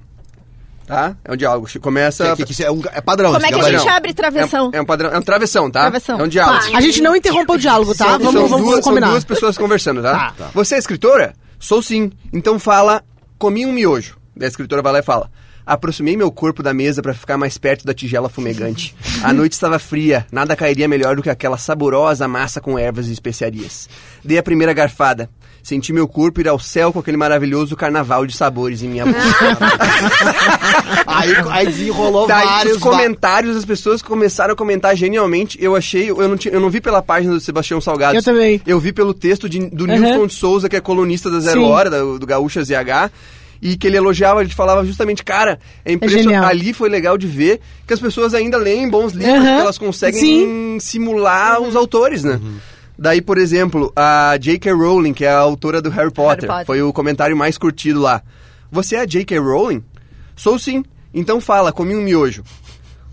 Tá? 0.86 1.16
É 1.24 1.32
um 1.32 1.36
diálogo. 1.38 1.68
Começa... 1.80 2.36
Que- 2.36 2.46
que- 2.46 2.54
que 2.54 2.64
é, 2.64 2.70
um, 2.72 2.82
é 2.92 3.00
padrão. 3.02 3.32
Como 3.34 3.46
é 3.46 3.50
que 3.52 3.60
a 3.60 3.70
gente 3.72 3.88
abre 3.88 4.14
travessão? 4.14 4.70
É, 4.74 4.78
é 4.78 4.82
um 4.82 4.86
padrão, 4.86 5.12
é 5.12 5.18
um 5.18 5.22
travessão, 5.22 5.72
tá? 5.72 5.82
Travessão. 5.82 6.20
É 6.20 6.24
um 6.24 6.28
diálogo. 6.28 6.72
Tá. 6.72 6.78
A 6.78 6.82
gente 6.82 7.02
não 7.02 7.16
interrompa 7.16 7.54
o 7.54 7.58
diálogo, 7.58 7.96
tá? 7.96 8.06
São- 8.06 8.20
Vamos, 8.20 8.34
são 8.34 8.34
vamos, 8.34 8.50
duas, 8.58 8.70
vamos 8.72 8.86
combinar. 8.86 9.06
São 9.08 9.14
duas 9.14 9.24
pessoas 9.24 9.58
conversando, 9.58 10.02
tá? 10.02 10.34
Tá. 10.38 10.50
Você 10.54 10.76
é 10.76 10.78
escritora? 10.78 11.34
Sou 11.60 11.82
sim. 11.82 12.12
Então 12.34 12.60
fala, 12.60 13.02
comi 13.38 13.66
um 13.66 13.72
miojo. 13.72 14.18
Daí 14.36 14.48
a 14.48 14.50
escritora 14.50 14.82
vai 14.82 14.92
lá 14.94 15.00
e 15.00 15.04
fala, 15.04 15.30
aproximei 15.66 16.16
meu 16.18 16.32
corpo 16.32 16.62
da 16.64 16.74
mesa 16.74 17.02
para 17.02 17.14
ficar 17.14 17.38
mais 17.38 17.58
perto 17.58 17.86
da 17.86 17.94
tigela 17.94 18.30
fumegante. 18.30 18.96
A 19.24 19.32
noite 19.34 19.54
estava 19.54 19.80
fria, 19.80 20.26
nada 20.32 20.56
cairia 20.56 20.88
melhor 20.88 21.16
do 21.16 21.24
que 21.24 21.30
aquela 21.30 21.58
saborosa 21.58 22.28
massa 22.28 22.60
com 22.62 22.78
ervas 22.78 23.08
e 23.08 23.14
especiarias. 23.14 23.88
Dei 24.24 24.38
a 24.38 24.44
primeira 24.44 24.74
garfada. 24.74 25.30
Senti 25.62 25.94
meu 25.94 26.10
corpo 26.10 26.42
ir 26.42 26.48
ao 26.50 26.60
céu 26.60 26.92
com 26.92 27.00
aquele 27.00 27.16
maravilhoso 27.16 27.74
carnaval 27.78 28.26
de 28.26 28.36
sabores 28.36 28.84
em 28.84 28.90
minha 28.90 29.06
boca. 29.06 29.18
Aí, 31.08 31.34
aí 31.52 31.66
desenrolou 31.68 32.28
Daí 32.28 32.46
vários... 32.46 32.76
os 32.78 32.82
comentários, 32.82 33.56
as 33.56 33.66
pessoas 33.66 34.02
começaram 34.02 34.54
a 34.54 34.58
comentar 34.58 34.96
genialmente. 34.96 35.58
Eu 35.62 35.76
achei, 35.76 36.10
eu 36.10 36.28
não, 36.28 36.36
tinha, 36.38 36.54
eu 36.54 36.60
não 36.60 36.70
vi 36.70 36.82
pela 36.82 37.02
página 37.02 37.34
do 37.34 37.40
Sebastião 37.40 37.80
Salgado. 37.80 38.18
Eu 38.18 38.24
também. 38.24 38.62
Eu 38.66 38.80
vi 38.80 38.92
pelo 38.92 39.14
texto 39.14 39.48
de- 39.48 39.70
do 39.70 39.86
Uhum. 39.86 40.00
Nilson 40.00 40.28
de 40.28 40.34
Souza, 40.34 40.68
que 40.70 40.76
é 40.76 40.82
colunista 40.82 41.30
da 41.30 41.40
Zero 41.40 41.62
Sim. 41.62 41.66
Hora, 41.72 41.90
do, 41.90 42.20
do 42.20 42.26
Gaúcha 42.26 42.64
ZH. 42.64 43.12
E 43.66 43.78
que 43.78 43.88
ele 43.88 43.96
elogiava, 43.96 44.42
ele 44.42 44.50
falava 44.50 44.86
justamente, 44.86 45.24
cara, 45.24 45.58
é 45.86 45.94
impressionante. 45.94 46.26
genial. 46.26 46.46
Ali 46.46 46.74
foi 46.74 46.90
legal 46.90 47.18
de 47.18 47.26
ver 47.28 47.62
que 47.88 47.94
as 47.94 48.00
pessoas 48.02 48.34
ainda 48.34 48.58
leem 48.58 48.90
bons 48.90 49.14
livros, 49.14 49.38
Uhum. 49.38 49.44
que 49.44 49.62
elas 49.62 49.78
conseguem 49.78 50.20
Sim. 50.20 50.78
simular 50.82 51.62
os 51.62 51.74
autores, 51.74 52.26
né? 52.26 52.42
Daí, 53.00 53.22
por 53.22 53.38
exemplo, 53.38 53.92
a 53.96 54.36
J.K. 54.38 54.72
Rowling, 54.74 55.14
que 55.14 55.24
é 55.24 55.30
a 55.30 55.38
autora 55.40 55.82
do 55.82 55.90
Harry 55.90 56.12
Potter, 56.12 56.48
Potter. 56.50 56.66
foi 56.66 56.82
o 56.82 56.92
comentário 56.92 57.36
mais 57.38 57.58
curtido 57.58 58.02
lá. 58.02 58.22
Você 58.70 58.96
é 58.98 59.00
a 59.00 59.06
J.K. 59.06 59.40
Rowling? 59.40 59.82
Sou 60.36 60.60
sim. 60.60 60.84
Então 61.14 61.40
fala, 61.40 61.72
comi 61.72 61.96
um 61.96 62.02
miojo. 62.02 62.44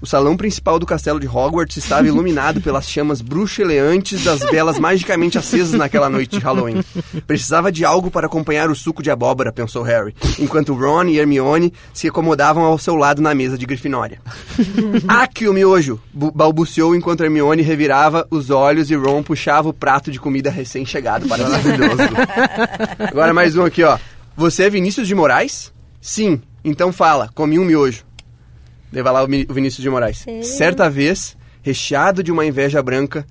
O 0.03 0.07
salão 0.07 0.35
principal 0.37 0.79
do 0.79 0.87
castelo 0.87 1.21
de 1.21 1.27
Hogwarts 1.29 1.77
estava 1.77 2.07
iluminado 2.09 2.61
pelas 2.61 2.89
chamas 2.89 3.21
bruxeleantes 3.21 4.25
das 4.25 4.41
velas 4.41 4.79
magicamente 4.79 5.37
acesas 5.37 5.73
naquela 5.75 6.09
noite 6.09 6.39
de 6.39 6.45
Halloween. 6.45 6.83
Precisava 7.27 7.71
de 7.71 7.85
algo 7.85 8.11
para 8.11 8.27
acompanhar 8.27 8.71
o 8.71 8.75
suco 8.75 9.03
de 9.03 9.11
abóbora, 9.11 9.53
pensou 9.53 9.83
Harry, 9.83 10.15
enquanto 10.39 10.73
Ron 10.73 11.05
e 11.05 11.19
Hermione 11.19 11.73
se 11.93 12.09
acomodavam 12.09 12.65
ao 12.65 12.79
seu 12.79 12.95
lado 12.95 13.21
na 13.21 13.35
mesa 13.35 13.59
de 13.59 13.67
Grifinória. 13.67 14.21
ah, 15.07 15.27
que 15.27 15.47
o 15.47 15.53
miojo! 15.53 16.01
bu- 16.15 16.31
balbuciou 16.33 16.95
enquanto 16.97 17.23
Hermione 17.23 17.61
revirava 17.63 18.27
os 18.31 18.49
olhos 18.49 18.91
e 18.91 18.95
Ron 18.95 19.23
puxava 19.23 19.69
o 19.69 19.73
prato 19.75 20.11
de 20.11 20.19
comida 20.19 20.51
recém-chegado 20.51 21.29
para 21.29 21.45
si. 21.45 21.69
Agora 22.99 23.35
mais 23.35 23.55
um 23.57 23.65
aqui, 23.65 23.83
ó. 23.85 23.99
Você 24.37 24.65
é 24.65 24.71
Vinícius 24.71 25.07
de 25.07 25.15
Moraes? 25.15 25.73
Sim. 26.01 26.41
Então 26.65 26.93
fala, 26.93 27.31
comi 27.35 27.59
um 27.59 27.65
miojo. 27.65 28.05
Leva 28.93 29.11
lá 29.11 29.23
o 29.23 29.27
Vinícius 29.27 29.83
de 29.83 29.91
Moraes. 29.91 30.25
Certa 30.43 30.91
vez, 30.91 31.37
recheado 31.63 32.23
de 32.23 32.33
uma 32.33 32.45
inveja 32.45 32.83
branca, 32.83 33.27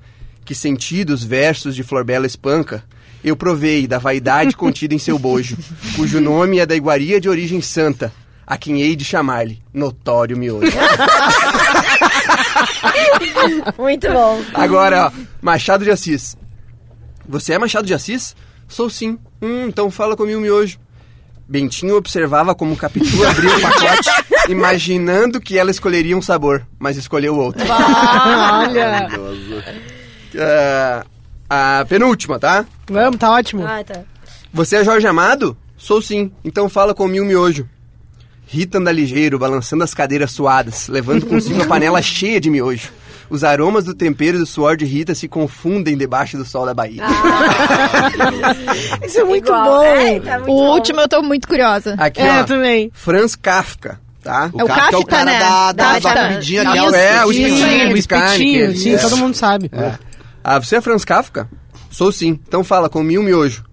que 0.45 0.55
senti 0.55 1.03
dos 1.03 1.23
versos 1.23 1.75
de 1.75 1.83
Florbela 1.83 2.25
espanca, 2.25 2.83
eu 3.23 3.35
provei 3.35 3.87
da 3.87 3.97
vaidade 3.97 4.55
contida 4.57 4.95
em 4.95 4.99
seu 4.99 5.19
bojo, 5.19 5.57
cujo 5.95 6.21
nome 6.21 6.59
é 6.59 6.65
da 6.65 6.75
iguaria 6.75 7.19
de 7.19 7.29
origem 7.29 7.61
santa, 7.61 8.11
a 8.47 8.57
quem 8.57 8.81
hei 8.81 8.95
de 8.95 9.05
chamar-lhe 9.05 9.61
Notório 9.73 10.37
Miojo. 10.37 10.71
Muito 13.77 14.11
bom. 14.11 14.41
Agora, 14.53 15.07
ó, 15.07 15.11
Machado 15.41 15.83
de 15.83 15.91
Assis. 15.91 16.37
Você 17.27 17.53
é 17.53 17.59
Machado 17.59 17.85
de 17.85 17.93
Assis? 17.93 18.35
Sou 18.67 18.89
sim. 18.89 19.19
Hum, 19.41 19.67
então 19.67 19.91
fala 19.91 20.15
comigo 20.15 20.39
miojo. 20.39 20.79
Bentinho 21.47 21.95
observava 21.95 22.53
como 22.53 22.75
Capitu 22.75 23.25
abria 23.25 23.55
o 23.55 23.61
pacote, 23.61 24.09
imaginando 24.49 25.39
que 25.39 25.57
ela 25.57 25.71
escolheria 25.71 26.17
um 26.17 26.21
sabor, 26.21 26.65
mas 26.77 26.97
escolheu 26.97 27.38
outro. 27.38 27.63
Olha. 27.69 29.07
Ah, 31.49 31.79
a 31.79 31.85
penúltima, 31.85 32.38
tá? 32.39 32.65
Vamos, 32.89 33.17
tá 33.19 33.31
ótimo. 33.31 33.65
Ah, 33.65 33.83
tá. 33.83 34.01
Você 34.53 34.77
é 34.77 34.83
Jorge 34.83 35.07
Amado? 35.07 35.57
Sou 35.77 36.01
sim. 36.01 36.31
Então 36.43 36.69
fala 36.69 36.93
comigo 36.93 37.25
miojo. 37.25 37.67
Rita 38.45 38.79
anda 38.79 38.91
ligeiro, 38.91 39.38
balançando 39.39 39.83
as 39.83 39.93
cadeiras 39.93 40.31
suadas, 40.31 40.88
levando 40.88 41.25
consigo 41.25 41.62
a 41.62 41.65
panela 41.67 42.01
cheia 42.01 42.39
de 42.41 42.49
miojo. 42.49 42.89
Os 43.29 43.43
aromas 43.43 43.85
do 43.85 43.93
tempero 43.93 44.38
e 44.38 44.39
do 44.39 44.45
suor 44.45 44.75
de 44.75 44.85
Rita 44.85 45.13
se 45.13 45.27
confundem 45.27 45.95
debaixo 45.95 46.35
do 46.35 46.43
sol 46.43 46.65
da 46.65 46.73
Bahia. 46.73 47.03
Isso 49.05 49.19
é 49.19 49.23
muito 49.23 49.45
Igual. 49.45 49.63
bom. 49.65 49.83
É, 49.83 50.19
tá 50.19 50.39
muito 50.39 50.51
O 50.51 50.55
bom. 50.55 50.73
último 50.73 50.99
eu 50.99 51.07
tô 51.07 51.21
muito 51.21 51.47
curiosa. 51.47 51.93
Aqui, 51.99 52.21
É, 52.21 52.41
ó. 52.41 52.43
também. 52.43 52.89
Franz 52.91 53.35
Kafka, 53.35 53.99
tá? 54.23 54.51
É 54.55 54.63
o 54.63 54.67
Kafka 54.67 54.95
é 54.95 54.99
o 54.99 55.05
cara 55.05 55.32
né? 55.32 55.39
da, 55.39 55.71
da, 55.71 55.99
da 55.99 56.27
comidinha 56.27 56.62
aquela. 56.62 56.97
É, 56.97 57.25
o 57.25 57.32
espetinho, 57.32 57.67
né? 57.67 57.93
o 57.93 57.97
espetinho, 57.97 58.77
sim, 58.77 58.93
é. 58.93 58.97
todo 58.97 59.17
mundo 59.17 59.36
sabe. 59.36 59.71
Ah, 60.43 60.60
você 60.60 60.77
é 60.77 60.82
Franz 60.82 61.03
Kafka? 61.05 61.49
Sou 61.89 62.12
sim. 62.12 62.39
Então 62.47 62.63
fala, 62.63 62.89
comi 62.89 63.17
um 63.17 63.23
miojo. 63.23 63.63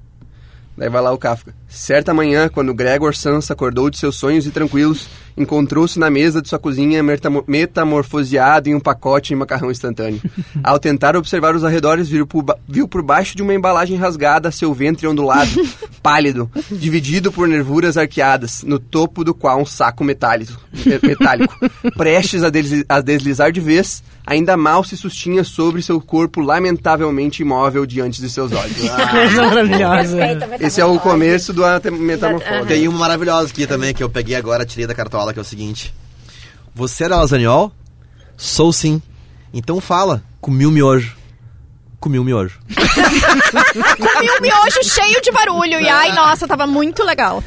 Daí 0.76 0.88
vai 0.88 1.02
lá 1.02 1.12
o 1.12 1.18
Kafka. 1.18 1.54
Certa 1.76 2.14
manhã, 2.14 2.48
quando 2.48 2.72
Gregor 2.72 3.14
Sansa 3.14 3.52
acordou 3.52 3.90
de 3.90 3.98
seus 3.98 4.16
sonhos 4.16 4.46
e 4.46 4.50
tranquilos, 4.50 5.08
encontrou-se 5.36 5.98
na 5.98 6.08
mesa 6.08 6.40
de 6.40 6.48
sua 6.48 6.58
cozinha 6.58 7.02
metamo- 7.02 7.44
metamorfoseado 7.46 8.70
em 8.70 8.74
um 8.74 8.80
pacote 8.80 9.28
de 9.28 9.36
macarrão 9.36 9.70
instantâneo. 9.70 10.18
Ao 10.64 10.78
tentar 10.78 11.14
observar 11.16 11.54
os 11.54 11.64
arredores, 11.64 12.08
viu 12.08 12.26
por, 12.26 12.42
viu 12.66 12.88
por 12.88 13.02
baixo 13.02 13.36
de 13.36 13.42
uma 13.42 13.52
embalagem 13.52 13.98
rasgada 13.98 14.50
seu 14.50 14.72
ventre 14.72 15.06
ondulado, 15.06 15.50
pálido, 16.02 16.50
dividido 16.70 17.30
por 17.30 17.46
nervuras 17.46 17.98
arqueadas, 17.98 18.62
no 18.62 18.78
topo 18.78 19.22
do 19.22 19.34
qual 19.34 19.60
um 19.60 19.66
saco 19.66 20.02
metálico, 20.02 20.58
me- 20.72 20.98
metálico 21.02 21.54
prestes 21.94 22.42
a, 22.42 22.48
desli- 22.48 22.86
a 22.88 23.02
deslizar 23.02 23.52
de 23.52 23.60
vez, 23.60 24.02
ainda 24.26 24.56
mal 24.56 24.82
se 24.82 24.96
sustinha 24.96 25.44
sobre 25.44 25.82
seu 25.82 26.00
corpo 26.00 26.40
lamentavelmente 26.40 27.42
imóvel 27.42 27.84
diante 27.84 28.22
de 28.22 28.30
seus 28.30 28.50
olhos. 28.52 28.76
Coisa 29.10 29.42
maravilhosa. 29.46 30.18
Esse 30.60 30.80
é 30.80 30.84
o 30.86 30.98
começo 30.98 31.52
do 31.52 31.65
metamorfose. 31.90 32.66
Tem 32.66 32.88
uma 32.88 32.98
maravilhosa 32.98 33.50
aqui 33.50 33.66
também 33.66 33.94
que 33.94 34.02
eu 34.02 34.10
peguei 34.10 34.34
agora, 34.34 34.64
tirei 34.64 34.86
da 34.86 34.94
cartola, 34.94 35.32
que 35.32 35.38
é 35.38 35.42
o 35.42 35.44
seguinte. 35.44 35.94
Você 36.74 37.04
era 37.04 37.16
lasaniol? 37.16 37.72
Sou 38.36 38.72
sim. 38.72 39.00
Então 39.52 39.80
fala, 39.80 40.22
comi 40.40 40.66
um 40.66 40.70
miojo. 40.70 41.16
Comi 41.98 42.18
um 42.18 42.24
miojo. 42.24 42.60
Comi 42.68 44.30
um 44.30 44.40
miojo 44.42 44.84
cheio 44.84 45.20
de 45.22 45.32
barulho. 45.32 45.80
E 45.80 45.88
ai, 45.88 46.12
nossa, 46.12 46.46
tava 46.46 46.66
muito 46.66 47.02
legal. 47.02 47.42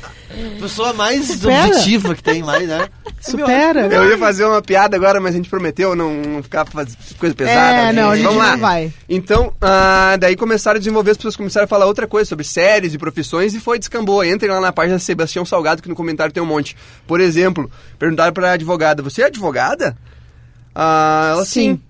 Pessoa 0.59 0.93
mais 0.93 1.27
Supera. 1.27 1.67
objetiva 1.67 2.15
que 2.15 2.23
tem, 2.23 2.43
mais, 2.43 2.67
né? 2.67 2.87
Supera. 3.21 3.87
Eu 3.87 4.09
ia 4.09 4.17
fazer 4.17 4.45
uma 4.45 4.61
piada 4.61 4.95
agora, 4.95 5.19
mas 5.19 5.33
a 5.33 5.37
gente 5.37 5.49
prometeu 5.49 5.95
não, 5.95 6.13
não 6.13 6.43
ficar 6.43 6.65
fazendo 6.65 6.97
coisa 7.17 7.35
pesada. 7.35 7.77
É, 7.77 7.93
não, 7.93 8.11
a 8.11 8.15
gente 8.15 8.25
Vamos 8.25 8.41
lá. 8.41 8.51
não 8.51 8.59
vai. 8.59 8.93
Então, 9.07 9.53
ah, 9.61 10.15
daí 10.19 10.35
começaram 10.35 10.77
a 10.77 10.79
desenvolver, 10.79 11.11
as 11.11 11.17
pessoas 11.17 11.35
começaram 11.35 11.65
a 11.65 11.67
falar 11.67 11.85
outra 11.85 12.07
coisa 12.07 12.27
sobre 12.27 12.45
séries 12.45 12.93
e 12.93 12.97
profissões 12.97 13.53
e 13.53 13.59
foi 13.59 13.77
descambou. 13.79 14.23
Entrem 14.23 14.51
lá 14.51 14.61
na 14.61 14.71
página 14.71 14.95
da 14.95 14.99
Sebastião 14.99 15.45
Salgado, 15.45 15.81
que 15.81 15.89
no 15.89 15.95
comentário 15.95 16.33
tem 16.33 16.41
um 16.41 16.45
monte. 16.45 16.75
Por 17.05 17.19
exemplo, 17.19 17.69
perguntaram 17.97 18.33
pra 18.33 18.53
advogada: 18.53 19.03
Você 19.03 19.21
é 19.21 19.25
advogada? 19.25 19.97
Ah, 20.73 21.31
ela 21.33 21.45
sim. 21.45 21.73
Sim. 21.73 21.81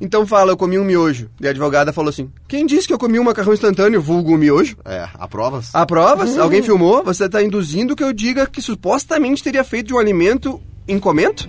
Então 0.00 0.26
fala, 0.26 0.52
eu 0.52 0.56
comi 0.56 0.78
um 0.78 0.84
miojo. 0.84 1.30
E 1.40 1.46
a 1.46 1.50
advogada 1.50 1.92
falou 1.92 2.10
assim: 2.10 2.30
Quem 2.48 2.66
disse 2.66 2.86
que 2.86 2.92
eu 2.92 2.98
comi 2.98 3.18
um 3.18 3.24
macarrão 3.24 3.52
instantâneo, 3.52 4.00
vulgo 4.00 4.34
um 4.34 4.36
miojo? 4.36 4.76
É, 4.84 5.08
aprovas? 5.14 5.70
Há 5.72 5.86
provas? 5.86 6.36
Alguém 6.38 6.62
filmou? 6.62 7.02
Você 7.04 7.26
está 7.26 7.42
induzindo 7.42 7.94
que 7.94 8.02
eu 8.02 8.12
diga 8.12 8.46
que 8.46 8.60
supostamente 8.60 9.42
teria 9.42 9.64
feito 9.64 9.88
de 9.88 9.94
um 9.94 9.98
alimento 9.98 10.60
em 10.86 10.98
comento? 10.98 11.48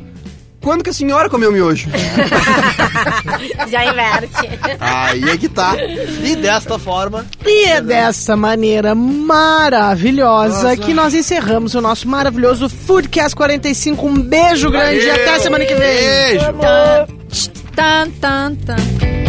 Quando 0.65 0.83
que 0.83 0.89
a 0.89 0.93
senhora 0.93 1.29
comeu 1.29 1.51
miojo? 1.51 1.91
Já 3.69 3.85
inverte. 3.85 4.49
Aí 4.79 5.29
é 5.29 5.37
que 5.37 5.47
tá. 5.47 5.75
E 6.23 6.35
desta 6.35 6.79
forma, 6.79 7.23
E 7.45 7.65
é 7.65 7.79
dessa 7.79 8.35
maneira 8.35 8.95
maravilhosa 8.95 10.75
que 10.75 10.91
nós 10.91 11.13
encerramos 11.13 11.75
o 11.75 11.81
nosso 11.81 12.07
maravilhoso 12.07 12.67
Foodcast 12.67 13.35
45. 13.35 14.07
Um 14.07 14.19
beijo 14.19 14.71
grande 14.71 15.05
e 15.05 15.11
até 15.11 15.37
semana 15.37 15.65
que 15.65 15.75
vem. 15.75 15.97
beijo! 16.33 16.51
Tan, 17.75 18.09
tan, 18.19 18.55
tan. 18.55 19.24